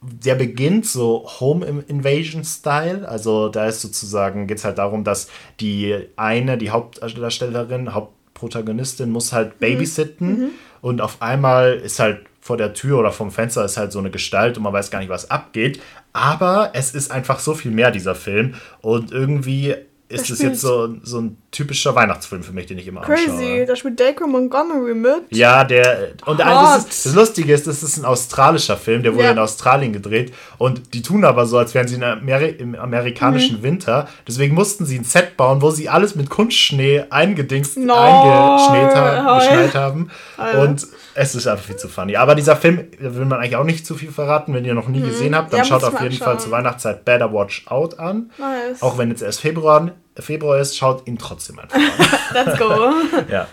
der 0.00 0.34
beginnt 0.34 0.86
so 0.86 1.28
Home 1.40 1.84
Invasion 1.88 2.44
Style. 2.44 3.06
Also 3.08 3.48
da 3.48 3.66
ist 3.66 3.80
sozusagen, 3.80 4.46
geht 4.46 4.58
es 4.58 4.64
halt 4.64 4.78
darum, 4.78 5.04
dass 5.04 5.28
die 5.60 6.06
eine, 6.16 6.58
die 6.58 6.70
Hauptdarstellerin, 6.70 7.92
Hauptprotagonistin, 7.92 9.10
muss 9.10 9.32
halt 9.32 9.54
mhm. 9.54 9.58
babysitten. 9.58 10.28
Mhm. 10.28 10.50
Und 10.80 11.00
auf 11.00 11.20
einmal 11.20 11.74
ist 11.74 11.98
halt 11.98 12.20
vor 12.46 12.56
der 12.56 12.74
Tür 12.74 12.98
oder 12.98 13.10
vom 13.10 13.32
Fenster 13.32 13.64
ist 13.64 13.76
halt 13.76 13.90
so 13.90 13.98
eine 13.98 14.10
Gestalt 14.10 14.56
und 14.56 14.62
man 14.62 14.72
weiß 14.72 14.90
gar 14.90 15.00
nicht, 15.00 15.08
was 15.08 15.30
abgeht. 15.30 15.82
Aber 16.12 16.70
es 16.74 16.94
ist 16.94 17.10
einfach 17.10 17.40
so 17.40 17.54
viel 17.54 17.72
mehr, 17.72 17.90
dieser 17.90 18.14
Film. 18.14 18.54
Und 18.80 19.10
irgendwie 19.10 19.74
ist 20.08 20.30
es 20.30 20.40
jetzt 20.40 20.60
so, 20.60 20.94
so 21.02 21.20
ein 21.20 21.36
typischer 21.50 21.94
Weihnachtsfilm 21.94 22.42
für 22.42 22.52
mich, 22.52 22.66
den 22.66 22.78
ich 22.78 22.86
immer 22.86 23.00
Crazy, 23.00 23.24
anschaue. 23.24 23.38
Crazy, 23.38 23.66
da 23.66 23.76
spielt 23.76 23.98
Dacre 23.98 24.28
Montgomery 24.28 24.94
mit. 24.94 25.24
Ja, 25.30 25.64
der. 25.64 26.12
Und 26.26 26.38
das, 26.38 26.84
ist, 26.84 27.06
das, 27.06 27.14
Lustige 27.14 27.52
ist, 27.52 27.66
das 27.66 27.82
ist 27.82 27.96
ein 27.96 28.04
australischer 28.04 28.76
Film, 28.76 29.02
der 29.02 29.14
wurde 29.14 29.24
ja. 29.24 29.30
in 29.32 29.38
Australien 29.38 29.92
gedreht. 29.92 30.32
Und 30.58 30.94
die 30.94 31.02
tun 31.02 31.24
aber 31.24 31.46
so, 31.46 31.58
als 31.58 31.74
wären 31.74 31.88
sie 31.88 32.02
Ameri 32.02 32.50
im 32.50 32.76
amerikanischen 32.76 33.58
mhm. 33.58 33.62
Winter. 33.62 34.08
Deswegen 34.28 34.54
mussten 34.54 34.86
sie 34.86 34.98
ein 34.98 35.04
Set 35.04 35.36
bauen, 35.36 35.60
wo 35.60 35.70
sie 35.70 35.88
alles 35.88 36.14
mit 36.14 36.30
Kunstschnee 36.30 37.04
eingedingst, 37.10 37.76
no. 37.78 37.94
eingeschneit 37.94 39.74
haben. 39.74 40.10
Alter. 40.36 40.60
Und 40.62 40.86
es 41.14 41.34
ist 41.34 41.46
einfach 41.46 41.64
viel 41.64 41.76
zu 41.76 41.88
funny. 41.88 42.16
Aber 42.16 42.34
dieser 42.34 42.56
Film, 42.56 42.84
da 43.00 43.14
will 43.14 43.24
man 43.24 43.40
eigentlich 43.40 43.56
auch 43.56 43.64
nicht 43.64 43.86
zu 43.86 43.94
viel 43.94 44.12
verraten. 44.12 44.54
Wenn 44.54 44.64
ihr 44.64 44.74
noch 44.74 44.88
nie 44.88 45.00
mhm. 45.00 45.06
gesehen 45.06 45.34
habt, 45.34 45.52
dann 45.52 45.58
ja, 45.58 45.64
schaut 45.64 45.82
auf 45.82 45.94
jeden 45.94 46.12
anschauen. 46.12 46.24
Fall 46.26 46.40
zur 46.40 46.52
Weihnachtszeit 46.52 47.04
Better 47.04 47.32
Watch 47.32 47.66
Out 47.66 47.98
an. 47.98 48.30
Nice. 48.38 48.82
Auch 48.82 48.98
wenn 48.98 49.08
jetzt 49.08 49.22
erst 49.22 49.40
Februar, 49.40 49.90
Februar 50.18 50.60
ist, 50.60 50.76
schaut 50.76 51.06
ihn 51.06 51.18
trotzdem 51.18 51.58
einfach 51.58 51.76
an. 51.76 52.08
Let's 52.46 52.58
go. 52.58 52.92
ja. 53.30 53.48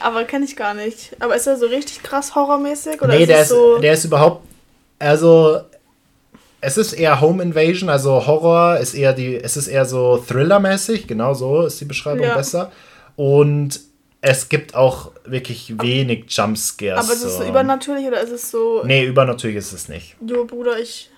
Aber 0.00 0.24
kenne 0.24 0.44
ich 0.44 0.56
gar 0.56 0.74
nicht. 0.74 1.14
Aber 1.20 1.36
ist 1.36 1.46
er 1.46 1.56
so 1.56 1.66
richtig 1.66 2.02
krass 2.02 2.34
horrormäßig? 2.34 3.00
Oder 3.02 3.14
nee, 3.14 3.22
ist 3.22 3.28
der, 3.28 3.42
ist, 3.42 3.48
so 3.48 3.78
der 3.78 3.92
ist 3.92 4.04
überhaupt 4.04 4.46
Also, 4.98 5.60
es 6.60 6.78
ist 6.78 6.94
eher 6.94 7.20
Home 7.20 7.42
Invasion, 7.42 7.90
also 7.90 8.26
Horror 8.26 8.78
ist 8.78 8.94
eher 8.94 9.12
die, 9.12 9.36
es 9.36 9.56
ist 9.56 9.68
eher 9.68 9.84
so 9.84 10.16
Thriller-mäßig, 10.16 11.06
genau 11.06 11.34
so 11.34 11.66
ist 11.66 11.80
die 11.80 11.84
Beschreibung 11.84 12.26
ja. 12.26 12.34
besser. 12.34 12.72
Und 13.16 13.80
es 14.22 14.48
gibt 14.48 14.74
auch 14.74 15.12
wirklich 15.24 15.74
wenig 15.82 16.24
Jumpscares. 16.28 17.04
Aber 17.04 17.12
ist 17.12 17.24
es 17.24 17.36
so 17.36 17.44
übernatürlich 17.44 18.06
oder 18.06 18.20
ist 18.22 18.30
es 18.30 18.50
so. 18.50 18.82
Nee, 18.84 19.04
übernatürlich 19.04 19.58
ist 19.58 19.72
es 19.72 19.88
nicht. 19.88 20.16
Jo, 20.26 20.46
Bruder, 20.46 20.78
ich. 20.78 21.10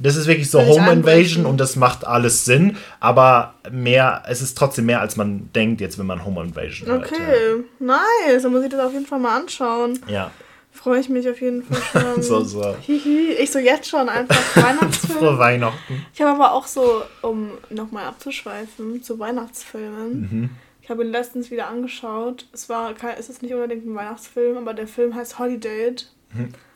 Das 0.00 0.16
ist 0.16 0.26
wirklich 0.26 0.50
so 0.50 0.64
Home 0.64 0.90
Invasion 0.92 1.46
und 1.46 1.58
das 1.58 1.76
macht 1.76 2.06
alles 2.06 2.44
Sinn, 2.44 2.76
aber 3.00 3.54
mehr, 3.70 4.22
es 4.28 4.40
ist 4.42 4.56
trotdem 4.56 4.86
mehr, 4.86 5.00
als 5.00 5.16
man 5.16 5.50
denkt, 5.54 5.80
jetzt, 5.80 5.98
wenn 5.98 6.06
man 6.06 6.24
Home 6.24 6.42
Invasion 6.42 6.90
Okay, 6.90 7.14
hört, 7.18 7.64
ja. 7.80 7.96
nice. 8.26 8.42
Dann 8.42 8.52
muss 8.52 8.64
ich 8.64 8.70
das 8.70 8.80
auf 8.80 8.92
jeden 8.92 9.06
Fall 9.06 9.18
mal 9.18 9.38
anschauen. 9.38 9.98
Ja. 10.08 10.30
Freue 10.72 11.00
ich 11.00 11.08
mich 11.08 11.28
auf 11.28 11.40
jeden 11.40 11.62
Fall 11.62 11.82
schon. 12.14 12.22
so, 12.22 12.44
so. 12.44 12.76
Hihi, 12.80 13.32
ich 13.32 13.50
so 13.50 13.58
jetzt 13.58 13.88
schon 13.88 14.08
einfach 14.08 14.36
Weihnachtsfilme. 14.56 15.20
Vor 15.20 15.38
Weihnachten. 15.38 16.06
Ich 16.14 16.20
habe 16.22 16.32
aber 16.32 16.52
auch 16.52 16.66
so, 16.66 17.02
um 17.22 17.50
nochmal 17.68 18.06
abzuschweifen, 18.06 19.02
zu 19.02 19.18
Weihnachtsfilmen. 19.18 20.20
Mhm 20.20 20.50
ich 20.90 20.92
habe 20.92 21.04
ihn 21.04 21.12
letztens 21.12 21.52
wieder 21.52 21.68
angeschaut. 21.68 22.46
Es 22.52 22.68
war, 22.68 22.92
es 23.16 23.28
ist 23.28 23.42
nicht 23.42 23.54
unbedingt 23.54 23.86
ein 23.86 23.94
Weihnachtsfilm, 23.94 24.56
aber 24.56 24.74
der 24.74 24.88
Film 24.88 25.14
heißt 25.14 25.38
Holiday. 25.38 25.94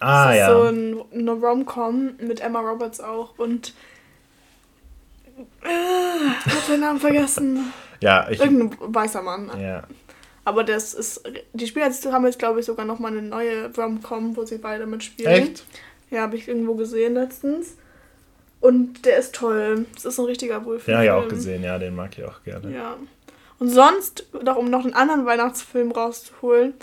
Ah, 0.00 0.26
das 0.26 0.34
ist 0.34 0.40
ja. 0.40 0.52
so 0.52 0.62
ein, 0.62 1.02
eine 1.12 1.32
Rom-Com 1.32 2.14
mit 2.18 2.40
Emma 2.40 2.60
Roberts 2.60 3.00
auch 3.00 3.38
und 3.38 3.72
äh, 5.36 5.68
ich 6.46 6.54
habe 6.54 6.72
den 6.72 6.80
Namen 6.80 7.00
vergessen. 7.00 7.72
Ja, 8.00 8.28
ich. 8.28 8.40
Irgendein 8.40 8.76
weißer 8.80 9.22
Mann. 9.22 9.50
Ja. 9.60 9.84
Aber 10.44 10.64
das 10.64 10.94
ist. 10.94 11.22
Die 11.52 11.66
Spieler 11.66 11.90
haben 12.12 12.26
jetzt, 12.26 12.38
glaube 12.38 12.60
ich, 12.60 12.66
sogar 12.66 12.84
nochmal 12.84 13.12
eine 13.12 13.22
neue 13.22 13.74
Rom-Com, 13.74 14.36
wo 14.36 14.44
sie 14.44 14.58
beide 14.58 14.86
mitspielen. 14.86 15.32
Echt? 15.32 15.64
Ja, 16.10 16.22
habe 16.22 16.36
ich 16.36 16.48
irgendwo 16.48 16.74
gesehen 16.74 17.14
letztens. 17.14 17.76
Und 18.60 19.04
der 19.04 19.18
ist 19.18 19.34
toll. 19.34 19.86
Das 19.94 20.04
ist 20.04 20.18
ein 20.18 20.26
richtiger 20.26 20.64
Wohlfühl. 20.64 20.94
Ja, 20.94 21.02
ja, 21.02 21.16
auch 21.16 21.28
gesehen, 21.28 21.62
ja, 21.62 21.78
den 21.78 21.94
mag 21.94 22.16
ich 22.16 22.24
auch 22.24 22.42
gerne. 22.44 22.74
Ja. 22.74 22.96
Und 23.58 23.68
sonst, 23.68 24.26
noch, 24.42 24.56
um 24.56 24.70
noch 24.70 24.84
einen 24.84 24.94
anderen 24.94 25.26
Weihnachtsfilm 25.26 25.92
rauszuholen, 25.92 26.74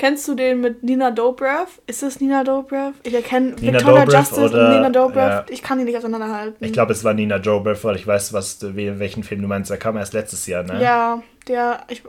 kennst 0.00 0.26
du 0.26 0.34
den 0.34 0.62
mit 0.62 0.82
Nina 0.82 1.10
Dobrev? 1.10 1.68
Ist 1.86 2.02
es 2.02 2.20
Nina 2.20 2.42
Dobrev? 2.42 2.94
Ich 3.02 3.12
erkenne 3.12 3.50
Victoria 3.60 4.06
Dobrev 4.06 4.16
Justice 4.16 4.40
oder, 4.40 4.68
und 4.68 4.74
Nina 4.76 4.88
Dobrev. 4.88 5.28
Ja. 5.28 5.44
Ich 5.50 5.62
kann 5.62 5.78
die 5.78 5.84
nicht 5.84 5.98
auseinanderhalten. 5.98 6.64
Ich 6.64 6.72
glaube, 6.72 6.94
es 6.94 7.04
war 7.04 7.12
Nina 7.12 7.38
Dobrev, 7.38 7.84
weil 7.84 7.96
ich 7.96 8.06
weiß, 8.06 8.32
was, 8.32 8.58
welchen 8.62 9.22
Film 9.24 9.42
du 9.42 9.46
meinst. 9.46 9.70
Der 9.70 9.76
kam 9.76 9.98
erst 9.98 10.14
letztes 10.14 10.46
Jahr, 10.46 10.62
ne? 10.62 10.82
Ja, 10.82 11.22
der, 11.46 11.84
ich, 11.88 12.02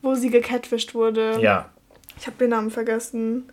wo 0.00 0.14
sie 0.14 0.30
gecatfischt 0.30 0.94
wurde. 0.94 1.38
Ja. 1.40 1.70
Ich 2.16 2.28
habe 2.28 2.36
den 2.36 2.50
Namen 2.50 2.70
vergessen. 2.70 3.50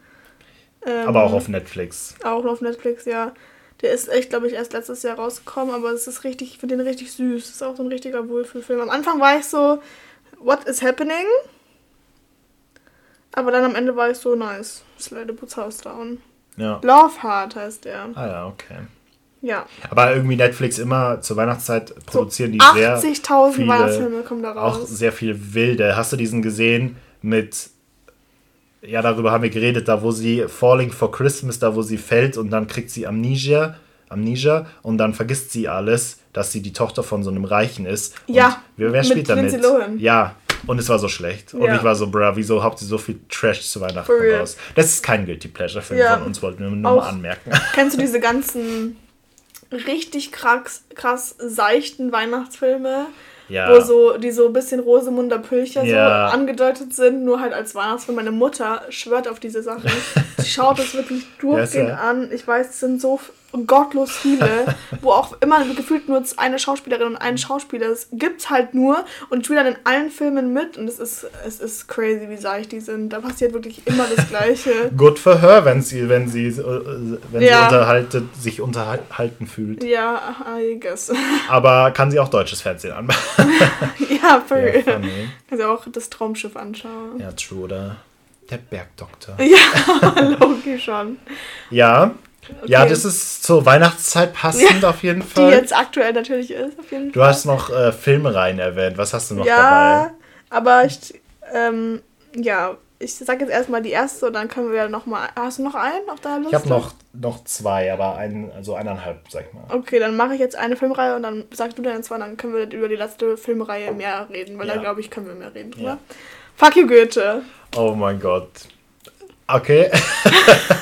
Ähm, 0.85 1.07
Aber 1.07 1.23
auch 1.23 1.33
auf 1.33 1.47
Netflix. 1.47 2.13
Auch 2.23 2.45
auf 2.45 2.61
Netflix, 2.61 3.05
ja. 3.05 3.33
Der 3.81 3.91
ist 3.91 4.09
echt, 4.09 4.29
glaube 4.29 4.45
ich, 4.45 4.53
erst 4.53 4.73
letztes 4.73 5.01
Jahr 5.01 5.15
rausgekommen, 5.15 5.73
aber 5.73 5.89
es 5.89 6.05
ist 6.05 6.23
richtig, 6.23 6.51
ich 6.51 6.59
finde 6.59 6.77
den 6.77 6.85
richtig 6.85 7.11
süß. 7.13 7.45
Das 7.45 7.55
ist 7.55 7.63
auch 7.63 7.75
so 7.75 7.81
ein 7.81 7.89
richtiger 7.89 8.29
Wohlfühlfilm. 8.29 8.79
Am 8.79 8.91
Anfang 8.91 9.19
war 9.19 9.39
ich 9.39 9.45
so, 9.45 9.81
what 10.39 10.65
is 10.65 10.83
happening? 10.83 11.25
Aber 13.35 13.51
dann 13.51 13.65
am 13.65 13.75
Ende 13.75 13.95
war 13.95 14.09
ich 14.09 14.17
so, 14.17 14.35
nice. 14.35 14.83
Slide 14.99 15.25
the 15.27 15.33
Boots 15.33 15.57
House 15.57 15.77
Down. 15.77 16.19
Ja. 16.57 16.79
Love 16.83 17.21
Heart 17.21 17.55
heißt 17.55 17.85
der. 17.85 18.09
Ah 18.15 18.27
ja, 18.27 18.47
okay. 18.47 18.77
Ja. 19.41 19.65
Aber 19.91 20.15
irgendwie 20.15 20.37
Netflix 20.37 20.79
immer 20.79 21.21
zur 21.21 21.37
Weihnachtszeit 21.37 21.93
produzieren 22.05 22.53
so 22.53 22.73
die 22.73 22.79
sehr 22.79 22.97
80.000 22.97 23.67
Weihnachtsfilme 23.67 24.21
kommen 24.23 24.41
da 24.41 24.53
raus. 24.53 24.75
Auch 24.77 24.87
sehr 24.87 25.11
viel 25.11 25.53
wilde. 25.53 25.95
Hast 25.95 26.13
du 26.13 26.17
diesen 26.17 26.41
gesehen 26.41 26.95
mit 27.21 27.69
ja, 28.87 29.01
darüber 29.01 29.31
haben 29.31 29.43
wir 29.43 29.49
geredet, 29.49 29.87
da 29.87 30.01
wo 30.01 30.11
sie 30.11 30.45
Falling 30.47 30.91
for 30.91 31.11
Christmas, 31.11 31.59
da 31.59 31.75
wo 31.75 31.81
sie 31.81 31.97
fällt 31.97 32.37
und 32.37 32.49
dann 32.51 32.67
kriegt 32.67 32.91
sie 32.91 33.07
Amnesia, 33.07 33.75
Amnesia 34.09 34.67
und 34.81 34.97
dann 34.97 35.13
vergisst 35.13 35.51
sie 35.51 35.67
alles, 35.67 36.19
dass 36.33 36.51
sie 36.51 36.61
die 36.61 36.73
Tochter 36.73 37.03
von 37.03 37.23
so 37.23 37.29
einem 37.29 37.45
Reichen 37.45 37.85
ist. 37.85 38.15
Ja. 38.27 38.61
wer, 38.77 38.93
wer 38.93 39.03
spielt 39.03 39.29
damit? 39.29 39.59
Lohan. 39.61 39.99
Ja. 39.99 40.35
Und 40.67 40.79
es 40.79 40.89
war 40.89 40.99
so 40.99 41.07
schlecht. 41.07 41.53
Und 41.53 41.63
ja. 41.63 41.75
ich 41.75 41.83
war 41.83 41.95
so, 41.95 42.09
bruh, 42.09 42.31
wieso 42.35 42.63
habt 42.63 42.81
ihr 42.81 42.87
so 42.87 42.97
viel 42.97 43.19
Trash 43.29 43.61
zu 43.61 43.81
Weihnachten 43.81 44.11
raus? 44.11 44.57
Das 44.75 44.87
ist 44.87 45.03
kein 45.03 45.25
Guilty 45.25 45.47
Pleasure-Film 45.47 45.99
ja. 45.99 46.17
von 46.17 46.27
uns, 46.27 46.41
wollten 46.41 46.63
wir 46.63 46.69
nur 46.69 46.91
Auch, 46.91 46.97
mal 46.97 47.09
anmerken. 47.09 47.51
Kennst 47.73 47.97
du 47.97 48.01
diese 48.01 48.19
ganzen 48.19 48.97
richtig 49.71 50.31
krass, 50.31 50.83
krass 50.95 51.35
seichten 51.37 52.11
Weihnachtsfilme? 52.11 53.07
Ja. 53.49 53.69
Wo 53.69 53.81
so, 53.81 54.17
die 54.17 54.31
so 54.31 54.47
ein 54.47 54.53
bisschen 54.53 54.79
Rosemunder 54.79 55.39
Pülcher 55.39 55.83
ja. 55.83 56.29
so 56.29 56.35
angedeutet 56.35 56.93
sind, 56.93 57.23
nur 57.23 57.39
halt 57.39 57.53
als 57.53 57.75
Weihnachtsfilm. 57.75 58.15
Meine 58.15 58.31
Mutter 58.31 58.81
schwört 58.89 59.27
auf 59.27 59.39
diese 59.39 59.61
Sachen. 59.61 59.91
Sie 60.37 60.47
schaut 60.47 60.79
es 60.79 60.93
wirklich 60.93 61.25
durchgehend 61.39 61.89
yes, 61.89 61.99
an. 61.99 62.31
Ich 62.31 62.47
weiß, 62.47 62.69
es 62.69 62.79
sind 62.79 63.01
so 63.01 63.19
gottlos 63.65 64.11
viele, 64.11 64.65
wo 65.01 65.11
auch 65.11 65.37
immer 65.41 65.63
gefühlt 65.75 66.09
nur 66.09 66.21
eine 66.37 66.59
Schauspielerin 66.59 67.07
und 67.07 67.17
einen 67.17 67.37
Schauspieler 67.37 67.87
ist, 67.87 68.09
gibt's 68.11 68.49
halt 68.49 68.73
nur 68.73 69.05
und 69.29 69.45
spielen 69.45 69.63
dann 69.63 69.73
in 69.73 69.79
allen 69.83 70.09
Filmen 70.09 70.53
mit 70.53 70.77
und 70.77 70.87
es 70.87 70.99
ist, 70.99 71.25
es 71.45 71.59
ist 71.59 71.87
crazy, 71.87 72.27
wie 72.29 72.37
seicht 72.37 72.71
die 72.71 72.79
sind. 72.79 73.09
Da 73.09 73.19
passiert 73.19 73.53
wirklich 73.53 73.85
immer 73.85 74.05
das 74.13 74.27
Gleiche. 74.27 74.71
Good 74.97 75.19
for 75.19 75.39
her, 75.41 75.63
wenn 75.65 75.81
sie, 75.81 76.09
wenn 76.09 76.27
sie, 76.27 76.47
äh, 76.47 77.17
wenn 77.31 77.41
ja. 77.41 77.57
sie 77.57 77.63
unterhaltet, 77.63 78.23
sich 78.37 78.61
unterhalten 78.61 79.47
fühlt. 79.47 79.83
Ja, 79.83 80.35
I 80.59 80.79
guess. 80.79 81.11
Aber 81.49 81.91
kann 81.91 82.11
sie 82.11 82.19
auch 82.19 82.27
deutsches 82.27 82.61
Fernsehen 82.61 82.93
anmachen? 82.93 83.34
ja, 84.21 84.43
für 84.45 84.75
ja, 84.75 84.81
Kann 84.83 85.57
sie 85.57 85.63
auch 85.63 85.85
das 85.91 86.09
Traumschiff 86.09 86.55
anschauen. 86.55 87.19
Ja, 87.19 87.31
true, 87.31 87.63
oder? 87.63 87.97
Der 88.49 88.57
Bergdoktor. 88.57 89.37
Ja, 89.39 90.19
logisch 90.39 90.85
schon. 90.85 91.17
Ja, 91.69 92.13
Okay. 92.47 92.71
Ja, 92.71 92.85
das 92.85 93.05
ist 93.05 93.43
zur 93.43 93.65
Weihnachtszeit 93.65 94.33
passend 94.33 94.83
ja, 94.83 94.89
auf 94.89 95.01
jeden 95.03 95.23
Fall. 95.23 95.49
Die 95.49 95.55
jetzt 95.55 95.75
aktuell 95.75 96.13
natürlich 96.13 96.51
ist, 96.51 96.77
auf 96.77 96.91
jeden 96.91 97.11
du 97.11 97.19
Fall. 97.19 97.23
Du 97.23 97.23
hast 97.23 97.45
noch 97.45 97.69
äh, 97.69 97.91
Filmreihen 97.91 98.59
erwähnt. 98.59 98.97
Was 98.97 99.13
hast 99.13 99.31
du 99.31 99.35
noch 99.35 99.45
ja, 99.45 99.55
dabei? 99.55 100.05
Ja, 100.05 100.11
aber 100.49 100.85
ich, 100.85 101.21
ähm, 101.53 102.01
ja, 102.35 102.77
ich 102.99 103.15
sag 103.15 103.41
jetzt 103.41 103.51
erstmal 103.51 103.81
die 103.81 103.91
erste 103.91 104.27
und 104.27 104.33
dann 104.33 104.47
können 104.47 104.71
wir 104.71 104.87
nochmal. 104.87 105.29
Hast 105.35 105.59
du 105.59 105.63
noch 105.63 105.75
einen 105.75 106.09
auf 106.09 106.19
deiner 106.21 106.39
Liste? 106.39 106.55
Ich 106.55 106.61
habe 106.61 106.69
noch, 106.69 106.93
noch 107.13 107.43
zwei, 107.43 107.91
aber 107.91 108.15
ein, 108.15 108.51
also 108.55 108.75
eineinhalb, 108.75 109.19
sag 109.29 109.45
ich 109.47 109.53
mal. 109.53 109.63
Okay, 109.69 109.99
dann 109.99 110.15
mache 110.15 110.35
ich 110.35 110.39
jetzt 110.39 110.55
eine 110.55 110.75
Filmreihe 110.75 111.15
und 111.15 111.23
dann 111.23 111.45
sagst 111.51 111.77
du 111.77 111.81
dann 111.81 112.03
zwei, 112.03 112.17
dann 112.17 112.37
können 112.37 112.53
wir 112.53 112.71
über 112.71 112.87
die 112.87 112.95
letzte 112.95 113.37
Filmreihe 113.37 113.91
mehr 113.91 114.27
reden, 114.29 114.57
weil 114.57 114.67
ja. 114.67 114.75
da 114.75 114.81
glaube 114.81 115.01
ich, 115.01 115.09
können 115.09 115.27
wir 115.27 115.35
mehr 115.35 115.53
reden 115.53 115.71
drüber. 115.71 115.89
Ja. 115.89 115.97
Fuck 116.55 116.77
you, 116.77 116.87
Goethe. 116.87 117.41
Oh 117.75 117.93
mein 117.95 118.19
Gott. 118.19 118.49
Okay. 119.47 119.91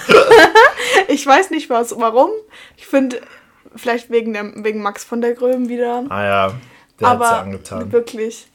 ich 1.07 1.25
weiß 1.25 1.49
nicht 1.49 1.69
was, 1.69 1.99
warum. 1.99 2.29
Ich 2.77 2.85
finde, 2.85 3.21
vielleicht 3.75 4.11
wegen, 4.11 4.33
der, 4.33 4.51
wegen 4.63 4.81
Max 4.81 5.03
von 5.03 5.19
der 5.19 5.33
Gröben 5.33 5.67
wieder. 5.67 6.05
Ah 6.09 6.23
ja, 6.23 6.53
der 6.99 7.09
hat 7.09 7.19
ja 7.19 7.39
angetan. 7.41 7.91
Wirklich. 7.91 8.47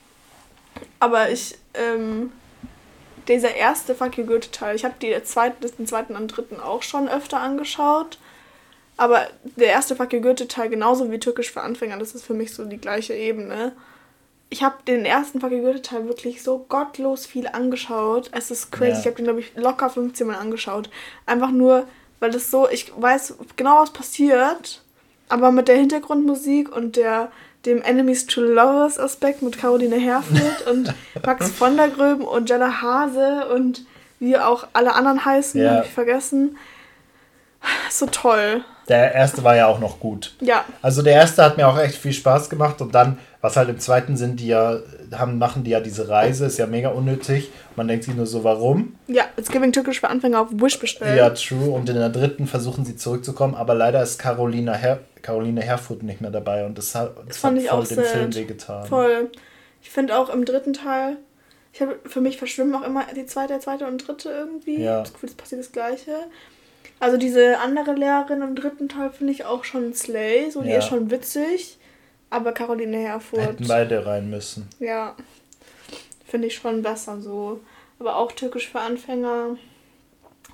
Aber 1.00 1.28
ich, 1.30 1.58
ähm, 1.74 2.30
dieser 3.28 3.54
erste 3.54 3.94
Fuck 3.94 4.18
You 4.18 4.24
Goethe-Teil, 4.24 4.74
ich 4.74 4.84
habe 4.84 4.94
den 5.00 5.24
zweiten 5.24 6.16
und 6.16 6.28
dritten 6.28 6.60
auch 6.60 6.82
schon 6.82 7.08
öfter 7.08 7.40
angeschaut. 7.40 8.18
Aber 8.96 9.28
der 9.56 9.68
erste 9.68 9.94
Fuck 9.94 10.12
You 10.12 10.20
Goethe-Teil, 10.20 10.70
genauso 10.70 11.10
wie 11.10 11.18
Türkisch 11.18 11.52
für 11.52 11.60
Anfänger, 11.60 11.98
das 11.98 12.14
ist 12.14 12.24
für 12.24 12.34
mich 12.34 12.54
so 12.54 12.64
die 12.64 12.78
gleiche 12.78 13.14
Ebene 13.14 13.72
ich 14.50 14.62
habe 14.62 14.76
den 14.86 15.04
ersten 15.04 15.40
Fucking 15.40 15.62
Goethe-Teil 15.62 16.06
wirklich 16.06 16.42
so 16.42 16.64
gottlos 16.68 17.26
viel 17.26 17.46
angeschaut. 17.46 18.30
Es 18.32 18.50
ist 18.50 18.72
crazy. 18.72 18.92
Ja. 18.92 18.98
Ich 19.00 19.06
habe 19.06 19.16
den, 19.16 19.24
glaube 19.24 19.40
ich, 19.40 19.54
locker 19.56 19.90
15 19.90 20.26
Mal 20.26 20.36
angeschaut. 20.36 20.88
Einfach 21.26 21.50
nur, 21.50 21.86
weil 22.20 22.30
das 22.30 22.50
so, 22.50 22.68
ich 22.68 22.92
weiß 22.96 23.34
genau, 23.56 23.80
was 23.80 23.92
passiert, 23.92 24.82
aber 25.28 25.52
mit 25.52 25.68
der 25.68 25.76
Hintergrundmusik 25.76 26.74
und 26.74 26.96
der 26.96 27.30
dem 27.66 27.82
Enemies 27.82 28.26
to 28.26 28.40
Lovers 28.40 28.98
Aspekt 28.98 29.42
mit 29.42 29.58
Caroline 29.58 29.96
Herfurth 29.96 30.66
und 30.70 30.94
Max 31.26 31.50
von 31.50 31.76
der 31.76 31.88
Gröben 31.88 32.24
und 32.24 32.48
Jella 32.48 32.80
Hase 32.80 33.48
und 33.48 33.84
wie 34.20 34.36
auch 34.38 34.66
alle 34.72 34.94
anderen 34.94 35.24
heißen, 35.24 35.60
ja. 35.60 35.70
habe 35.70 35.86
ich 35.86 35.92
vergessen. 35.92 36.56
So 37.90 38.06
toll. 38.06 38.64
Der 38.88 39.14
erste 39.14 39.44
war 39.44 39.54
ja 39.54 39.66
auch 39.66 39.80
noch 39.80 40.00
gut. 40.00 40.34
Ja. 40.40 40.64
Also 40.80 41.02
der 41.02 41.14
erste 41.14 41.44
hat 41.44 41.56
mir 41.56 41.68
auch 41.68 41.78
echt 41.78 41.96
viel 41.96 42.12
Spaß 42.12 42.48
gemacht 42.48 42.80
und 42.80 42.94
dann, 42.94 43.18
was 43.42 43.56
halt 43.56 43.68
im 43.68 43.78
zweiten 43.78 44.16
sind, 44.16 44.40
die 44.40 44.48
ja, 44.48 44.78
haben, 45.12 45.38
machen 45.38 45.62
die 45.62 45.70
ja 45.70 45.80
diese 45.80 46.08
Reise, 46.08 46.46
ist 46.46 46.58
ja 46.58 46.66
mega 46.66 46.88
unnötig. 46.88 47.50
Man 47.76 47.86
denkt 47.86 48.04
sich 48.04 48.14
nur 48.14 48.26
so, 48.26 48.44
warum? 48.44 48.96
Ja, 49.06 49.24
It's 49.36 49.50
Giving 49.50 49.72
Türkisch 49.72 50.00
für 50.00 50.08
Anfänger 50.08 50.40
auf 50.40 50.48
Wish 50.52 50.78
bestellt. 50.78 51.18
Ja, 51.18 51.30
true. 51.30 51.70
Und 51.70 51.88
in 51.88 51.96
der 51.96 52.08
dritten 52.08 52.46
versuchen 52.46 52.84
sie 52.84 52.96
zurückzukommen, 52.96 53.54
aber 53.54 53.74
leider 53.74 54.02
ist 54.02 54.18
Carolina, 54.18 54.72
Her 54.72 55.00
Caroline 55.20 55.60
Herfurth 55.60 56.02
nicht 56.02 56.20
mehr 56.20 56.30
dabei 56.30 56.64
und 56.64 56.78
das 56.78 56.94
hat, 56.94 57.16
das, 57.16 57.26
das 57.26 57.36
fand 57.38 57.58
hat 57.58 57.64
ich 57.64 57.70
voll 57.70 57.80
auch 57.80 57.86
dem. 57.86 58.04
Film 58.04 58.34
wehgetan. 58.34 58.86
Voll. 58.86 59.30
Ich 59.82 59.90
finde 59.90 60.16
auch 60.16 60.30
im 60.30 60.44
dritten 60.44 60.72
Teil, 60.72 61.16
ich 61.72 61.82
habe 61.82 61.98
für 62.06 62.20
mich 62.20 62.38
verschwimmen 62.38 62.74
auch 62.74 62.86
immer 62.86 63.04
die 63.14 63.26
zweite, 63.26 63.48
der 63.48 63.60
zweite 63.60 63.86
und 63.86 64.06
dritte 64.06 64.30
irgendwie. 64.30 64.82
Ja. 64.82 65.00
Das 65.00 65.12
Gefühl, 65.12 65.28
es 65.28 65.34
passiert 65.34 65.60
das 65.60 65.72
Gleiche. 65.72 66.12
Also 67.00 67.16
diese 67.16 67.58
andere 67.58 67.92
Lehrerin 67.92 68.42
im 68.42 68.54
dritten 68.54 68.88
Teil 68.88 69.10
finde 69.10 69.32
ich 69.32 69.44
auch 69.44 69.64
schon 69.64 69.94
Slay, 69.94 70.50
so 70.50 70.62
die 70.62 70.70
ja. 70.70 70.78
ist 70.78 70.88
schon 70.88 71.10
witzig. 71.10 71.78
Aber 72.30 72.52
Caroline 72.52 72.98
Herfurth. 72.98 73.40
Hätten 73.40 73.68
beide 73.68 74.04
rein 74.04 74.28
müssen. 74.28 74.68
Ja. 74.80 75.14
Finde 76.26 76.48
ich 76.48 76.54
schon 76.54 76.82
besser 76.82 77.20
so. 77.20 77.60
Aber 77.98 78.16
auch 78.16 78.32
Türkisch 78.32 78.68
für 78.68 78.80
Anfänger 78.80 79.56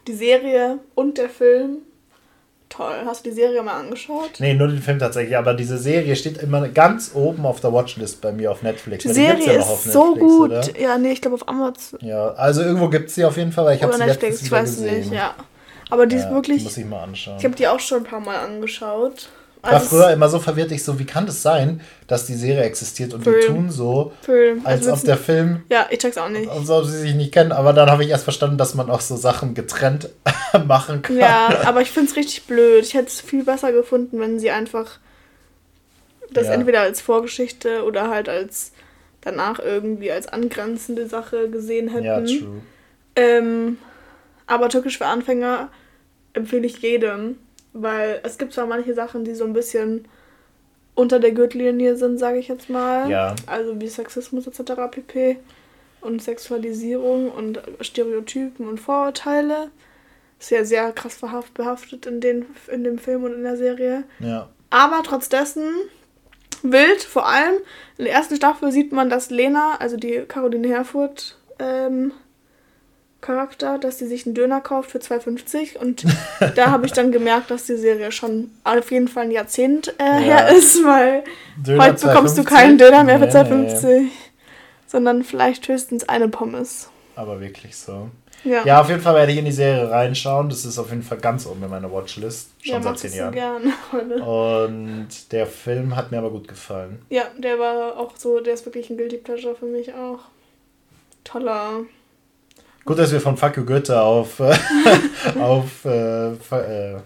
die 0.06 0.14
Serie 0.14 0.78
und 0.94 1.18
der 1.18 1.28
Film 1.28 1.78
toll. 2.68 2.94
Hast 3.04 3.24
du 3.24 3.30
die 3.30 3.36
Serie 3.36 3.62
mal 3.62 3.80
angeschaut? 3.80 4.32
Nee, 4.38 4.54
nur 4.54 4.68
den 4.68 4.80
Film 4.80 4.98
tatsächlich. 4.98 5.36
Aber 5.36 5.54
diese 5.54 5.78
Serie 5.78 6.14
steht 6.16 6.38
immer 6.38 6.68
ganz 6.68 7.12
oben 7.14 7.46
auf 7.46 7.60
der 7.60 7.72
Watchlist 7.72 8.20
bei 8.20 8.32
mir 8.32 8.50
auf 8.50 8.62
Netflix. 8.62 9.04
Die 9.04 9.12
Serie 9.12 9.46
ja 9.46 9.52
ist 9.52 9.68
Netflix, 9.68 9.92
so 9.92 10.14
gut. 10.14 10.50
Oder? 10.50 10.78
Ja, 10.78 10.98
nee, 10.98 11.12
ich 11.12 11.20
glaube 11.20 11.36
auf 11.36 11.48
Amazon. 11.48 11.98
Ja, 12.02 12.32
also 12.32 12.62
irgendwo 12.62 12.88
gibt 12.88 13.08
es 13.08 13.14
sie 13.14 13.24
auf 13.24 13.36
jeden 13.36 13.52
Fall, 13.52 13.66
weil 13.66 13.76
ich 13.76 13.82
habe 13.82 13.92
sie 13.92 14.04
Netflix, 14.04 14.42
ich 14.42 14.50
weiß 14.50 14.76
gesehen. 14.76 14.98
nicht, 15.00 15.12
ja. 15.12 15.34
Aber 15.94 16.08
die 16.08 16.16
ja, 16.16 16.24
ist 16.24 16.30
wirklich. 16.30 16.58
Die 16.58 16.64
muss 16.64 16.76
ich 16.76 16.84
mal 16.86 17.04
anschauen. 17.04 17.36
Ich 17.38 17.44
habe 17.44 17.54
die 17.54 17.68
auch 17.68 17.78
schon 17.78 17.98
ein 17.98 18.04
paar 18.04 18.18
Mal 18.18 18.36
angeschaut. 18.36 19.28
Ich 19.58 19.62
war 19.62 19.74
also 19.74 19.86
früher 19.86 20.10
immer 20.10 20.28
so 20.28 20.40
verwirrt, 20.40 20.72
ich 20.72 20.82
so, 20.82 20.98
wie 20.98 21.06
kann 21.06 21.24
das 21.24 21.40
sein, 21.40 21.80
dass 22.08 22.26
die 22.26 22.34
Serie 22.34 22.64
existiert 22.64 23.14
und 23.14 23.22
Film. 23.22 23.36
die 23.40 23.46
tun 23.46 23.70
so, 23.70 24.12
Film. 24.22 24.60
als 24.64 24.88
also 24.88 24.92
ob 24.92 25.04
der 25.04 25.16
Film. 25.16 25.62
Ja, 25.70 25.86
ich 25.90 26.00
check's 26.00 26.18
auch 26.18 26.28
nicht. 26.28 26.50
Als 26.50 26.68
ob 26.68 26.84
sie 26.84 26.98
sich 26.98 27.14
nicht 27.14 27.32
kennen, 27.32 27.52
aber 27.52 27.72
dann 27.72 27.88
habe 27.88 28.02
ich 28.02 28.10
erst 28.10 28.24
verstanden, 28.24 28.58
dass 28.58 28.74
man 28.74 28.90
auch 28.90 29.00
so 29.00 29.14
Sachen 29.14 29.54
getrennt 29.54 30.08
machen 30.66 31.02
kann. 31.02 31.16
Ja, 31.16 31.60
aber 31.64 31.80
ich 31.80 31.92
finde 31.92 32.10
es 32.10 32.16
richtig 32.16 32.42
blöd. 32.46 32.84
Ich 32.84 32.94
hätte 32.94 33.06
es 33.06 33.20
viel 33.20 33.44
besser 33.44 33.70
gefunden, 33.70 34.18
wenn 34.18 34.40
sie 34.40 34.50
einfach 34.50 34.98
das 36.32 36.48
ja. 36.48 36.54
entweder 36.54 36.80
als 36.80 37.00
Vorgeschichte 37.00 37.84
oder 37.84 38.10
halt 38.10 38.28
als 38.28 38.72
danach 39.20 39.60
irgendwie 39.60 40.10
als 40.10 40.26
angrenzende 40.26 41.06
Sache 41.06 41.48
gesehen 41.50 41.86
hätten. 41.86 42.04
Ja, 42.04 42.20
true. 42.20 42.62
Ähm, 43.14 43.78
aber 44.48 44.68
Türkisch 44.68 44.98
für 44.98 45.06
Anfänger 45.06 45.68
empfehle 46.34 46.66
ich 46.66 46.78
jedem, 46.78 47.38
weil 47.72 48.20
es 48.22 48.38
gibt 48.38 48.52
zwar 48.52 48.66
manche 48.66 48.94
Sachen, 48.94 49.24
die 49.24 49.34
so 49.34 49.44
ein 49.44 49.52
bisschen 49.52 50.06
unter 50.94 51.18
der 51.18 51.32
Gürtellinie 51.32 51.96
sind, 51.96 52.18
sage 52.18 52.38
ich 52.38 52.48
jetzt 52.48 52.70
mal. 52.70 53.10
Ja. 53.10 53.34
Also 53.46 53.80
wie 53.80 53.88
Sexismus 53.88 54.46
etc. 54.46 54.72
pp. 54.90 55.38
Und 56.00 56.22
Sexualisierung 56.22 57.30
und 57.30 57.60
Stereotypen 57.80 58.68
und 58.68 58.78
Vorurteile. 58.78 59.70
Ist 60.38 60.50
ja 60.50 60.64
sehr 60.64 60.92
krass 60.92 61.18
behaftet 61.54 62.06
in, 62.06 62.20
den, 62.20 62.46
in 62.70 62.84
dem 62.84 62.98
Film 62.98 63.24
und 63.24 63.32
in 63.34 63.42
der 63.42 63.56
Serie. 63.56 64.04
Ja. 64.20 64.50
Aber 64.70 65.02
trotz 65.02 65.28
dessen 65.28 65.64
wild, 66.62 67.02
vor 67.02 67.26
allem 67.26 67.54
in 67.98 68.04
der 68.04 68.14
ersten 68.14 68.36
Staffel 68.36 68.72
sieht 68.72 68.92
man, 68.92 69.08
dass 69.08 69.30
Lena, 69.30 69.76
also 69.78 69.96
die 69.96 70.24
Caroline 70.26 70.68
Herfurth, 70.68 71.38
ähm, 71.58 72.12
Charakter, 73.24 73.78
dass 73.78 73.98
sie 73.98 74.06
sich 74.06 74.26
einen 74.26 74.34
Döner 74.34 74.60
kauft 74.60 74.90
für 74.90 74.98
2,50 74.98 75.78
und 75.78 76.04
da 76.56 76.70
habe 76.70 76.84
ich 76.84 76.92
dann 76.92 77.10
gemerkt, 77.10 77.50
dass 77.50 77.64
die 77.64 77.76
Serie 77.76 78.12
schon 78.12 78.50
auf 78.64 78.90
jeden 78.90 79.08
Fall 79.08 79.24
ein 79.24 79.30
Jahrzehnt 79.30 79.94
äh, 79.98 80.04
ja. 80.04 80.18
her 80.18 80.48
ist, 80.50 80.84
weil 80.84 81.24
Döner 81.56 81.86
heute 81.86 82.06
bekommst 82.06 82.38
2,50? 82.38 82.42
du 82.42 82.44
keinen 82.44 82.78
Döner 82.78 83.02
mehr 83.02 83.18
für 83.18 83.28
2,50, 83.28 83.86
nee. 83.86 84.08
sondern 84.86 85.24
vielleicht 85.24 85.66
höchstens 85.66 86.06
eine 86.06 86.28
Pommes. 86.28 86.90
Aber 87.16 87.40
wirklich 87.40 87.74
so. 87.76 88.10
Ja. 88.44 88.62
ja, 88.66 88.80
auf 88.82 88.90
jeden 88.90 89.00
Fall 89.00 89.14
werde 89.14 89.32
ich 89.32 89.38
in 89.38 89.46
die 89.46 89.52
Serie 89.52 89.90
reinschauen. 89.90 90.50
Das 90.50 90.66
ist 90.66 90.78
auf 90.78 90.90
jeden 90.90 91.02
Fall 91.02 91.16
ganz 91.16 91.46
oben 91.46 91.62
in 91.62 91.70
meiner 91.70 91.90
Watchlist. 91.90 92.50
Schon 92.60 92.74
ja, 92.74 92.82
seit 92.82 92.98
zehn 92.98 93.14
Jahren. 93.14 93.32
Gern, 93.32 93.72
Und 94.20 95.32
der 95.32 95.46
Film 95.46 95.96
hat 95.96 96.10
mir 96.10 96.18
aber 96.18 96.30
gut 96.30 96.46
gefallen. 96.46 97.00
Ja, 97.08 97.22
der 97.38 97.58
war 97.58 97.96
auch 97.96 98.12
so, 98.18 98.40
der 98.40 98.52
ist 98.52 98.66
wirklich 98.66 98.90
ein 98.90 98.98
Guilty 98.98 99.16
Pleasure 99.16 99.54
für 99.54 99.64
mich 99.64 99.94
auch. 99.94 100.18
Toller 101.24 101.84
Gut, 102.84 102.98
dass 102.98 103.12
wir 103.12 103.20
von 103.20 103.36
Fuck 103.36 103.56
you 103.56 103.64
Goethe 103.64 104.00
auf, 104.00 104.40
äh, 104.40 104.54
auf 105.38 105.84
äh, 105.84 106.32
äh, 106.32 106.96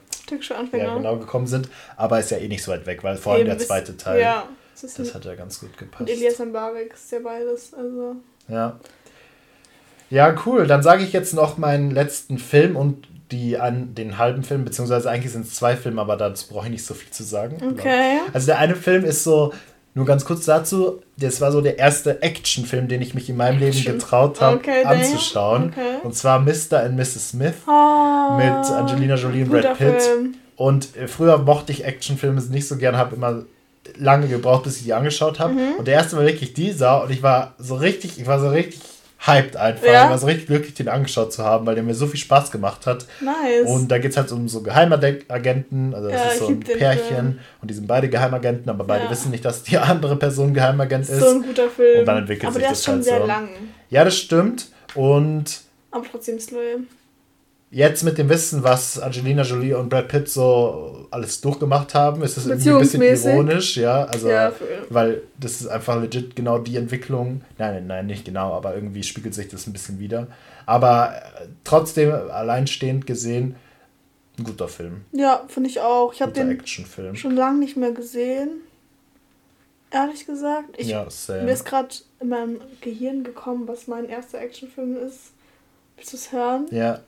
Anfänger. 0.57 0.85
Ja, 0.85 0.97
genau 0.97 1.16
gekommen 1.16 1.47
sind. 1.47 1.68
Aber 1.97 2.18
ist 2.18 2.31
ja 2.31 2.39
eh 2.39 2.49
nicht 2.49 2.62
so 2.62 2.72
weit 2.72 2.85
weg, 2.87 3.05
weil 3.05 3.16
vor 3.16 3.35
allem 3.35 3.47
der 3.47 3.59
zweite 3.59 3.97
Teil, 3.97 4.20
ja, 4.20 4.49
das, 4.81 4.95
das 4.95 5.14
hat 5.14 5.24
ja 5.24 5.35
ganz 5.35 5.61
gut 5.61 5.76
gepasst. 5.79 6.01
Und 6.01 6.11
Elias 6.11 6.39
Mbarek 6.39 6.95
ist 6.95 7.12
ja 7.12 7.18
beides. 7.22 7.72
Also. 7.74 8.16
Ja. 8.49 8.79
Ja, 10.11 10.35
cool. 10.47 10.66
Dann 10.66 10.83
sage 10.83 11.05
ich 11.05 11.12
jetzt 11.12 11.35
noch 11.35 11.59
meinen 11.59 11.91
letzten 11.91 12.39
Film 12.39 12.76
und 12.76 13.09
die 13.31 13.59
an 13.59 13.95
den 13.95 14.18
halben 14.18 14.43
Film, 14.43 14.64
beziehungsweise 14.64 15.11
eigentlich 15.11 15.33
sind 15.33 15.47
es 15.47 15.55
zwei 15.55 15.76
Filme, 15.76 16.01
aber 16.01 16.16
dazu 16.16 16.49
brauche 16.49 16.66
ich 16.66 16.72
nicht 16.72 16.85
so 16.85 16.95
viel 16.95 17.11
zu 17.11 17.22
sagen. 17.22 17.57
Okay. 17.72 18.20
Also 18.33 18.47
der 18.47 18.59
eine 18.59 18.74
Film 18.74 19.05
ist 19.05 19.22
so 19.22 19.53
nur 19.99 20.07
ganz 20.07 20.25
kurz 20.25 20.47
dazu, 20.47 21.03
das 21.17 21.41
war 21.41 21.53
so 21.53 21.61
der 21.61 21.79
erste 21.79 22.23
Actionfilm, 22.23 22.89
den 22.89 23.03
ich 23.03 23.15
mich 23.15 23.29
in 23.29 23.37
meinem 23.37 23.61
Action. 23.61 23.85
Leben 23.85 23.99
getraut 23.99 24.41
habe 24.41 24.57
okay, 24.57 24.85
anzuschauen. 24.85 25.73
Okay. 25.73 25.97
Und 26.03 26.15
zwar 26.15 26.41
Mr. 26.41 26.85
and 26.85 26.97
Mrs. 26.97 27.31
Smith 27.31 27.55
oh, 27.67 28.37
mit 28.37 28.71
Angelina 28.71 29.17
Jolie 29.17 29.43
und 29.43 29.51
Brad 29.51 29.77
Pitt. 29.77 30.03
Film. 30.03 30.35
Und 30.57 30.97
äh, 30.97 31.09
früher 31.09 31.39
mochte 31.39 31.73
ich 31.73 31.85
Actionfilme 31.85 32.41
nicht 32.41 32.67
so 32.67 32.77
gern, 32.77 32.97
habe 32.97 33.17
immer 33.17 33.43
lange 33.97 34.29
gebraucht, 34.29 34.65
bis 34.65 34.79
ich 34.79 34.85
die 34.85 34.95
angeschaut 34.95 35.39
habe. 35.39 35.55
Mhm. 35.55 35.75
Und 35.79 35.89
der 35.89 35.95
erste 35.95 36.17
war 36.17 36.25
wirklich 36.25 36.55
dieser 36.55 37.03
und 37.03 37.11
ich 37.11 37.23
war 37.23 37.55
so 37.59 37.75
richtig, 37.75 38.19
ich 38.19 38.27
war 38.27 38.41
so 38.41 38.49
richtig 38.49 38.81
hyped 39.27 39.57
einfach. 39.57 39.87
Ja. 39.87 40.05
Ich 40.05 40.11
war 40.11 40.19
so 40.19 40.27
richtig 40.27 40.47
glücklich, 40.47 40.75
den 40.75 40.89
angeschaut 40.89 41.33
zu 41.33 41.45
haben, 41.45 41.66
weil 41.66 41.75
der 41.75 41.85
mir 41.85 41.95
so 41.95 42.07
viel 42.07 42.21
Spaß 42.21 42.51
gemacht 42.51 42.87
hat. 42.87 43.07
Nice. 43.21 43.66
Und 43.66 43.89
da 43.89 43.99
geht 43.99 44.12
es 44.12 44.16
halt 44.16 44.31
um 44.33 44.49
so 44.49 44.62
Geheimagenten, 44.62 45.95
also 45.95 46.09
das 46.09 46.21
ja, 46.21 46.31
ist 46.31 46.39
so 46.39 46.49
ein 46.49 46.61
Pärchen 46.61 47.41
und 47.61 47.71
die 47.71 47.75
sind 47.75 47.87
beide 47.87 48.09
Geheimagenten, 48.09 48.71
aber 48.71 48.85
beide 48.85 49.05
ja. 49.05 49.11
wissen 49.11 49.31
nicht, 49.31 49.45
dass 49.45 49.62
die 49.64 49.79
andere 49.79 50.16
Person 50.16 50.55
Geheimagent 50.55 51.09
ist. 51.09 51.21
So 51.21 51.29
ein 51.29 51.43
guter 51.43 51.69
Film. 51.69 52.01
Und 52.01 52.07
dann 52.07 52.19
entwickelt 52.19 52.45
aber 52.45 52.55
sich 52.55 52.62
der 52.62 52.71
das 52.71 52.79
ist 52.79 52.85
schon 52.85 52.95
halt 52.95 53.05
sehr 53.05 53.21
so. 53.21 53.27
lang. 53.27 53.49
Ja, 53.91 54.05
das 54.05 54.16
stimmt. 54.16 54.69
Und. 54.95 55.61
Aber 55.91 56.05
trotzdem 56.11 56.39
slow 56.39 56.81
jetzt 57.71 58.03
mit 58.03 58.19
dem 58.19 58.29
Wissen, 58.29 58.62
was 58.62 58.99
Angelina 58.99 59.43
Jolie 59.43 59.75
und 59.75 59.89
Brad 59.89 60.09
Pitt 60.09 60.29
so 60.29 61.07
alles 61.11 61.41
durchgemacht 61.41 61.95
haben, 61.95 62.23
ist 62.23 62.37
das 62.37 62.47
irgendwie 62.47 62.71
ein 62.71 62.79
bisschen 62.81 63.33
ironisch, 63.33 63.77
ja. 63.77 64.05
Also, 64.05 64.29
ja, 64.29 64.53
weil 64.89 65.23
das 65.39 65.61
ist 65.61 65.66
einfach 65.66 66.01
legit 66.01 66.35
genau 66.35 66.59
die 66.59 66.77
Entwicklung. 66.77 67.43
Nein, 67.59 67.87
nein, 67.87 68.07
nicht 68.07 68.25
genau, 68.25 68.53
aber 68.53 68.75
irgendwie 68.75 69.03
spiegelt 69.03 69.35
sich 69.35 69.49
das 69.49 69.66
ein 69.66 69.73
bisschen 69.73 69.99
wieder. 69.99 70.29
Aber 70.66 71.14
äh, 71.14 71.47
trotzdem, 71.64 72.12
alleinstehend 72.12 73.07
gesehen, 73.07 73.57
ein 74.39 74.45
guter 74.45 74.69
Film. 74.69 75.03
Ja, 75.12 75.45
finde 75.49 75.71
ich 75.71 75.81
auch. 75.81 76.12
Ich 76.12 76.23
habe 76.23 76.33
den 76.33 76.64
schon 77.16 77.35
lange 77.35 77.59
nicht 77.59 77.77
mehr 77.77 77.93
gesehen. 77.93 78.61
Ehrlich 79.91 80.27
gesagt. 80.27 80.75
Ich, 80.77 80.89
ja, 80.89 81.09
same. 81.09 81.45
Mir 81.45 81.53
ist 81.53 81.64
gerade 81.64 81.89
in 82.21 82.29
meinem 82.29 82.61
Gehirn 82.83 83.25
gekommen, 83.25 83.66
was 83.66 83.87
mein 83.87 84.05
erster 84.05 84.39
Actionfilm 84.39 84.97
ist. 84.97 85.33
Willst 85.97 86.12
du 86.12 86.16
es 86.16 86.33
hören? 86.33 86.66
Ja. 86.71 87.01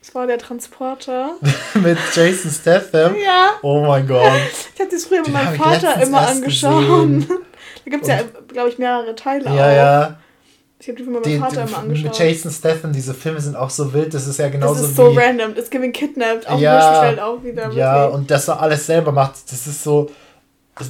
Das 0.00 0.14
war 0.14 0.26
der 0.26 0.38
Transporter. 0.38 1.32
mit 1.74 1.98
Jason 2.14 2.50
Statham? 2.50 3.16
Ja. 3.16 3.50
Oh 3.62 3.84
mein 3.86 4.06
Gott. 4.06 4.32
Ich 4.74 4.80
habe 4.80 4.90
das 4.90 5.04
früher 5.04 5.22
mit 5.22 5.32
meinem 5.32 5.56
Vater 5.56 6.00
immer 6.00 6.28
angeschaut. 6.28 6.84
da 7.84 7.90
gibt 7.90 8.02
es 8.04 8.08
ja, 8.08 8.20
glaube 8.46 8.70
ich, 8.70 8.78
mehrere 8.78 9.14
Teile 9.14 9.44
ja, 9.44 9.50
auch. 9.50 9.56
Ja, 9.56 10.18
Ich 10.78 10.88
habe 10.88 10.98
die 10.98 11.04
von 11.04 11.14
meinem 11.14 11.22
die, 11.24 11.38
Vater 11.38 11.66
immer 11.66 11.78
angeschaut. 11.78 12.04
Mit 12.04 12.18
Jason 12.18 12.50
Statham, 12.50 12.92
diese 12.92 13.12
Filme 13.12 13.40
sind 13.40 13.56
auch 13.56 13.70
so 13.70 13.92
wild, 13.92 14.14
das 14.14 14.26
ist 14.28 14.38
ja 14.38 14.48
genauso 14.48 14.76
wie... 14.76 14.80
Das 14.82 14.90
ist 14.90 14.96
so 14.96 15.10
random, 15.10 15.56
It's 15.56 15.68
Giving 15.68 15.92
Kidnapped, 15.92 16.48
auch 16.48 16.60
ja, 16.60 17.24
auch 17.24 17.42
wieder. 17.42 17.70
Ja, 17.72 18.02
wirklich. 18.02 18.14
und 18.14 18.30
dass 18.30 18.48
er 18.48 18.62
alles 18.62 18.86
selber 18.86 19.12
macht, 19.12 19.34
das 19.50 19.66
ist 19.66 19.82
so... 19.82 20.10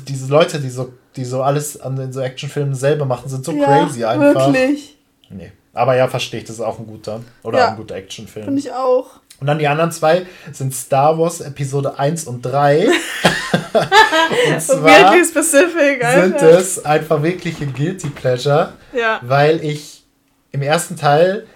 Diese 0.06 0.30
Leute, 0.30 0.60
die 0.60 0.68
so, 0.68 0.92
die 1.16 1.24
so 1.24 1.42
alles 1.42 1.80
an 1.80 1.96
den 1.96 2.12
so 2.12 2.20
Actionfilmen 2.20 2.74
selber 2.74 3.06
machen, 3.06 3.30
sind 3.30 3.42
so 3.42 3.52
ja, 3.52 3.64
crazy 3.64 4.04
einfach. 4.04 4.52
wirklich. 4.52 4.98
Nee. 5.30 5.52
Aber 5.78 5.96
ja, 5.96 6.08
verstehe 6.08 6.40
ich, 6.40 6.46
das 6.46 6.56
ist 6.56 6.62
auch 6.62 6.78
ein 6.78 6.86
guter 6.86 7.20
oder 7.42 7.58
ja, 7.58 7.68
ein 7.68 7.76
guter 7.76 7.94
Actionfilm. 7.94 8.46
Finde 8.46 8.60
ich 8.60 8.72
auch. 8.72 9.20
Und 9.40 9.46
dann 9.46 9.58
die 9.58 9.68
anderen 9.68 9.92
zwei 9.92 10.26
sind 10.52 10.74
Star 10.74 11.16
Wars 11.18 11.40
Episode 11.40 11.98
1 11.98 12.24
und 12.24 12.42
3. 12.42 12.88
und 14.48 14.60
zwar 14.60 15.14
specific, 15.24 16.04
Alter. 16.04 16.22
sind 16.22 16.42
es 16.42 16.84
einfach 16.84 17.22
wirkliche 17.22 17.66
Guilty 17.66 18.08
Pleasure. 18.08 18.72
Ja. 18.92 19.20
Weil 19.22 19.64
ich 19.64 20.04
im 20.50 20.62
ersten 20.62 20.96
Teil 20.96 21.46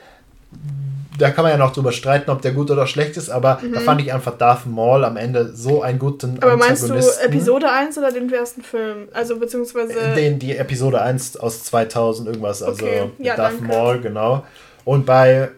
da 1.22 1.30
kann 1.30 1.44
man 1.44 1.52
ja 1.52 1.56
noch 1.56 1.72
drüber 1.72 1.92
streiten, 1.92 2.30
ob 2.32 2.42
der 2.42 2.50
gut 2.50 2.68
oder 2.72 2.88
schlecht 2.88 3.16
ist, 3.16 3.30
aber 3.30 3.60
mhm. 3.62 3.74
da 3.74 3.80
fand 3.80 4.00
ich 4.00 4.12
einfach 4.12 4.36
Darth 4.36 4.66
Maul 4.66 5.04
am 5.04 5.16
Ende 5.16 5.54
so 5.54 5.80
einen 5.80 6.00
guten 6.00 6.42
Aber 6.42 6.56
meinst 6.56 6.88
du 6.88 6.94
Episode 6.94 7.70
1 7.70 7.96
oder 7.96 8.10
den 8.10 8.32
ersten 8.32 8.62
Film? 8.62 9.08
Also 9.12 9.38
beziehungsweise... 9.38 9.98
Äh, 9.98 10.14
den, 10.16 10.40
die 10.40 10.56
Episode 10.56 11.00
1 11.00 11.36
aus 11.36 11.62
2000 11.62 12.26
irgendwas, 12.26 12.60
also 12.64 12.84
okay. 12.84 13.10
ja, 13.18 13.36
Darth 13.36 13.52
danke. 13.60 13.64
Maul, 13.66 14.00
genau. 14.00 14.44
Und 14.84 15.06
bei, 15.06 15.50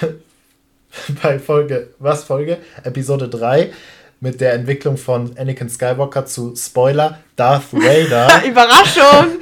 bei 1.22 1.40
Folge, 1.40 1.88
was 1.98 2.22
Folge? 2.22 2.58
Episode 2.84 3.28
3 3.28 3.72
mit 4.20 4.40
der 4.40 4.52
Entwicklung 4.52 4.96
von 4.96 5.36
Anakin 5.36 5.68
Skywalker 5.68 6.24
zu 6.24 6.54
Spoiler 6.54 7.18
Darth 7.34 7.72
Vader. 7.72 8.44
Überraschung! 8.48 9.38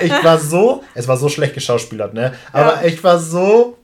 ich 0.00 0.24
war 0.24 0.38
so, 0.38 0.84
es 0.94 1.08
war 1.08 1.16
so 1.16 1.28
schlecht 1.28 1.54
geschauspielert, 1.54 2.14
ne? 2.14 2.32
Aber 2.52 2.82
ja. 2.82 2.84
ich 2.84 3.02
war 3.02 3.18
so 3.18 3.78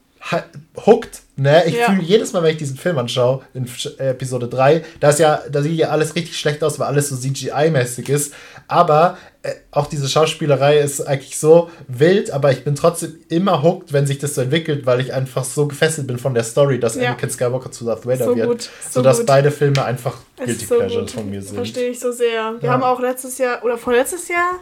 hooked. 0.89 1.23
Ne? 1.37 1.65
Ich 1.67 1.77
ja. 1.77 1.87
fühle 1.87 2.03
jedes 2.03 2.33
Mal, 2.33 2.43
wenn 2.43 2.51
ich 2.51 2.57
diesen 2.57 2.77
Film 2.77 2.99
anschaue, 2.99 3.43
in 3.55 3.69
Episode 3.99 4.49
3, 4.49 4.85
da 4.99 5.11
ja, 5.13 5.41
da 5.51 5.63
sieht 5.63 5.79
ja 5.79 5.91
alles 5.91 6.17
richtig 6.17 6.37
schlecht 6.37 6.65
aus, 6.65 6.81
weil 6.81 6.89
alles 6.89 7.11
so 7.11 7.15
CGI-mäßig 7.15 8.09
ist. 8.09 8.35
Aber 8.67 9.17
äh, 9.43 9.53
auch 9.71 9.87
diese 9.87 10.09
Schauspielerei 10.09 10.79
ist 10.79 11.01
eigentlich 11.01 11.39
so 11.39 11.71
wild, 11.87 12.33
aber 12.33 12.51
ich 12.51 12.65
bin 12.65 12.75
trotzdem 12.75 13.21
immer 13.29 13.63
hooked, 13.63 13.93
wenn 13.93 14.05
sich 14.05 14.19
das 14.19 14.35
so 14.35 14.41
entwickelt, 14.41 14.85
weil 14.85 15.01
ich 15.01 15.13
einfach 15.13 15.45
so 15.45 15.69
gefesselt 15.69 16.09
bin 16.09 16.19
von 16.19 16.35
der 16.35 16.43
Story, 16.43 16.81
dass 16.81 16.97
ja. 16.97 17.11
Anakin 17.11 17.31
Skywalker 17.31 17.71
zu 17.71 17.85
Darth 17.85 18.05
Vader 18.05 18.25
so 18.25 18.37
wird. 18.37 18.49
Gut, 18.49 18.63
so 18.63 18.71
sodass 18.91 19.19
gut. 19.19 19.27
beide 19.27 19.53
Filme 19.53 19.85
einfach 19.85 20.17
Guilty 20.37 20.65
so 20.65 20.75
Pleasures 20.75 21.13
von 21.13 21.31
mir 21.31 21.41
sind. 21.41 21.55
Verstehe 21.55 21.91
ich 21.91 22.01
so 22.01 22.11
sehr. 22.11 22.55
Wir 22.59 22.67
ja. 22.67 22.73
haben 22.73 22.83
auch 22.83 22.99
letztes 22.99 23.39
Jahr, 23.39 23.65
oder 23.65 23.79
vorletztes 23.79 24.27
Jahr, 24.27 24.59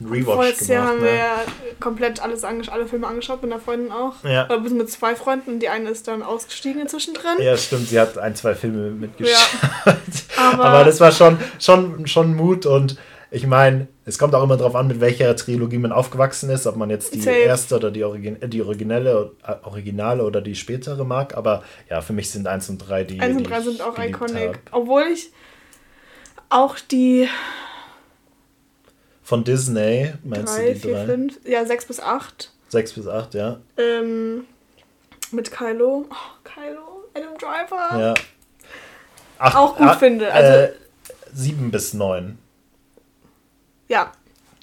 Rewatch 0.00 0.24
Vorletztes 0.24 0.68
Jahr 0.68 0.88
haben 0.88 0.98
ne? 0.98 1.06
wir 1.06 1.14
ja 1.14 1.36
komplett 1.80 2.20
alles 2.22 2.44
alle 2.44 2.86
Filme 2.86 3.06
angeschaut, 3.06 3.42
mit 3.42 3.50
einer 3.50 3.60
Freundin 3.60 3.92
auch. 3.92 4.22
Ja. 4.24 4.44
Oder 4.46 4.60
bis 4.60 4.72
mit 4.72 4.90
zwei 4.90 5.16
Freunden. 5.16 5.58
Die 5.58 5.68
eine 5.68 5.90
ist 5.90 6.06
dann 6.08 6.22
ausgestiegen 6.22 6.86
zwischendrin. 6.88 7.40
Ja, 7.40 7.56
stimmt. 7.56 7.88
Sie 7.88 7.98
hat 7.98 8.18
ein, 8.18 8.34
zwei 8.34 8.54
Filme 8.54 8.90
mitgeschaut. 8.90 9.36
Ja. 9.86 9.96
Aber, 10.52 10.64
Aber, 10.64 10.84
das 10.84 11.00
war 11.00 11.12
schon, 11.12 11.38
schon, 11.58 12.06
schon 12.06 12.34
Mut 12.34 12.66
und 12.66 12.98
ich 13.30 13.46
meine, 13.46 13.88
es 14.04 14.18
kommt 14.18 14.34
auch 14.34 14.42
immer 14.42 14.56
darauf 14.56 14.76
an, 14.76 14.86
mit 14.86 15.00
welcher 15.00 15.34
Trilogie 15.34 15.78
man 15.78 15.90
aufgewachsen 15.90 16.48
ist, 16.48 16.66
ob 16.66 16.76
man 16.76 16.90
jetzt 16.90 17.12
die 17.12 17.20
Safe. 17.20 17.36
erste 17.36 17.74
oder 17.74 17.90
die, 17.90 18.04
Origin 18.04 18.38
die 18.40 18.62
originelle, 18.62 19.32
äh, 19.44 19.54
originale 19.64 20.22
oder 20.22 20.40
die 20.40 20.54
spätere 20.54 21.04
mag. 21.04 21.36
Aber 21.36 21.64
ja, 21.90 22.00
für 22.00 22.12
mich 22.12 22.30
sind 22.30 22.46
1 22.46 22.68
und 22.70 22.78
3 22.78 23.04
die. 23.04 23.20
1 23.20 23.36
und 23.36 23.50
3 23.50 23.60
sind 23.62 23.82
auch 23.82 23.98
iconic. 23.98 24.60
Obwohl 24.70 25.02
ich 25.12 25.32
auch 26.48 26.78
die 26.78 27.28
von 29.26 29.42
Disney, 29.42 30.12
meinst 30.22 30.56
drei, 30.56 30.68
du 30.68 30.74
die 30.74 30.80
vier, 30.80 30.94
drei? 30.94 31.06
Fünf, 31.06 31.40
ja, 31.44 31.64
sechs 31.64 31.84
bis 31.84 31.98
acht. 31.98 32.52
Sechs 32.68 32.92
bis 32.92 33.08
acht, 33.08 33.34
ja. 33.34 33.58
Ähm, 33.76 34.44
mit 35.32 35.50
Kylo. 35.50 36.06
Oh, 36.08 36.14
Kylo, 36.44 37.08
Adam 37.12 37.36
Driver. 37.36 37.98
Ja. 37.98 38.14
Acht, 39.38 39.56
auch 39.56 39.76
gut 39.76 39.88
acht, 39.88 39.98
finde. 39.98 40.32
Also, 40.32 40.52
äh, 40.52 40.72
sieben 41.34 41.72
bis 41.72 41.92
neun. 41.92 42.38
Ja. 43.88 44.12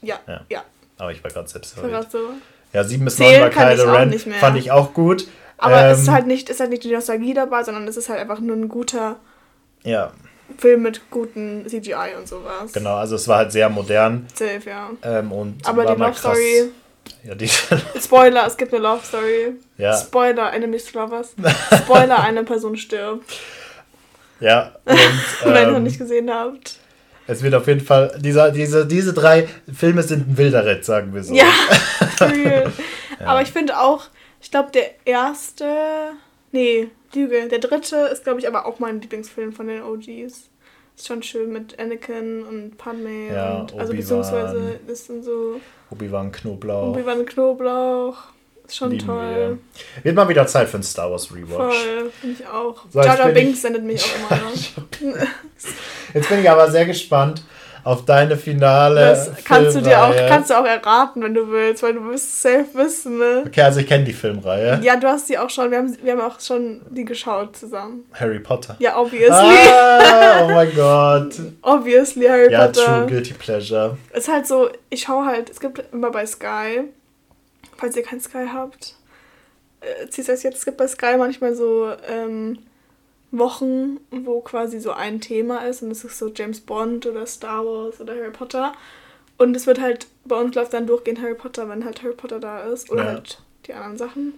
Ja, 0.01 0.19
ja. 0.27 0.45
ja. 0.47 0.63
Aber 0.97 1.11
ich 1.11 1.21
war 1.21 1.29
gerade 1.29 1.49
selbst 1.49 1.73
verwirrt. 1.73 2.09
So. 2.09 2.29
Ja, 2.71 2.85
sieben 2.85 3.03
bis 3.03 3.19
neun 3.19 3.41
war 3.41 3.49
Kylo 3.49 3.91
Ren. 3.91 4.17
Fand 4.17 4.57
ich 4.57 4.71
auch 4.71 4.93
gut. 4.93 5.27
Aber 5.57 5.81
ähm, 5.81 5.91
es 5.91 6.03
ist 6.03 6.07
halt 6.09 6.25
nicht, 6.25 6.49
ist 6.49 6.61
halt 6.61 6.69
nicht 6.69 6.85
die 6.85 6.93
Nostalgie 6.93 7.33
dabei, 7.33 7.65
sondern 7.65 7.85
es 7.85 7.97
ist 7.97 8.07
halt 8.07 8.21
einfach 8.21 8.39
nur 8.39 8.55
ein 8.55 8.69
guter. 8.69 9.17
Ja. 9.83 10.13
Film 10.57 10.83
mit 10.83 11.09
guten 11.09 11.65
CGI 11.67 12.15
und 12.17 12.27
sowas. 12.27 12.71
Genau, 12.73 12.95
also 12.95 13.15
es 13.15 13.27
war 13.27 13.39
halt 13.39 13.51
sehr 13.51 13.69
modern. 13.69 14.27
Safe, 14.33 14.61
ja. 14.65 14.91
Ähm, 15.03 15.31
und 15.31 15.67
Aber 15.67 15.85
die 15.85 15.99
Love 15.99 16.13
Story. 16.15 16.71
Ja, 17.23 17.35
die 17.35 17.47
Spoiler, 18.01 18.47
es 18.47 18.57
gibt 18.57 18.73
eine 18.73 18.83
Love 18.83 19.05
Story. 19.05 19.55
Ja. 19.77 19.97
Spoiler, 19.97 20.53
Enemies 20.53 20.85
to 20.91 20.99
Lovers. 20.99 21.33
Spoiler, 21.83 22.21
eine 22.21 22.43
Person 22.43 22.77
stirbt. 22.77 23.33
Ja. 24.39 24.73
Und, 24.85 24.97
ähm, 24.97 25.19
Wenn 25.43 25.67
ihr 25.67 25.71
noch 25.71 25.79
nicht 25.79 25.97
gesehen 25.97 26.29
habt. 26.31 26.77
Es 27.25 27.41
wird 27.41 27.55
auf 27.55 27.67
jeden 27.67 27.79
Fall, 27.79 28.17
diese, 28.19 28.51
diese, 28.51 28.85
diese 28.85 29.13
drei 29.13 29.47
Filme 29.73 30.03
sind 30.03 30.27
ein 30.27 30.37
wilder 30.37 30.65
Ritt, 30.65 30.83
sagen 30.83 31.13
wir 31.13 31.23
so. 31.23 31.33
Ja, 31.33 31.45
ja. 32.19 32.63
Aber 33.25 33.41
ich 33.41 33.51
finde 33.53 33.79
auch, 33.79 34.07
ich 34.41 34.51
glaube, 34.51 34.71
der 34.71 34.89
erste, 35.05 35.65
nee, 36.53 36.87
Lüge. 37.13 37.49
Der 37.49 37.59
dritte 37.59 37.97
ist, 38.11 38.23
glaube 38.23 38.39
ich, 38.39 38.47
aber 38.47 38.65
auch 38.65 38.79
mein 38.79 39.01
Lieblingsfilm 39.01 39.51
von 39.51 39.67
den 39.67 39.83
OGs. 39.83 40.49
Ist 40.95 41.07
schon 41.07 41.23
schön 41.23 41.51
mit 41.51 41.79
Anakin 41.79 42.43
und 42.43 42.77
Padme 42.77 43.33
ja, 43.33 43.61
und 43.61 43.73
also 43.73 43.93
beziehungsweise 43.93 44.79
ist 44.87 45.09
dann 45.09 45.23
so. 45.23 45.59
Obi-Wan 45.89 46.31
Knoblauch. 46.31 46.89
Obi-Wan 46.89 47.25
Knoblauch. 47.25 48.15
Ist 48.65 48.77
schon 48.77 48.91
Lieben 48.91 49.07
toll. 49.07 49.59
Wir. 49.95 50.03
Wird 50.03 50.15
mal 50.15 50.29
wieder 50.29 50.47
Zeit 50.47 50.69
für 50.69 50.77
ein 50.77 50.83
Star 50.83 51.11
Wars 51.11 51.33
Rewatch. 51.33 51.75
Voll, 51.75 52.11
finde 52.21 52.37
ich 52.39 52.47
auch. 52.47 52.85
So, 52.89 53.01
Jar 53.01 53.17
Jar 53.17 53.29
Binks 53.29 53.61
sendet 53.61 53.83
mich 53.83 54.05
auch 54.05 54.31
immer 54.31 54.41
noch. 54.41 55.23
jetzt 56.13 56.29
bin 56.29 56.39
ich 56.39 56.49
aber 56.49 56.69
sehr 56.71 56.85
gespannt 56.85 57.43
auf 57.83 58.05
deine 58.05 58.37
finale. 58.37 59.01
Das 59.01 59.31
kannst 59.43 59.75
du 59.75 59.81
dir 59.81 60.03
auch, 60.03 60.15
kannst 60.27 60.49
du 60.49 60.53
auch 60.55 60.65
erraten, 60.65 61.21
wenn 61.21 61.33
du 61.33 61.49
willst, 61.51 61.83
weil 61.83 61.93
du 61.93 62.05
wirst 62.09 62.41
safe 62.41 62.67
wissen, 62.73 63.17
ne? 63.17 63.43
Okay, 63.45 63.61
also 63.61 63.81
ich 63.81 63.87
kenne 63.87 64.05
die 64.05 64.13
Filmreihe. 64.13 64.79
Ja, 64.81 64.95
du 64.95 65.07
hast 65.07 65.29
die 65.29 65.37
auch 65.37 65.49
schon, 65.49 65.69
wir 65.71 65.79
haben, 65.79 65.97
wir 66.01 66.13
haben 66.13 66.21
auch 66.21 66.39
schon 66.39 66.81
die 66.89 67.05
geschaut 67.05 67.57
zusammen. 67.57 68.05
Harry 68.13 68.39
Potter. 68.39 68.75
Ja, 68.79 68.97
obviously. 68.97 69.29
Ah, 69.33 70.43
oh 70.43 70.49
mein 70.49 70.73
Gott. 70.75 71.35
obviously 71.61 72.27
Harry 72.27 72.51
ja, 72.51 72.67
Potter. 72.67 72.81
Ja, 72.81 72.97
true 72.99 73.07
guilty 73.07 73.33
pleasure. 73.33 73.97
Es 74.11 74.27
ist 74.27 74.33
halt 74.33 74.47
so, 74.47 74.69
ich 74.89 75.01
schaue 75.01 75.25
halt, 75.25 75.49
es 75.49 75.59
gibt 75.59 75.83
immer 75.91 76.11
bei 76.11 76.25
Sky, 76.25 76.83
falls 77.77 77.97
ihr 77.97 78.03
kein 78.03 78.21
Sky 78.21 78.45
habt, 78.51 78.95
äh, 79.81 80.07
zieht 80.09 80.29
es 80.29 80.43
jetzt, 80.43 80.57
es 80.57 80.65
gibt 80.65 80.77
bei 80.77 80.87
Sky 80.87 81.17
manchmal 81.17 81.53
so, 81.53 81.91
ähm, 82.09 82.59
Wochen, 83.33 83.99
wo 84.11 84.41
quasi 84.41 84.79
so 84.79 84.91
ein 84.91 85.19
Thema 85.19 85.65
ist 85.65 85.81
und 85.81 85.91
es 85.91 86.03
ist 86.03 86.17
so 86.19 86.31
James 86.33 86.61
Bond 86.61 87.05
oder 87.05 87.25
Star 87.25 87.65
Wars 87.65 87.99
oder 87.99 88.13
Harry 88.13 88.31
Potter. 88.31 88.73
Und 89.37 89.55
es 89.55 89.65
wird 89.67 89.81
halt, 89.81 90.07
bei 90.25 90.39
uns 90.39 90.55
läuft 90.55 90.73
dann 90.73 90.87
durchgehend 90.87 91.19
Harry 91.19 91.35
Potter, 91.35 91.67
wenn 91.67 91.83
halt 91.83 92.03
Harry 92.03 92.13
Potter 92.13 92.39
da 92.39 92.61
ist. 92.61 92.91
Oder 92.91 93.03
ja. 93.03 93.09
halt 93.09 93.39
die 93.65 93.73
anderen 93.73 93.97
Sachen. 93.97 94.33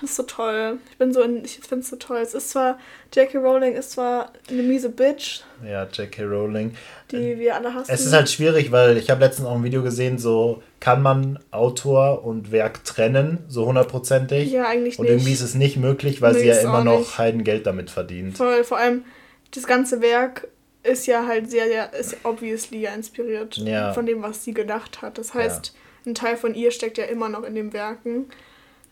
Das 0.00 0.10
ist 0.10 0.16
so 0.16 0.22
toll. 0.22 0.78
Ich 0.90 0.98
bin 0.98 1.12
so 1.12 1.22
in, 1.22 1.44
ich 1.44 1.58
finde 1.58 1.82
es 1.82 1.88
so 1.88 1.96
toll. 1.96 2.18
Es 2.18 2.34
ist 2.34 2.50
zwar, 2.50 2.78
J.K. 3.14 3.38
Rowling 3.38 3.74
ist 3.74 3.92
zwar 3.92 4.32
eine 4.48 4.62
miese 4.62 4.90
Bitch. 4.90 5.40
Ja, 5.64 5.84
J.K. 5.84 6.22
Rowling. 6.22 6.76
Die 7.10 7.38
wir 7.38 7.56
alle 7.56 7.74
hassen. 7.74 7.90
Es 7.90 8.04
ist 8.04 8.12
halt 8.12 8.28
schwierig, 8.28 8.70
weil 8.70 8.96
ich 8.96 9.10
habe 9.10 9.24
letztens 9.24 9.48
auch 9.48 9.56
ein 9.56 9.64
Video 9.64 9.82
gesehen, 9.82 10.18
so 10.18 10.62
kann 10.80 11.02
man 11.02 11.38
Autor 11.50 12.24
und 12.24 12.52
Werk 12.52 12.84
trennen, 12.84 13.38
so 13.48 13.66
hundertprozentig. 13.66 14.50
Ja, 14.52 14.68
eigentlich 14.68 14.98
nicht. 14.98 14.98
Und 14.98 15.06
irgendwie 15.06 15.32
ist 15.32 15.40
es 15.40 15.54
nicht 15.54 15.76
möglich, 15.76 16.22
weil 16.22 16.34
nee, 16.34 16.40
sie 16.40 16.46
ja 16.46 16.56
immer 16.58 16.84
noch 16.84 17.00
nicht. 17.00 17.18
Heidengeld 17.18 17.66
damit 17.66 17.90
verdient. 17.90 18.36
Voll, 18.36 18.62
vor 18.64 18.78
allem 18.78 19.04
das 19.52 19.66
ganze 19.66 20.00
Werk 20.00 20.48
ist 20.82 21.06
ja 21.06 21.26
halt 21.26 21.50
sehr, 21.50 21.66
sehr, 21.66 21.92
ist 21.94 22.18
obviously 22.22 22.80
ja 22.80 22.94
inspiriert 22.94 23.56
ja. 23.56 23.92
von 23.92 24.06
dem, 24.06 24.22
was 24.22 24.44
sie 24.44 24.54
gedacht 24.54 25.02
hat. 25.02 25.18
Das 25.18 25.34
heißt, 25.34 25.72
ja. 25.74 26.10
ein 26.10 26.14
Teil 26.14 26.36
von 26.36 26.54
ihr 26.54 26.70
steckt 26.70 26.98
ja 26.98 27.04
immer 27.04 27.28
noch 27.28 27.42
in 27.42 27.54
den 27.54 27.72
Werken. 27.72 28.26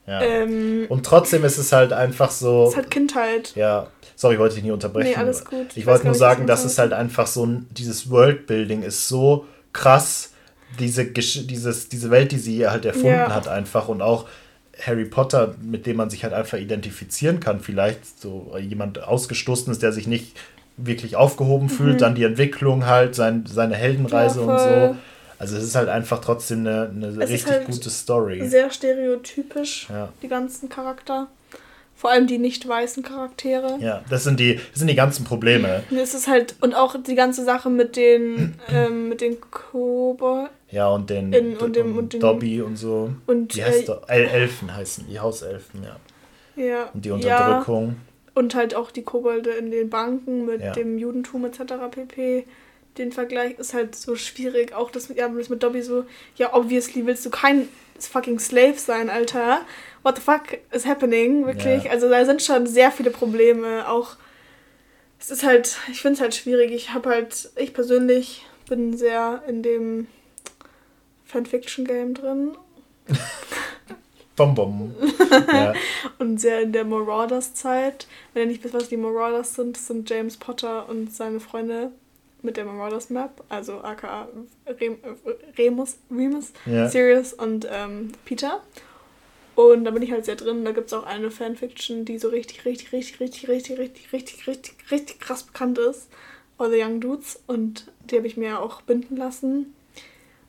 Ja. 0.07 0.21
Ähm, 0.21 0.87
und 0.89 1.07
trotzdem 1.07 1.45
ist 1.45 1.59
es 1.59 1.73
halt 1.73 1.93
einfach 1.93 2.31
so. 2.31 2.65
Es 2.65 2.71
ist 2.71 2.77
halt 2.77 2.91
Kindheit. 2.91 3.53
Ja. 3.55 3.89
Sorry, 4.17 4.39
wollte 4.39 4.57
ich 4.57 4.63
nicht 4.63 4.73
unterbrechen. 4.73 5.11
Nee, 5.11 5.17
alles 5.17 5.45
gut. 5.45 5.67
Ich, 5.71 5.79
ich 5.79 5.87
wollte 5.87 6.05
nur 6.05 6.15
sagen, 6.15 6.47
dass 6.47 6.65
es 6.65 6.79
halt 6.79 6.93
einfach 6.93 7.27
so 7.27 7.47
ein, 7.47 7.67
dieses 7.71 8.11
Worldbuilding 8.11 8.83
ist 8.83 9.09
so 9.09 9.47
krass, 9.73 10.33
diese, 10.79 11.05
dieses, 11.07 11.89
diese 11.89 12.11
Welt, 12.11 12.33
die 12.33 12.39
sie 12.39 12.69
halt 12.69 12.85
erfunden 12.85 13.09
ja. 13.09 13.35
hat, 13.35 13.49
einfach 13.49 13.89
und 13.89 14.03
auch 14.03 14.27
Harry 14.81 15.05
Potter, 15.05 15.55
mit 15.63 15.87
dem 15.87 15.97
man 15.97 16.11
sich 16.11 16.25
halt 16.25 16.33
einfach 16.33 16.59
identifizieren 16.59 17.41
kann, 17.41 17.61
vielleicht 17.61 18.21
so 18.21 18.57
jemand 18.61 19.03
ausgestoßen 19.03 19.73
ist, 19.73 19.83
der 19.83 19.93
sich 19.93 20.07
nicht 20.07 20.37
wirklich 20.77 21.17
aufgehoben 21.17 21.67
mhm. 21.67 21.71
fühlt, 21.71 22.01
dann 22.01 22.15
die 22.15 22.25
Entwicklung 22.25 22.87
halt, 22.87 23.15
sein, 23.15 23.45
seine 23.47 23.77
Heldenreise 23.77 24.41
ja, 24.41 24.47
und 24.47 24.59
so. 24.59 24.97
Also 25.45 25.59
es 25.59 25.65
ist 25.65 25.75
halt 25.75 25.91
einfach 25.91 26.23
trotzdem 26.23 26.61
eine, 26.61 26.89
eine 26.89 27.19
richtig 27.19 27.47
halt 27.47 27.67
gute 27.67 27.91
Story. 27.91 28.49
Sehr 28.49 28.71
stereotypisch, 28.71 29.89
ja. 29.91 30.09
die 30.23 30.29
ganzen 30.29 30.71
Charakter. 30.71 31.29
Vor 31.95 32.11
allem 32.11 32.27
die 32.27 32.39
nicht 32.39 32.67
weißen 32.67 33.03
Charaktere. 33.03 33.77
Ja, 33.79 34.03
das 34.09 34.25
sind 34.25 34.41
die, 34.41 34.55
das 34.55 34.79
sind 34.79 34.89
die 34.89 34.95
ganzen 34.95 35.25
Probleme. 35.25 35.83
Es 35.95 36.15
ist 36.15 36.29
halt, 36.29 36.57
und 36.63 36.75
auch 36.75 36.97
die 36.99 37.15
ganze 37.15 37.45
Sache 37.45 37.69
mit 37.69 37.97
den, 37.97 38.55
ähm, 38.73 39.11
mit 39.11 39.21
den 39.21 39.37
Kobold. 39.51 40.49
Ja, 40.71 40.89
und 40.89 41.11
den, 41.11 41.35
in, 41.35 41.59
und 41.59 41.77
dem, 41.77 41.99
und 41.99 42.15
den 42.15 42.21
Dobby 42.21 42.63
und 42.63 42.77
so. 42.77 43.11
Und, 43.27 43.55
die 43.55 43.63
heißt 43.63 43.91
äh, 44.09 44.25
Elfen 44.25 44.75
heißen, 44.75 45.07
die 45.11 45.21
Hauselfen, 45.21 45.83
ja. 45.85 46.65
Ja. 46.65 46.91
Und 46.95 47.05
die 47.05 47.11
Unterdrückung. 47.11 47.89
Ja. 47.89 47.95
Und 48.41 48.55
halt 48.55 48.75
auch 48.75 48.91
die 48.91 49.03
Kobolde 49.03 49.51
in 49.51 49.71
den 49.71 49.91
Banken 49.91 50.47
mit 50.47 50.63
ja. 50.63 50.73
dem 50.73 50.97
Judentum 50.97 51.45
etc. 51.45 51.75
pp 51.91 52.47
den 52.99 53.13
Vergleich 53.13 53.59
ist 53.59 53.75
halt 53.75 53.95
so 53.95 54.17
schwierig. 54.17 54.73
Auch 54.75 54.91
das, 54.91 55.09
ja, 55.09 55.29
das 55.29 55.49
mit 55.49 55.63
Dobby 55.63 55.83
so, 55.83 56.05
ja, 56.37 56.55
obviously 56.55 57.07
willst 57.07 57.27
du 57.27 57.31
kein 57.31 57.69
fucking 57.99 58.39
Slave 58.39 58.77
sein, 58.77 59.11
Alter. 59.11 59.61
What 60.03 60.17
the 60.17 60.23
fuck 60.23 60.59
is 60.73 60.87
happening? 60.87 61.47
Wirklich. 61.47 61.85
Ja. 61.85 61.91
Also 61.91 62.09
da 62.09 62.25
sind 62.25 62.43
schon 62.43 62.67
sehr 62.67 62.91
viele 62.91 63.11
Probleme. 63.11 63.89
Auch 63.89 64.17
es 65.19 65.31
ist 65.31 65.45
halt, 65.45 65.79
ich 65.91 66.03
finde 66.03 66.15
es 66.15 66.21
halt 66.21 66.35
schwierig. 66.35 66.73
Ich 66.73 66.93
habe 66.93 67.11
halt, 67.11 67.51
ich 67.57 67.73
persönlich 67.73 68.45
bin 68.69 68.97
sehr 68.97 69.43
in 69.47 69.63
dem 69.63 70.07
Fanfiction-Game 71.25 72.15
drin. 72.15 72.57
bom, 74.37 74.55
bom. 74.55 74.95
Ja. 75.31 75.73
und 76.19 76.39
sehr 76.39 76.61
in 76.61 76.73
der 76.73 76.85
Marauders-Zeit. 76.85 78.07
Wenn 78.33 78.43
ihr 78.43 78.49
nicht 78.49 78.63
wisst, 78.63 78.75
was 78.75 78.89
die 78.89 78.97
Marauders 78.97 79.55
sind, 79.55 79.77
das 79.77 79.87
sind 79.89 80.09
James 80.09 80.37
Potter 80.37 80.89
und 80.89 81.13
seine 81.13 81.41
Freunde 81.41 81.91
mit 82.45 82.57
der 82.57 82.65
Marauders 82.65 83.11
Map, 83.11 83.43
also 83.49 83.81
aka 83.81 84.29
Rem, 84.81 84.99
Remus, 85.57 85.97
Remus, 86.11 86.53
ja. 86.67 86.89
Sirius 86.89 87.33
und 87.33 87.67
ähm, 87.71 88.13
Peter. 88.25 88.61
Und 89.55 89.85
da 89.85 89.93
bin 89.93 90.03
ich 90.03 90.11
halt 90.11 90.25
sehr 90.25 90.37
drin. 90.37 90.65
Da 90.65 90.73
gibt 90.73 90.89
es 90.89 90.93
auch 90.93 91.07
eine 91.07 91.31
Fanfiction, 91.31 92.05
die 92.05 92.19
so 92.19 92.29
richtig, 92.29 92.65
richtig, 92.65 92.93
richtig, 92.93 93.21
richtig, 93.21 93.49
richtig, 93.49 93.79
richtig, 93.79 94.13
richtig, 94.13 94.47
richtig, 94.47 94.75
richtig 94.91 95.21
krass 95.21 95.45
bekannt 95.45 95.79
ist. 95.79 96.09
All 96.59 96.71
the 96.71 96.83
Young 96.83 97.01
Dudes. 97.01 97.41
Und 97.47 97.87
die 98.11 98.17
habe 98.17 98.27
ich 98.27 98.37
mir 98.37 98.61
auch 98.61 98.83
binden 98.83 99.17
lassen. 99.17 99.73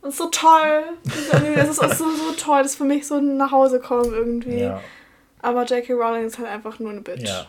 Und 0.02 0.10
ist 0.10 0.18
so 0.18 0.30
toll. 0.30 0.84
Das 1.04 1.70
ist, 1.70 1.84
auch 1.84 1.94
so, 1.94 2.10
so 2.10 2.32
toll. 2.38 2.64
Das 2.64 2.72
ist 2.72 2.78
für 2.78 2.84
mich 2.84 3.06
so 3.06 3.16
ein 3.16 3.38
nach 3.38 3.52
Hause 3.52 3.80
kommen 3.80 4.12
irgendwie. 4.12 4.62
Ja. 4.62 4.82
Aber 5.42 5.66
J.K. 5.66 5.94
Rowling 5.94 6.26
ist 6.26 6.40
halt 6.40 6.48
einfach 6.48 6.80
nur 6.80 6.92
eine 6.92 7.02
Bitch. 7.02 7.28
Ja. 7.28 7.46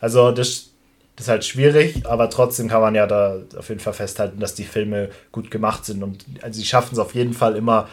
Also 0.00 0.30
das 0.32 0.70
das 1.18 1.26
ist 1.26 1.30
halt 1.30 1.44
schwierig, 1.44 2.06
aber 2.06 2.30
trotzdem 2.30 2.68
kann 2.68 2.80
man 2.80 2.94
ja 2.94 3.04
da 3.08 3.38
auf 3.56 3.68
jeden 3.70 3.80
Fall 3.80 3.92
festhalten, 3.92 4.38
dass 4.38 4.54
die 4.54 4.62
Filme 4.62 5.08
gut 5.32 5.50
gemacht 5.50 5.84
sind 5.84 6.04
und 6.04 6.24
also 6.42 6.60
sie 6.60 6.64
schaffen 6.64 6.90
es 6.92 7.00
auf 7.00 7.12
jeden 7.12 7.34
Fall 7.34 7.56
immer 7.56 7.88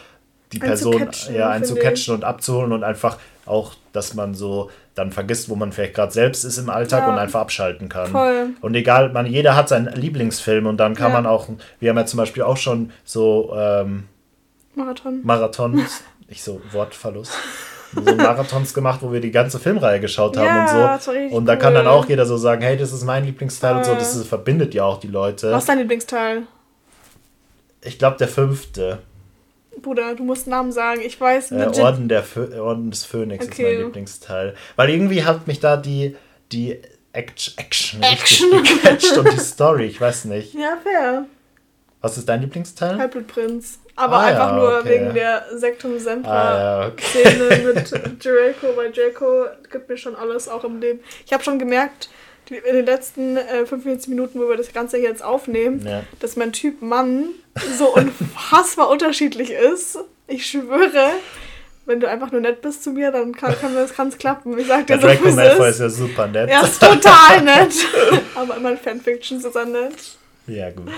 die 0.51 0.59
Person 0.59 1.09
ja, 1.33 1.49
einzucatchen 1.49 2.13
und 2.13 2.23
abzuholen 2.23 2.71
und 2.71 2.83
einfach 2.83 3.17
auch, 3.47 3.73
dass 3.93 4.13
man 4.13 4.35
so 4.35 4.69
dann 4.93 5.11
vergisst, 5.11 5.49
wo 5.49 5.55
man 5.55 5.71
vielleicht 5.71 5.95
gerade 5.95 6.11
selbst 6.11 6.43
ist 6.43 6.59
im 6.59 6.69
Alltag 6.69 7.01
ja. 7.01 7.13
und 7.13 7.17
einfach 7.17 7.41
abschalten 7.41 7.89
kann. 7.89 8.11
Voll. 8.11 8.49
Und 8.61 8.75
egal, 8.75 9.11
man, 9.11 9.25
jeder 9.25 9.55
hat 9.55 9.69
seinen 9.69 9.91
Lieblingsfilm 9.93 10.67
und 10.67 10.77
dann 10.77 10.93
kann 10.93 11.09
ja. 11.09 11.21
man 11.21 11.25
auch, 11.25 11.49
wir 11.79 11.89
haben 11.89 11.97
ja 11.97 12.05
zum 12.05 12.17
Beispiel 12.17 12.43
auch 12.43 12.57
schon 12.57 12.91
so 13.05 13.55
ähm, 13.57 14.03
Marathon. 14.75 15.21
Marathons, 15.23 16.03
ich 16.27 16.43
so 16.43 16.61
Wortverlust. 16.71 17.33
So 17.95 18.15
Marathons 18.15 18.73
gemacht, 18.73 18.99
wo 19.01 19.11
wir 19.11 19.21
die 19.21 19.31
ganze 19.31 19.59
Filmreihe 19.59 19.99
geschaut 19.99 20.37
haben 20.37 20.45
ja, 20.45 20.95
und 20.95 21.01
so. 21.01 21.11
Und 21.35 21.45
da 21.45 21.53
cool. 21.53 21.59
kann 21.59 21.73
dann 21.73 21.87
auch 21.87 22.07
jeder 22.07 22.25
so 22.25 22.37
sagen, 22.37 22.61
hey, 22.61 22.77
das 22.77 22.91
ist 22.91 23.03
mein 23.03 23.25
Lieblingsteil 23.25 23.75
äh. 23.75 23.77
und 23.77 23.85
so. 23.85 23.93
Das 23.93 24.15
ist, 24.15 24.27
verbindet 24.27 24.73
ja 24.73 24.83
auch 24.83 24.99
die 24.99 25.07
Leute. 25.07 25.51
Was 25.51 25.63
ist 25.63 25.69
dein 25.69 25.79
Lieblingsteil? 25.79 26.43
Ich 27.81 27.99
glaube 27.99 28.17
der 28.17 28.27
fünfte. 28.27 28.99
Bruder, 29.81 30.15
du 30.15 30.23
musst 30.23 30.47
Namen 30.47 30.71
sagen. 30.71 31.01
Ich 31.05 31.19
weiß 31.19 31.51
nicht. 31.51 31.77
Äh, 31.77 31.81
Orden, 31.81 32.07
der 32.07 32.23
Orden 32.59 32.91
des 32.91 33.05
Phönix 33.05 33.45
okay. 33.45 33.63
ist 33.63 33.77
mein 33.77 33.85
Lieblingsteil. 33.85 34.55
Weil 34.75 34.89
irgendwie 34.89 35.23
hat 35.23 35.47
mich 35.47 35.59
da 35.59 35.77
die, 35.77 36.15
die 36.51 36.79
Action, 37.13 37.53
Action, 37.57 38.01
Action. 38.01 38.63
gecatcht 38.63 39.17
und 39.17 39.31
die 39.31 39.39
Story. 39.39 39.85
Ich 39.85 40.01
weiß 40.01 40.25
nicht. 40.25 40.53
Ja, 40.53 40.77
fair. 40.81 41.25
Was 42.05 42.19
ist 42.19 42.29
dein 42.29 42.41
Lieblingsteil? 42.41 42.99
Halbblutprinz. 42.99 43.79
Aber 43.95 44.17
ah, 44.17 44.25
einfach 44.25 44.49
ja, 44.51 44.55
nur 44.57 44.77
okay. 44.77 44.89
wegen 44.89 45.13
der 45.15 45.43
Sektum 45.55 45.97
Sempra-Szene 45.97 46.29
ah, 46.29 46.83
ja, 46.83 46.87
okay. 46.87 47.63
mit 47.73 48.23
Jericho, 48.23 48.67
weil 48.75 48.91
Jericho 48.91 49.45
gibt 49.71 49.89
mir 49.89 49.97
schon 49.97 50.15
alles 50.15 50.47
auch 50.47 50.63
im 50.65 50.79
Leben. 50.79 50.99
Ich 51.25 51.33
habe 51.33 51.43
schon 51.43 51.57
gemerkt, 51.57 52.09
in 52.47 52.75
den 52.75 52.85
letzten 52.85 53.37
äh, 53.37 53.65
45 53.65 54.09
Minuten, 54.09 54.39
wo 54.39 54.47
wir 54.47 54.55
das 54.55 54.71
Ganze 54.71 54.99
jetzt 54.99 55.23
aufnehmen, 55.23 55.83
ja. 55.83 56.03
dass 56.19 56.35
mein 56.35 56.53
Typ 56.53 56.83
Mann 56.83 57.29
so 57.75 57.95
unfassbar 57.95 58.89
unterschiedlich 58.89 59.49
ist. 59.49 59.97
Ich 60.27 60.45
schwöre, 60.45 61.09
wenn 61.87 61.99
du 62.01 62.07
einfach 62.07 62.31
nur 62.31 62.41
nett 62.41 62.61
bist 62.61 62.83
zu 62.83 62.91
mir, 62.91 63.11
dann 63.11 63.35
kann, 63.35 63.59
kann 63.59 63.73
das 63.73 63.95
kann's 63.95 64.19
klappen. 64.19 64.59
Ich 64.59 64.67
sag 64.67 64.85
dir 64.85 64.99
so, 64.99 65.07
Draco 65.07 65.31
Malfoy 65.31 65.71
ist 65.71 65.79
ja 65.79 65.89
super 65.89 66.27
nett. 66.27 66.51
Er 66.51 66.65
ist 66.65 66.79
total 66.79 67.41
nett. 67.43 67.73
Aber 68.35 68.57
immer 68.57 68.73
in 68.73 68.77
Fanfictions 68.77 69.43
ist 69.43 69.55
er 69.55 69.65
nett. 69.65 70.19
Ja, 70.45 70.69
gut. 70.69 70.91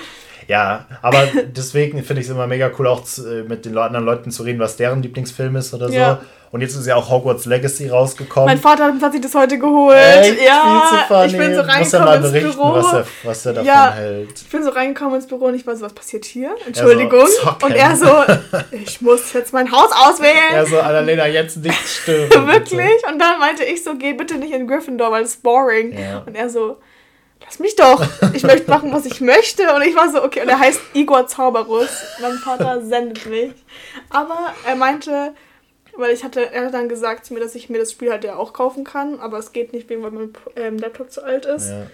Ja, 0.47 0.85
aber 1.01 1.27
deswegen 1.55 2.03
finde 2.03 2.21
ich 2.21 2.27
es 2.27 2.33
immer 2.33 2.47
mega 2.47 2.71
cool, 2.77 2.87
auch 2.87 3.03
zu, 3.03 3.27
äh, 3.27 3.43
mit 3.43 3.65
den 3.65 3.77
anderen 3.77 4.05
Leuten 4.05 4.31
zu 4.31 4.43
reden, 4.43 4.59
was 4.59 4.77
deren 4.77 5.01
Lieblingsfilm 5.01 5.55
ist 5.55 5.73
oder 5.73 5.87
so. 5.87 5.95
Ja. 5.95 6.21
Und 6.49 6.61
jetzt 6.61 6.75
ist 6.75 6.87
ja 6.87 6.95
auch 6.95 7.09
Hogwarts 7.09 7.45
Legacy 7.45 7.89
rausgekommen. 7.89 8.47
Mein 8.47 8.57
Vater 8.57 8.93
hat 9.01 9.11
sich 9.11 9.21
das 9.21 9.35
heute 9.35 9.59
geholt. 9.59 9.97
Echt? 9.97 10.41
Ja, 10.45 11.25
ich 11.25 11.37
bin 11.37 11.53
so 11.53 11.61
reingekommen 11.61 11.79
Muss 11.79 11.93
er 11.93 11.99
mal 12.05 12.19
berichten, 12.19 12.47
ins 12.47 12.55
Büro. 12.55 12.73
Was 12.73 12.93
er, 12.93 13.05
was 13.23 13.45
er 13.45 13.53
davon 13.53 13.67
ja, 13.67 13.93
hält. 13.93 14.41
Ich 14.41 14.49
bin 14.49 14.63
so 14.63 14.69
reingekommen 14.69 15.15
ins 15.15 15.27
Büro 15.27 15.45
und 15.45 15.55
ich 15.55 15.67
war 15.67 15.75
so, 15.75 15.85
was 15.85 15.93
passiert 15.93 16.23
hier? 16.23 16.55
Entschuldigung. 16.65 17.19
Er 17.19 17.27
so, 17.27 17.65
und 17.65 17.75
er 17.75 17.95
so, 17.97 18.57
ich 18.71 19.01
muss 19.01 19.33
jetzt 19.33 19.51
mein 19.51 19.69
Haus 19.71 19.89
auswählen. 19.91 20.53
Er 20.53 20.65
so, 20.65 20.79
Annalena, 20.79 21.27
jetzt 21.27 21.57
nicht 21.57 21.87
stimmen. 22.01 22.29
Wirklich? 22.47 23.03
Und 23.11 23.19
dann 23.19 23.39
meinte 23.39 23.65
ich 23.65 23.83
so, 23.83 23.95
geh 23.95 24.13
bitte 24.13 24.35
nicht 24.35 24.53
in 24.53 24.67
Gryffindor, 24.67 25.11
weil 25.11 25.23
es 25.23 25.35
boring. 25.35 25.97
Ja. 25.97 26.23
Und 26.25 26.35
er 26.35 26.49
so, 26.49 26.77
lass 27.47 27.59
mich 27.59 27.75
doch, 27.75 28.05
ich 28.33 28.43
möchte 28.43 28.69
machen, 28.69 28.93
was 28.93 29.05
ich 29.05 29.21
möchte. 29.21 29.73
Und 29.73 29.81
ich 29.81 29.95
war 29.95 30.11
so, 30.11 30.23
okay, 30.23 30.41
und 30.41 30.49
er 30.49 30.59
heißt 30.59 30.79
Igor 30.93 31.27
Zauberus. 31.27 31.89
Mein 32.21 32.33
Vater 32.33 32.85
sendet 32.85 33.25
mich. 33.25 33.53
Aber 34.09 34.53
er 34.65 34.75
meinte, 34.75 35.33
weil 35.95 36.13
ich 36.13 36.23
hatte, 36.23 36.51
er 36.51 36.65
hat 36.65 36.73
dann 36.73 36.89
gesagt 36.89 37.25
zu 37.25 37.33
mir, 37.33 37.39
dass 37.39 37.55
ich 37.55 37.69
mir 37.69 37.79
das 37.79 37.91
Spiel 37.91 38.11
halt 38.11 38.23
ja 38.23 38.35
auch 38.35 38.53
kaufen 38.53 38.83
kann, 38.83 39.19
aber 39.19 39.39
es 39.39 39.53
geht 39.53 39.73
nicht, 39.73 39.89
wegen 39.89 40.03
weil 40.03 40.11
mein 40.11 40.33
ähm, 40.55 40.77
Laptop 40.77 41.11
zu 41.11 41.23
alt 41.23 41.45
ist. 41.45 41.69
Ja. 41.69 41.87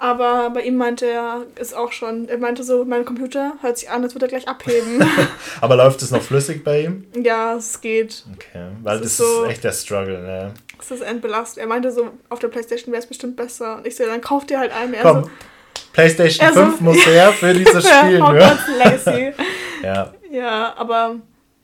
Aber 0.00 0.50
bei 0.50 0.62
ihm 0.62 0.76
meinte 0.76 1.06
er, 1.06 1.44
ist 1.60 1.74
auch 1.74 1.90
schon, 1.90 2.28
er 2.28 2.38
meinte 2.38 2.62
so, 2.62 2.84
mein 2.84 3.04
Computer 3.04 3.54
hört 3.62 3.78
sich 3.78 3.90
an, 3.90 4.04
als 4.04 4.14
würde 4.14 4.26
er 4.26 4.28
gleich 4.28 4.46
abheben. 4.46 5.04
aber 5.60 5.74
läuft 5.74 6.02
es 6.02 6.12
noch 6.12 6.22
flüssig 6.22 6.62
bei 6.62 6.82
ihm? 6.82 7.04
Ja, 7.20 7.56
es 7.56 7.80
geht. 7.80 8.24
Okay, 8.32 8.68
weil 8.84 9.00
das, 9.00 9.02
das 9.02 9.10
ist, 9.10 9.16
so, 9.18 9.44
echt 9.44 9.64
der 9.64 9.72
Struggle, 9.72 10.20
ne? 10.20 10.54
Das 10.78 10.90
ist 10.90 11.00
entbelastet. 11.00 11.58
Er 11.58 11.66
meinte 11.66 11.90
so, 11.92 12.10
auf 12.28 12.38
der 12.38 12.48
Playstation 12.48 12.92
wäre 12.92 13.02
es 13.02 13.08
bestimmt 13.08 13.36
besser. 13.36 13.76
Und 13.76 13.86
ich 13.86 13.96
so, 13.96 14.04
dann 14.04 14.20
kauft 14.20 14.50
dir 14.50 14.58
halt 14.58 14.72
einen. 14.72 14.94
Er 14.94 15.02
Komm, 15.02 15.24
so, 15.24 15.30
Playstation 15.92 16.52
5 16.52 16.78
so, 16.78 16.84
muss 16.84 17.06
her 17.06 17.32
für 17.32 17.52
dieses 17.54 17.88
Spiel, 17.88 18.18
ne? 18.20 18.58
Legacy. 18.78 19.32
ja. 19.82 20.12
Ja, 20.30 20.74
aber 20.76 21.16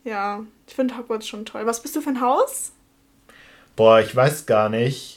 ja, 0.03 0.41
ich 0.67 0.73
finde 0.73 0.97
Hogwarts 0.97 1.27
schon 1.27 1.45
toll. 1.45 1.65
Was 1.65 1.81
bist 1.81 1.95
du 1.95 2.01
für 2.01 2.09
ein 2.09 2.21
Haus? 2.21 2.71
Boah, 3.75 3.99
ich 3.99 4.15
weiß 4.15 4.45
gar 4.45 4.69
nicht 4.69 5.15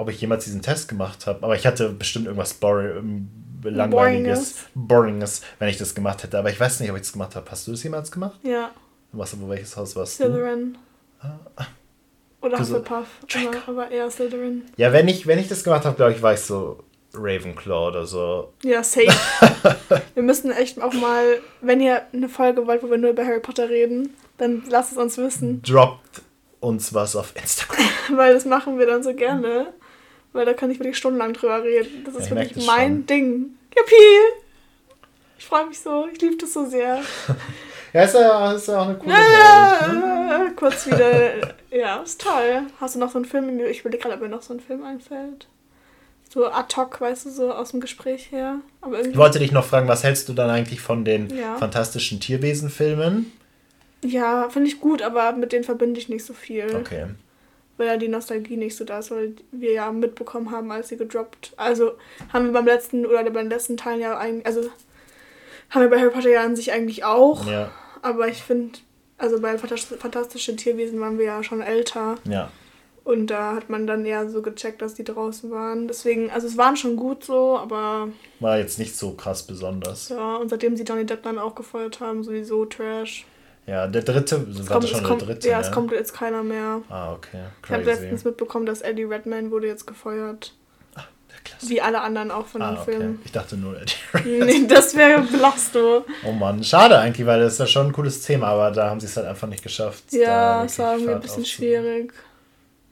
ob 0.00 0.08
ich 0.08 0.18
jemals 0.18 0.44
diesen 0.44 0.62
Test 0.62 0.88
gemacht 0.88 1.26
habe. 1.26 1.42
Aber 1.42 1.54
ich 1.54 1.66
hatte 1.66 1.90
bestimmt 1.90 2.24
irgendwas 2.24 2.54
boring, 2.54 3.28
langweiliges, 3.62 4.54
boringes, 4.74 5.42
wenn 5.58 5.68
ich 5.68 5.76
das 5.76 5.94
gemacht 5.94 6.22
hätte. 6.22 6.38
Aber 6.38 6.50
ich 6.50 6.58
weiß 6.58 6.80
nicht, 6.80 6.90
ob 6.90 6.96
ich 6.96 7.02
das 7.02 7.12
gemacht 7.12 7.36
habe. 7.36 7.50
Hast 7.50 7.66
du 7.66 7.72
das 7.72 7.82
jemals 7.82 8.10
gemacht? 8.10 8.40
Ja. 8.42 8.70
Was, 9.12 9.38
wo 9.38 9.48
welches 9.50 9.76
Haus 9.76 9.94
warst 9.96 10.16
Slytherin. 10.16 10.78
du? 11.22 11.28
Ah. 11.28 11.66
Oder 12.42 12.58
Hufflepuff. 12.58 13.06
Aber, 13.34 13.58
aber 13.66 13.90
eher 13.90 14.10
Slytherin. 14.10 14.62
Ja, 14.76 14.92
wenn 14.92 15.08
ich, 15.08 15.26
wenn 15.26 15.38
ich 15.38 15.48
das 15.48 15.62
gemacht 15.62 15.84
habe, 15.84 15.96
glaube 15.96 16.12
ich, 16.12 16.22
war 16.22 16.32
ich 16.34 16.40
so 16.40 16.78
Ravenclaw 17.14 17.88
oder 17.88 18.06
so. 18.06 18.52
Ja, 18.62 18.82
safe. 18.82 19.08
wir 20.14 20.22
müssen 20.22 20.52
echt 20.52 20.80
auch 20.80 20.92
mal, 20.92 21.40
wenn 21.60 21.80
ihr 21.80 22.02
eine 22.12 22.28
Folge 22.28 22.66
wollt, 22.66 22.82
wo 22.82 22.90
wir 22.90 22.98
nur 22.98 23.10
über 23.10 23.26
Harry 23.26 23.40
Potter 23.40 23.68
reden, 23.68 24.14
dann 24.38 24.62
lasst 24.68 24.92
es 24.92 24.98
uns 24.98 25.18
wissen. 25.18 25.62
Droppt 25.62 26.22
uns 26.60 26.94
was 26.94 27.16
auf 27.16 27.34
Instagram. 27.36 27.84
Weil 28.16 28.34
das 28.34 28.44
machen 28.44 28.78
wir 28.78 28.86
dann 28.86 29.02
so 29.02 29.14
gerne. 29.14 29.72
Weil 30.32 30.46
da 30.46 30.52
kann 30.52 30.70
ich 30.70 30.78
wirklich 30.78 30.96
stundenlang 30.96 31.32
drüber 31.32 31.62
reden. 31.62 32.04
Das 32.04 32.14
ist 32.14 32.30
ja, 32.30 32.36
wirklich 32.36 32.66
mein 32.66 32.88
schon. 32.88 33.06
Ding. 33.06 33.30
Yippie! 33.76 34.40
Ich 35.38 35.46
freue 35.46 35.66
mich 35.66 35.80
so. 35.80 36.06
Ich 36.12 36.20
liebe 36.20 36.36
das 36.36 36.52
so 36.52 36.66
sehr. 36.66 37.00
ja, 37.92 38.02
ist 38.02 38.14
ja, 38.14 38.52
ist 38.52 38.68
ja 38.68 38.80
auch 38.80 38.86
eine 38.86 38.98
coole 38.98 39.12
ja, 39.12 39.78
Welt. 39.80 39.94
Ne? 39.94 40.52
Kurz 40.54 40.86
wieder. 40.86 41.54
Ja, 41.70 42.02
ist 42.02 42.20
toll. 42.20 42.62
Hast 42.80 42.94
du 42.94 42.98
noch 42.98 43.10
so 43.10 43.18
einen 43.18 43.24
Film? 43.24 43.60
Ich 43.60 43.80
überlege 43.80 44.02
gerade, 44.02 44.14
ob 44.14 44.20
mir 44.20 44.28
noch 44.28 44.42
so 44.42 44.54
ein 44.54 44.60
Film 44.60 44.84
einfällt. 44.84 45.48
So 46.32 46.46
ad 46.46 46.76
hoc, 46.76 47.00
weißt 47.00 47.26
du, 47.26 47.30
so 47.30 47.52
aus 47.52 47.72
dem 47.72 47.80
Gespräch 47.80 48.30
her. 48.30 48.56
Aber 48.80 48.92
irgendwie... 48.92 49.12
Ich 49.12 49.18
wollte 49.18 49.38
dich 49.38 49.52
noch 49.52 49.64
fragen, 49.64 49.88
was 49.88 50.04
hältst 50.04 50.28
du 50.28 50.32
dann 50.32 50.50
eigentlich 50.50 50.80
von 50.80 51.04
den 51.04 51.34
ja. 51.36 51.56
fantastischen 51.56 52.20
Tierwesen-Filmen? 52.20 53.32
Ja, 54.04 54.48
finde 54.48 54.68
ich 54.68 54.80
gut, 54.80 55.02
aber 55.02 55.32
mit 55.32 55.52
denen 55.52 55.64
verbinde 55.64 55.98
ich 55.98 56.08
nicht 56.08 56.24
so 56.24 56.32
viel. 56.32 56.74
Okay 56.76 57.06
weil 57.80 57.86
ja 57.86 57.96
die 57.96 58.08
Nostalgie 58.08 58.58
nicht 58.58 58.76
so 58.76 58.84
da 58.84 58.98
ist, 58.98 59.10
weil 59.10 59.32
wir 59.52 59.72
ja 59.72 59.90
mitbekommen 59.90 60.50
haben, 60.50 60.70
als 60.70 60.90
sie 60.90 60.98
gedroppt. 60.98 61.54
Also 61.56 61.92
haben 62.30 62.44
wir 62.44 62.52
beim 62.52 62.66
letzten 62.66 63.06
oder 63.06 63.28
beim 63.30 63.48
letzten 63.48 63.78
Teil 63.78 64.00
ja 64.00 64.18
eigentlich, 64.18 64.44
also 64.44 64.68
haben 65.70 65.80
wir 65.80 65.88
bei 65.88 65.98
Harry 65.98 66.10
Potter 66.10 66.28
ja 66.28 66.44
an 66.44 66.56
sich 66.56 66.72
eigentlich 66.72 67.04
auch. 67.04 67.46
Ja. 67.46 67.70
Aber 68.02 68.28
ich 68.28 68.42
finde, 68.42 68.78
also 69.20 69.40
bei 69.40 69.56
Fantastischen 69.58 70.56
Tierwesen 70.56 71.00
waren 71.00 71.18
wir 71.18 71.26
ja 71.26 71.42
schon 71.42 71.60
älter. 71.60 72.16
Ja. 72.24 72.50
Und 73.04 73.28
da 73.28 73.54
hat 73.54 73.70
man 73.70 73.86
dann 73.86 74.04
eher 74.04 74.28
so 74.28 74.42
gecheckt, 74.42 74.82
dass 74.82 74.94
die 74.94 75.04
draußen 75.04 75.50
waren. 75.50 75.88
Deswegen, 75.88 76.30
also 76.30 76.46
es 76.46 76.56
waren 76.56 76.76
schon 76.76 76.96
gut 76.96 77.24
so, 77.24 77.58
aber. 77.58 78.08
War 78.40 78.58
jetzt 78.58 78.78
nicht 78.78 78.96
so 78.96 79.12
krass 79.12 79.42
besonders. 79.42 80.10
Ja, 80.10 80.36
und 80.36 80.48
seitdem 80.48 80.76
sie 80.76 80.84
Johnny 80.84 81.06
Depp 81.06 81.22
dann 81.22 81.38
auch 81.38 81.54
gefeuert 81.54 82.00
haben, 82.00 82.22
sowieso 82.22 82.66
Trash. 82.66 83.26
Ja, 83.66 83.86
der 83.86 84.02
dritte, 84.02 84.46
es 84.50 84.68
war 84.68 84.78
kommt, 84.78 84.88
schon 84.88 85.02
kommt, 85.02 85.20
der 85.22 85.28
dritte. 85.28 85.48
Ja, 85.48 85.60
ja, 85.60 85.66
es 85.66 85.72
kommt 85.72 85.92
jetzt 85.92 86.12
keiner 86.12 86.42
mehr. 86.42 86.82
Ah, 86.88 87.12
okay. 87.12 87.44
Crazy. 87.62 87.66
Ich 87.66 87.70
habe 87.72 87.84
letztens 87.84 88.24
mitbekommen, 88.24 88.66
dass 88.66 88.80
Eddie 88.80 89.04
Redman 89.04 89.50
wurde 89.50 89.66
jetzt 89.66 89.86
gefeuert. 89.86 90.54
Klassiker. 91.44 91.72
Wie 91.72 91.80
alle 91.80 92.00
anderen 92.00 92.30
auch 92.30 92.46
von 92.46 92.62
ah, 92.62 92.72
den 92.72 92.78
okay. 92.78 92.90
Filmen. 92.92 93.22
Ich 93.24 93.32
dachte 93.32 93.56
nur 93.56 93.80
Eddie 93.80 93.94
nee, 94.24 94.66
das 94.66 94.94
wäre 94.94 95.20
Blasto. 95.32 96.04
Oh 96.24 96.32
Mann, 96.32 96.62
schade 96.64 96.98
eigentlich, 96.98 97.26
weil 97.26 97.40
das 97.40 97.54
ist 97.54 97.58
ja 97.58 97.66
schon 97.66 97.86
ein 97.88 97.92
cooles 97.92 98.22
Thema, 98.22 98.48
aber 98.48 98.70
da 98.70 98.90
haben 98.90 99.00
sie 99.00 99.06
es 99.06 99.16
halt 99.16 99.26
einfach 99.26 99.48
nicht 99.48 99.62
geschafft. 99.62 100.04
Ja, 100.10 100.64
es 100.64 100.78
war 100.78 100.94
irgendwie 100.94 101.14
ein 101.14 101.20
bisschen 101.20 101.44
schwierig. 101.44 102.12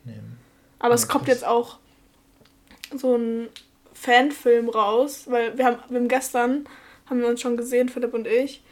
Nehmen. 0.05 0.39
Aber 0.79 0.95
es 0.95 1.09
kommt 1.09 1.29
jetzt 1.29 1.47
auch 1.47 1.79
so 2.97 3.17
ein 3.17 3.49
Fanfilm 3.93 4.69
raus, 4.69 5.25
weil 5.27 5.57
wir 5.59 5.65
haben, 5.65 5.79
wir 5.89 5.99
haben 5.99 6.09
gestern, 6.09 6.67
haben 7.07 7.21
wir 7.21 7.29
uns 7.29 7.41
schon 7.41 7.57
gesehen, 7.57 7.89
Philipp 7.89 8.15
und 8.15 8.27
ich, 8.27 8.63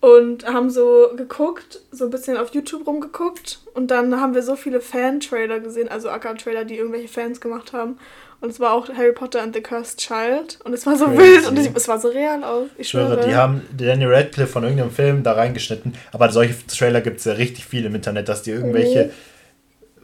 und 0.00 0.46
haben 0.46 0.70
so 0.70 1.10
geguckt, 1.16 1.80
so 1.90 2.04
ein 2.04 2.10
bisschen 2.10 2.36
auf 2.36 2.54
YouTube 2.54 2.86
rumgeguckt 2.86 3.60
und 3.74 3.90
dann 3.90 4.20
haben 4.20 4.34
wir 4.34 4.42
so 4.42 4.56
viele 4.56 4.80
Fan-Trailer 4.80 5.60
gesehen, 5.60 5.88
also 5.88 6.10
Acker-Trailer, 6.10 6.64
die 6.64 6.76
irgendwelche 6.76 7.08
Fans 7.08 7.40
gemacht 7.40 7.72
haben. 7.72 7.98
Und 8.40 8.50
es 8.50 8.60
war 8.60 8.72
auch 8.72 8.88
Harry 8.88 9.12
Potter 9.12 9.42
and 9.42 9.54
the 9.54 9.62
Cursed 9.62 9.98
Child 9.98 10.58
und 10.64 10.74
es 10.74 10.84
war 10.84 10.96
so 10.96 11.06
Crazy. 11.06 11.18
wild 11.18 11.48
und 11.48 11.58
es 11.58 11.88
war 11.88 11.98
so 11.98 12.08
real 12.08 12.44
aus. 12.44 12.68
Ich 12.76 12.90
schwöre, 12.90 13.26
die 13.26 13.34
haben 13.34 13.62
Daniel 13.76 14.12
Radcliffe 14.12 14.52
von 14.52 14.62
irgendeinem 14.62 14.90
Film 14.90 15.22
da 15.22 15.32
reingeschnitten, 15.32 15.94
aber 16.12 16.30
solche 16.30 16.54
Trailer 16.66 17.00
gibt 17.00 17.18
es 17.18 17.24
ja 17.24 17.32
richtig 17.32 17.64
viel 17.64 17.86
im 17.86 17.94
Internet, 17.94 18.28
dass 18.28 18.42
die 18.42 18.50
irgendwelche 18.50 19.04
mhm. 19.06 19.10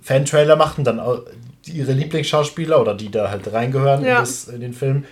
Fan-Trailer 0.02 0.56
machen, 0.56 0.84
dann 0.84 1.00
ihre 1.66 1.92
Lieblingsschauspieler 1.92 2.80
oder 2.80 2.94
die 2.94 3.10
da 3.10 3.30
halt 3.30 3.52
reingehören 3.52 4.04
ja. 4.04 4.18
in, 4.18 4.20
das, 4.20 4.48
in, 4.48 4.60
den 4.60 4.72
Film 4.72 5.04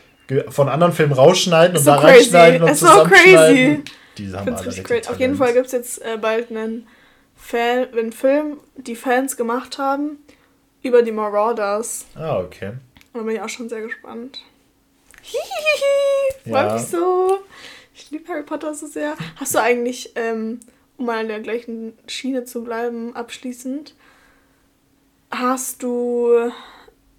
von 0.49 0.69
anderen 0.69 0.93
Filmen 0.93 1.13
rausschneiden 1.13 1.77
und 1.77 1.83
so 1.83 1.91
da 1.91 1.99
reinschneiden 1.99 2.63
und 2.63 2.75
zusammenschneiden. 2.75 3.77
So 3.77 3.83
crazy. 3.83 3.83
Die 4.19 4.33
haben 4.35 4.55
alle 4.55 4.67
richtig 4.67 4.85
great. 4.85 5.09
Auf 5.09 5.21
jeden 5.21 5.37
Fall 5.37 5.53
gibt 5.53 5.67
es 5.67 5.73
jetzt 5.73 6.03
äh, 6.03 6.17
bald 6.21 6.51
einen, 6.51 6.87
Fan, 7.37 7.87
einen 7.93 8.13
Film, 8.13 8.59
die 8.77 8.97
Fans 8.97 9.37
gemacht 9.37 9.79
haben, 9.79 10.19
über 10.83 11.03
die 11.03 11.13
Marauders. 11.13 12.07
Ah, 12.15 12.39
okay. 12.39 12.73
Da 13.13 13.21
bin 13.21 13.35
ich 13.35 13.41
auch 13.41 13.49
schon 13.49 13.69
sehr 13.69 13.83
gespannt. 13.83 14.43
Hihihihi, 15.23 16.53
ja. 16.53 16.69
freue 16.69 16.75
mich 16.75 16.89
so. 16.89 17.39
Ich 17.95 18.11
liebe 18.11 18.29
Harry 18.29 18.43
Potter 18.43 18.73
so 18.75 18.87
sehr. 18.87 19.17
Hast 19.37 19.55
du 19.55 19.61
eigentlich 19.61 20.13
ähm, 20.15 20.61
um 21.01 21.07
mal 21.07 21.23
in 21.23 21.29
der 21.29 21.41
gleichen 21.41 21.95
Schiene 22.07 22.45
zu 22.45 22.63
bleiben, 22.63 23.17
abschließend. 23.17 23.95
Hast 25.31 25.83
du 25.83 26.53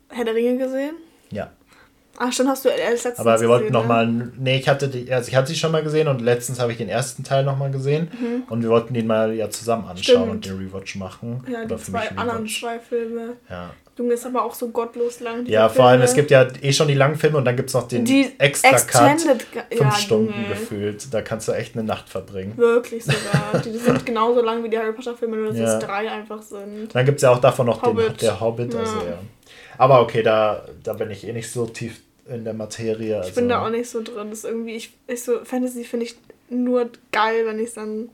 Herr 0.10 0.26
der 0.26 0.36
Ringe 0.36 0.58
gesehen? 0.58 0.96
Ja. 1.32 1.52
Ach, 2.18 2.32
schon 2.32 2.48
hast 2.48 2.64
du 2.64 2.70
als 2.70 3.04
letztes 3.04 3.20
Aber 3.20 3.40
wir 3.42 3.50
wollten 3.50 3.74
nochmal. 3.74 4.06
Ne? 4.06 4.32
Nee, 4.38 4.60
ich 4.60 4.70
hatte 4.70 4.88
die, 4.90 5.12
also 5.12 5.30
ich 5.30 5.36
hatte 5.36 5.48
sie 5.48 5.56
schon 5.56 5.72
mal 5.72 5.82
gesehen 5.82 6.08
und 6.08 6.22
letztens 6.22 6.60
habe 6.60 6.72
ich 6.72 6.78
den 6.78 6.90
ersten 6.90 7.24
Teil 7.24 7.44
nochmal 7.44 7.72
gesehen. 7.72 8.12
Mhm. 8.12 8.44
Und 8.50 8.62
wir 8.62 8.70
wollten 8.70 8.94
den 8.94 9.08
mal 9.08 9.34
ja 9.34 9.50
zusammen 9.50 9.86
anschauen 9.86 10.04
Stimmt. 10.04 10.30
und 10.30 10.46
den 10.46 10.58
Rewatch 10.58 10.96
machen. 10.98 11.44
Ja, 11.52 11.66
die 11.66 11.76
zwei 11.78 12.12
anderen 12.12 12.48
zwei 12.48 12.80
Filme. 12.80 13.38
Ja. 13.50 13.72
Junge, 14.02 14.14
ist 14.14 14.26
aber 14.26 14.44
auch 14.44 14.54
so 14.54 14.70
gottlos 14.70 15.20
lang. 15.20 15.46
Ja, 15.46 15.68
vor 15.68 15.76
Filme. 15.76 15.90
allem, 15.90 16.02
es 16.02 16.14
gibt 16.14 16.32
ja 16.32 16.48
eh 16.62 16.74
schon 16.74 16.88
die 16.88 16.96
langen 16.96 17.16
Filme 17.16 17.38
und 17.38 17.46
dann 17.46 17.56
gibt 17.56 17.70
es 17.70 17.76
noch 17.76 17.88
den 17.88 18.04
die 18.04 18.32
extra 18.38 18.72
Cut. 18.72 19.22
Fünf 19.22 19.46
ja, 19.72 19.92
Stunden 19.92 20.34
Junge. 20.34 20.48
gefühlt. 20.50 21.14
Da 21.14 21.22
kannst 21.22 21.48
du 21.48 21.52
echt 21.52 21.76
eine 21.76 21.84
Nacht 21.84 22.10
verbringen. 22.10 22.54
Wirklich 22.58 23.06
sogar. 23.06 23.62
die 23.66 23.78
sind 23.78 24.06
genauso 24.06 24.42
lang 24.42 24.64
wie 24.64 24.70
die 24.70 24.78
Harry 24.78 24.94
Potter 24.94 25.16
Filme, 25.16 25.38
nur 25.38 25.50
dass 25.50 25.58
ja. 25.58 25.78
es 25.78 25.86
drei 25.86 26.10
einfach 26.10 26.42
sind. 26.42 26.94
Dann 26.94 27.06
gibt 27.06 27.18
es 27.18 27.22
ja 27.22 27.32
auch 27.32 27.40
davon 27.40 27.68
noch 27.68 27.82
Hobbit. 27.84 28.10
den 28.10 28.18
der 28.18 28.40
Hobbit. 28.40 28.76
Also, 28.76 28.98
ja. 28.98 29.20
Aber 29.78 30.02
okay, 30.02 30.24
da, 30.24 30.66
da 30.84 30.94
bin 30.94 31.12
ich 31.12 31.28
eh 31.28 31.34
nicht 31.34 31.52
so 31.52 31.66
tief 31.66 32.02
in 32.28 32.44
der 32.44 32.54
Materie. 32.54 33.18
Also. 33.18 33.30
Ich 33.30 33.36
bin 33.36 33.50
da 33.50 33.66
auch 33.66 33.70
nicht 33.70 33.90
so 33.90 34.02
drin. 34.02 34.30
Das 34.30 34.40
ist 34.40 34.46
irgendwie, 34.46 34.76
ich, 34.76 34.94
ich 35.08 35.24
so, 35.24 35.44
Fantasy 35.44 35.84
finde 35.84 36.06
ich 36.06 36.16
nur 36.50 36.90
geil, 37.12 37.46
wenn 37.46 37.60
ich 37.60 37.70
es 37.70 37.74
dann. 37.76 38.10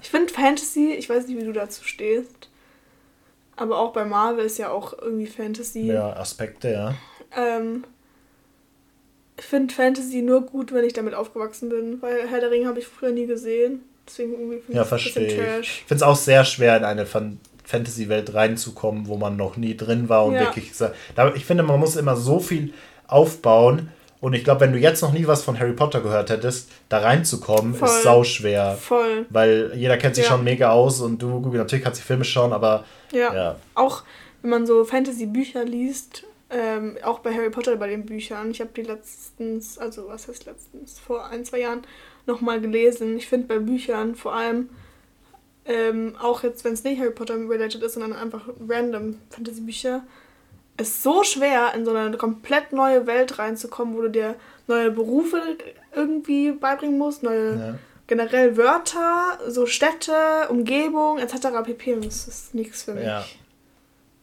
Ich 0.00 0.10
finde 0.10 0.32
Fantasy, 0.32 0.92
ich 0.92 1.08
weiß 1.08 1.26
nicht, 1.26 1.38
wie 1.38 1.44
du 1.44 1.52
dazu 1.52 1.84
stehst. 1.84 2.47
Aber 3.58 3.78
auch 3.78 3.92
bei 3.92 4.04
Marvel 4.04 4.44
ist 4.44 4.58
ja 4.58 4.70
auch 4.70 4.96
irgendwie 4.96 5.26
Fantasy. 5.26 5.86
Ja, 5.86 6.12
Aspekte, 6.12 6.70
ja. 6.70 6.94
Ähm, 7.36 7.84
ich 9.36 9.44
finde 9.44 9.74
Fantasy 9.74 10.22
nur 10.22 10.42
gut, 10.42 10.72
wenn 10.72 10.84
ich 10.84 10.92
damit 10.92 11.14
aufgewachsen 11.14 11.68
bin, 11.68 12.00
weil 12.00 12.28
Herr 12.28 12.40
der 12.40 12.50
Ringe 12.50 12.68
habe 12.68 12.78
ich 12.78 12.86
früher 12.86 13.10
nie 13.10 13.26
gesehen. 13.26 13.82
Deswegen 14.06 14.32
irgendwie 14.32 14.58
finde 14.58 14.76
ja, 14.76 14.82
ich 14.82 14.88
verstehe. 14.88 15.22
ein 15.22 15.26
bisschen 15.26 15.44
trash. 15.44 15.80
Ich 15.80 15.88
finde 15.88 15.96
es 15.96 16.02
auch 16.02 16.16
sehr 16.16 16.44
schwer, 16.44 16.76
in 16.76 16.84
eine 16.84 17.04
Fantasy-Welt 17.04 18.32
reinzukommen, 18.32 19.08
wo 19.08 19.16
man 19.16 19.36
noch 19.36 19.56
nie 19.56 19.76
drin 19.76 20.08
war 20.08 20.24
und 20.24 20.34
ja. 20.34 20.40
wirklich. 20.40 20.72
Ich 21.34 21.44
finde, 21.44 21.62
man 21.64 21.80
muss 21.80 21.96
immer 21.96 22.16
so 22.16 22.38
viel 22.38 22.72
aufbauen. 23.06 23.90
Und 24.20 24.32
ich 24.32 24.42
glaube, 24.42 24.62
wenn 24.62 24.72
du 24.72 24.78
jetzt 24.78 25.00
noch 25.00 25.12
nie 25.12 25.26
was 25.26 25.42
von 25.42 25.58
Harry 25.58 25.72
Potter 25.72 26.00
gehört 26.00 26.30
hättest, 26.30 26.70
da 26.88 26.98
reinzukommen, 26.98 27.74
Voll. 27.74 27.88
ist 27.88 28.02
sau 28.02 28.24
schwer. 28.24 28.76
Voll. 28.80 29.26
Weil 29.30 29.72
jeder 29.76 29.96
kennt 29.96 30.16
sich 30.16 30.24
ja. 30.24 30.30
schon 30.30 30.44
mega 30.44 30.72
aus 30.72 31.00
und 31.00 31.22
du, 31.22 31.40
natürlich 31.40 31.84
kannst 31.84 32.00
du 32.00 32.04
Filme 32.04 32.24
schauen, 32.24 32.52
aber. 32.52 32.84
Ja. 33.12 33.34
ja. 33.34 33.56
Auch 33.74 34.02
wenn 34.42 34.50
man 34.50 34.66
so 34.66 34.84
Fantasy-Bücher 34.84 35.64
liest, 35.64 36.24
ähm, 36.50 36.96
auch 37.02 37.20
bei 37.20 37.32
Harry 37.32 37.50
Potter 37.50 37.76
bei 37.76 37.88
den 37.88 38.06
Büchern. 38.06 38.50
Ich 38.50 38.60
habe 38.60 38.70
die 38.74 38.82
letztens, 38.82 39.78
also 39.78 40.08
was 40.08 40.28
heißt 40.28 40.46
letztens, 40.46 40.98
vor 40.98 41.26
ein, 41.26 41.44
zwei 41.44 41.60
Jahren 41.60 41.82
nochmal 42.26 42.60
gelesen. 42.60 43.16
Ich 43.16 43.26
finde 43.26 43.46
bei 43.46 43.58
Büchern 43.58 44.14
vor 44.14 44.34
allem, 44.34 44.70
ähm, 45.64 46.16
auch 46.20 46.42
jetzt, 46.42 46.64
wenn 46.64 46.72
es 46.72 46.84
nicht 46.84 46.98
Harry 46.98 47.10
Potter 47.10 47.34
related 47.34 47.82
ist, 47.82 47.94
sondern 47.94 48.14
einfach 48.14 48.48
random 48.66 49.16
Fantasy-Bücher, 49.30 50.02
ist 50.78 51.02
so 51.02 51.24
schwer, 51.24 51.72
in 51.74 51.84
so 51.84 51.92
eine 51.92 52.16
komplett 52.16 52.72
neue 52.72 53.06
Welt 53.06 53.38
reinzukommen, 53.38 53.96
wo 53.96 54.02
du 54.02 54.10
dir 54.10 54.36
neue 54.66 54.90
Berufe 54.90 55.42
irgendwie 55.94 56.52
beibringen 56.52 56.98
musst, 56.98 57.22
neue 57.22 57.56
ja. 57.56 57.78
generell 58.06 58.56
Wörter, 58.56 59.38
so 59.48 59.66
Städte, 59.66 60.12
Umgebung 60.48 61.18
etc. 61.18 61.48
pp. 61.64 61.94
Und 61.94 62.06
das 62.06 62.28
ist 62.28 62.54
nichts 62.54 62.82
für 62.84 62.94
mich. 62.94 63.04
Ja. 63.04 63.24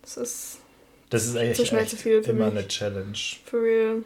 Das 0.02 0.18
ist. 0.18 0.58
Das 1.10 1.26
ist 1.26 1.36
echt, 1.36 1.60
echt 1.60 1.90
zu 1.90 1.98
viel 1.98 2.24
für 2.24 2.32
immer 2.32 2.46
mich. 2.46 2.58
eine 2.58 2.68
Challenge. 2.68 3.18
For 3.46 3.62
real. 3.62 4.04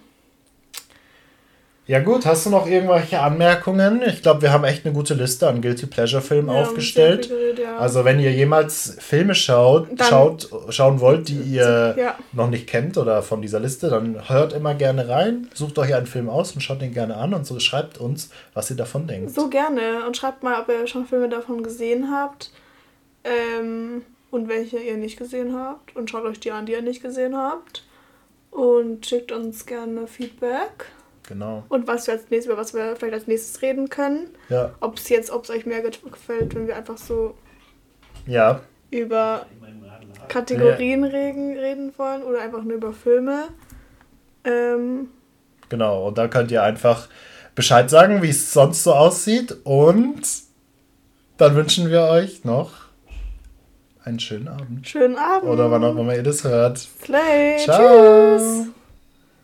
Ja 1.89 1.97
gut, 1.97 2.27
hast 2.27 2.45
du 2.45 2.51
noch 2.51 2.67
irgendwelche 2.67 3.19
Anmerkungen? 3.19 4.03
Ich 4.05 4.21
glaube, 4.21 4.43
wir 4.43 4.53
haben 4.53 4.63
echt 4.63 4.85
eine 4.85 4.93
gute 4.93 5.15
Liste 5.15 5.47
an 5.47 5.59
Guilty 5.59 5.87
Pleasure 5.87 6.21
Filmen 6.21 6.53
ja, 6.53 6.61
aufgestellt. 6.61 7.29
Geredet, 7.29 7.57
ja. 7.57 7.79
Also 7.79 8.05
wenn 8.05 8.19
ihr 8.19 8.31
jemals 8.31 8.95
Filme 8.99 9.33
schaut, 9.33 9.87
schaut, 9.99 10.51
schauen 10.69 10.99
wollt, 10.99 11.29
die 11.29 11.39
ihr 11.39 11.95
ja. 11.97 12.15
noch 12.31 12.47
nicht 12.51 12.67
kennt 12.67 12.99
oder 12.99 13.23
von 13.23 13.41
dieser 13.41 13.59
Liste, 13.59 13.89
dann 13.89 14.29
hört 14.29 14.53
immer 14.53 14.75
gerne 14.75 15.09
rein, 15.09 15.49
sucht 15.55 15.79
euch 15.79 15.95
einen 15.95 16.05
Film 16.05 16.29
aus 16.29 16.51
und 16.51 16.61
schaut 16.61 16.79
den 16.79 16.93
gerne 16.93 17.17
an 17.17 17.33
und 17.33 17.47
so 17.47 17.59
schreibt 17.59 17.97
uns, 17.97 18.29
was 18.53 18.69
ihr 18.69 18.77
davon 18.77 19.07
denkt. 19.07 19.33
So 19.33 19.49
gerne 19.49 20.05
und 20.05 20.15
schreibt 20.15 20.43
mal, 20.43 20.61
ob 20.61 20.69
ihr 20.69 20.85
schon 20.85 21.07
Filme 21.07 21.27
davon 21.27 21.63
gesehen 21.63 22.11
habt 22.11 22.51
ähm, 23.23 24.03
und 24.29 24.47
welche 24.47 24.77
ihr 24.77 24.97
nicht 24.97 25.17
gesehen 25.17 25.57
habt 25.57 25.95
und 25.95 26.11
schaut 26.11 26.25
euch 26.25 26.39
die 26.39 26.51
an, 26.51 26.67
die 26.67 26.73
ihr 26.73 26.83
nicht 26.83 27.01
gesehen 27.01 27.35
habt 27.35 27.83
und 28.51 29.07
schickt 29.07 29.31
uns 29.31 29.65
gerne 29.65 30.05
Feedback. 30.05 30.85
Genau. 31.29 31.63
Und 31.69 31.87
was 31.87 32.07
wir 32.07 32.15
als 32.15 32.23
nächstes, 32.31 32.51
über 32.51 32.59
was 32.59 32.73
wir 32.73 32.95
vielleicht 32.95 33.13
als 33.13 33.27
nächstes 33.27 33.61
reden 33.61 33.87
können. 33.89 34.29
Ja. 34.49 34.73
Ob 34.79 34.97
es 34.97 35.09
jetzt, 35.09 35.29
ob 35.29 35.43
es 35.43 35.51
euch 35.51 35.67
mehr 35.67 35.81
gefällt, 35.81 36.55
wenn 36.55 36.65
wir 36.65 36.75
einfach 36.75 36.97
so 36.97 37.35
ja. 38.25 38.61
über 38.89 39.45
Kategorien 40.27 41.03
ja. 41.03 41.09
reden, 41.11 41.55
reden 41.55 41.93
wollen 41.97 42.23
oder 42.23 42.41
einfach 42.41 42.63
nur 42.63 42.77
über 42.77 42.93
Filme. 42.93 43.49
Ähm, 44.43 45.09
genau, 45.69 46.07
und 46.07 46.17
da 46.17 46.27
könnt 46.27 46.49
ihr 46.49 46.63
einfach 46.63 47.07
Bescheid 47.53 47.91
sagen, 47.91 48.23
wie 48.23 48.29
es 48.29 48.51
sonst 48.51 48.83
so 48.83 48.95
aussieht. 48.95 49.55
Und 49.65 50.23
dann 51.37 51.55
wünschen 51.55 51.91
wir 51.91 52.05
euch 52.05 52.43
noch 52.43 52.71
einen 54.03 54.19
schönen 54.19 54.47
Abend. 54.47 54.87
Schönen 54.87 55.17
Abend. 55.17 55.47
Oder 55.47 55.69
wann 55.69 55.83
auch 55.83 55.95
immer 55.95 56.15
ihr 56.15 56.23
das 56.23 56.43
hört. 56.43 56.79
Slay. 56.79 57.57
Ciao. 57.59 58.37
Tschüss. 58.37 58.69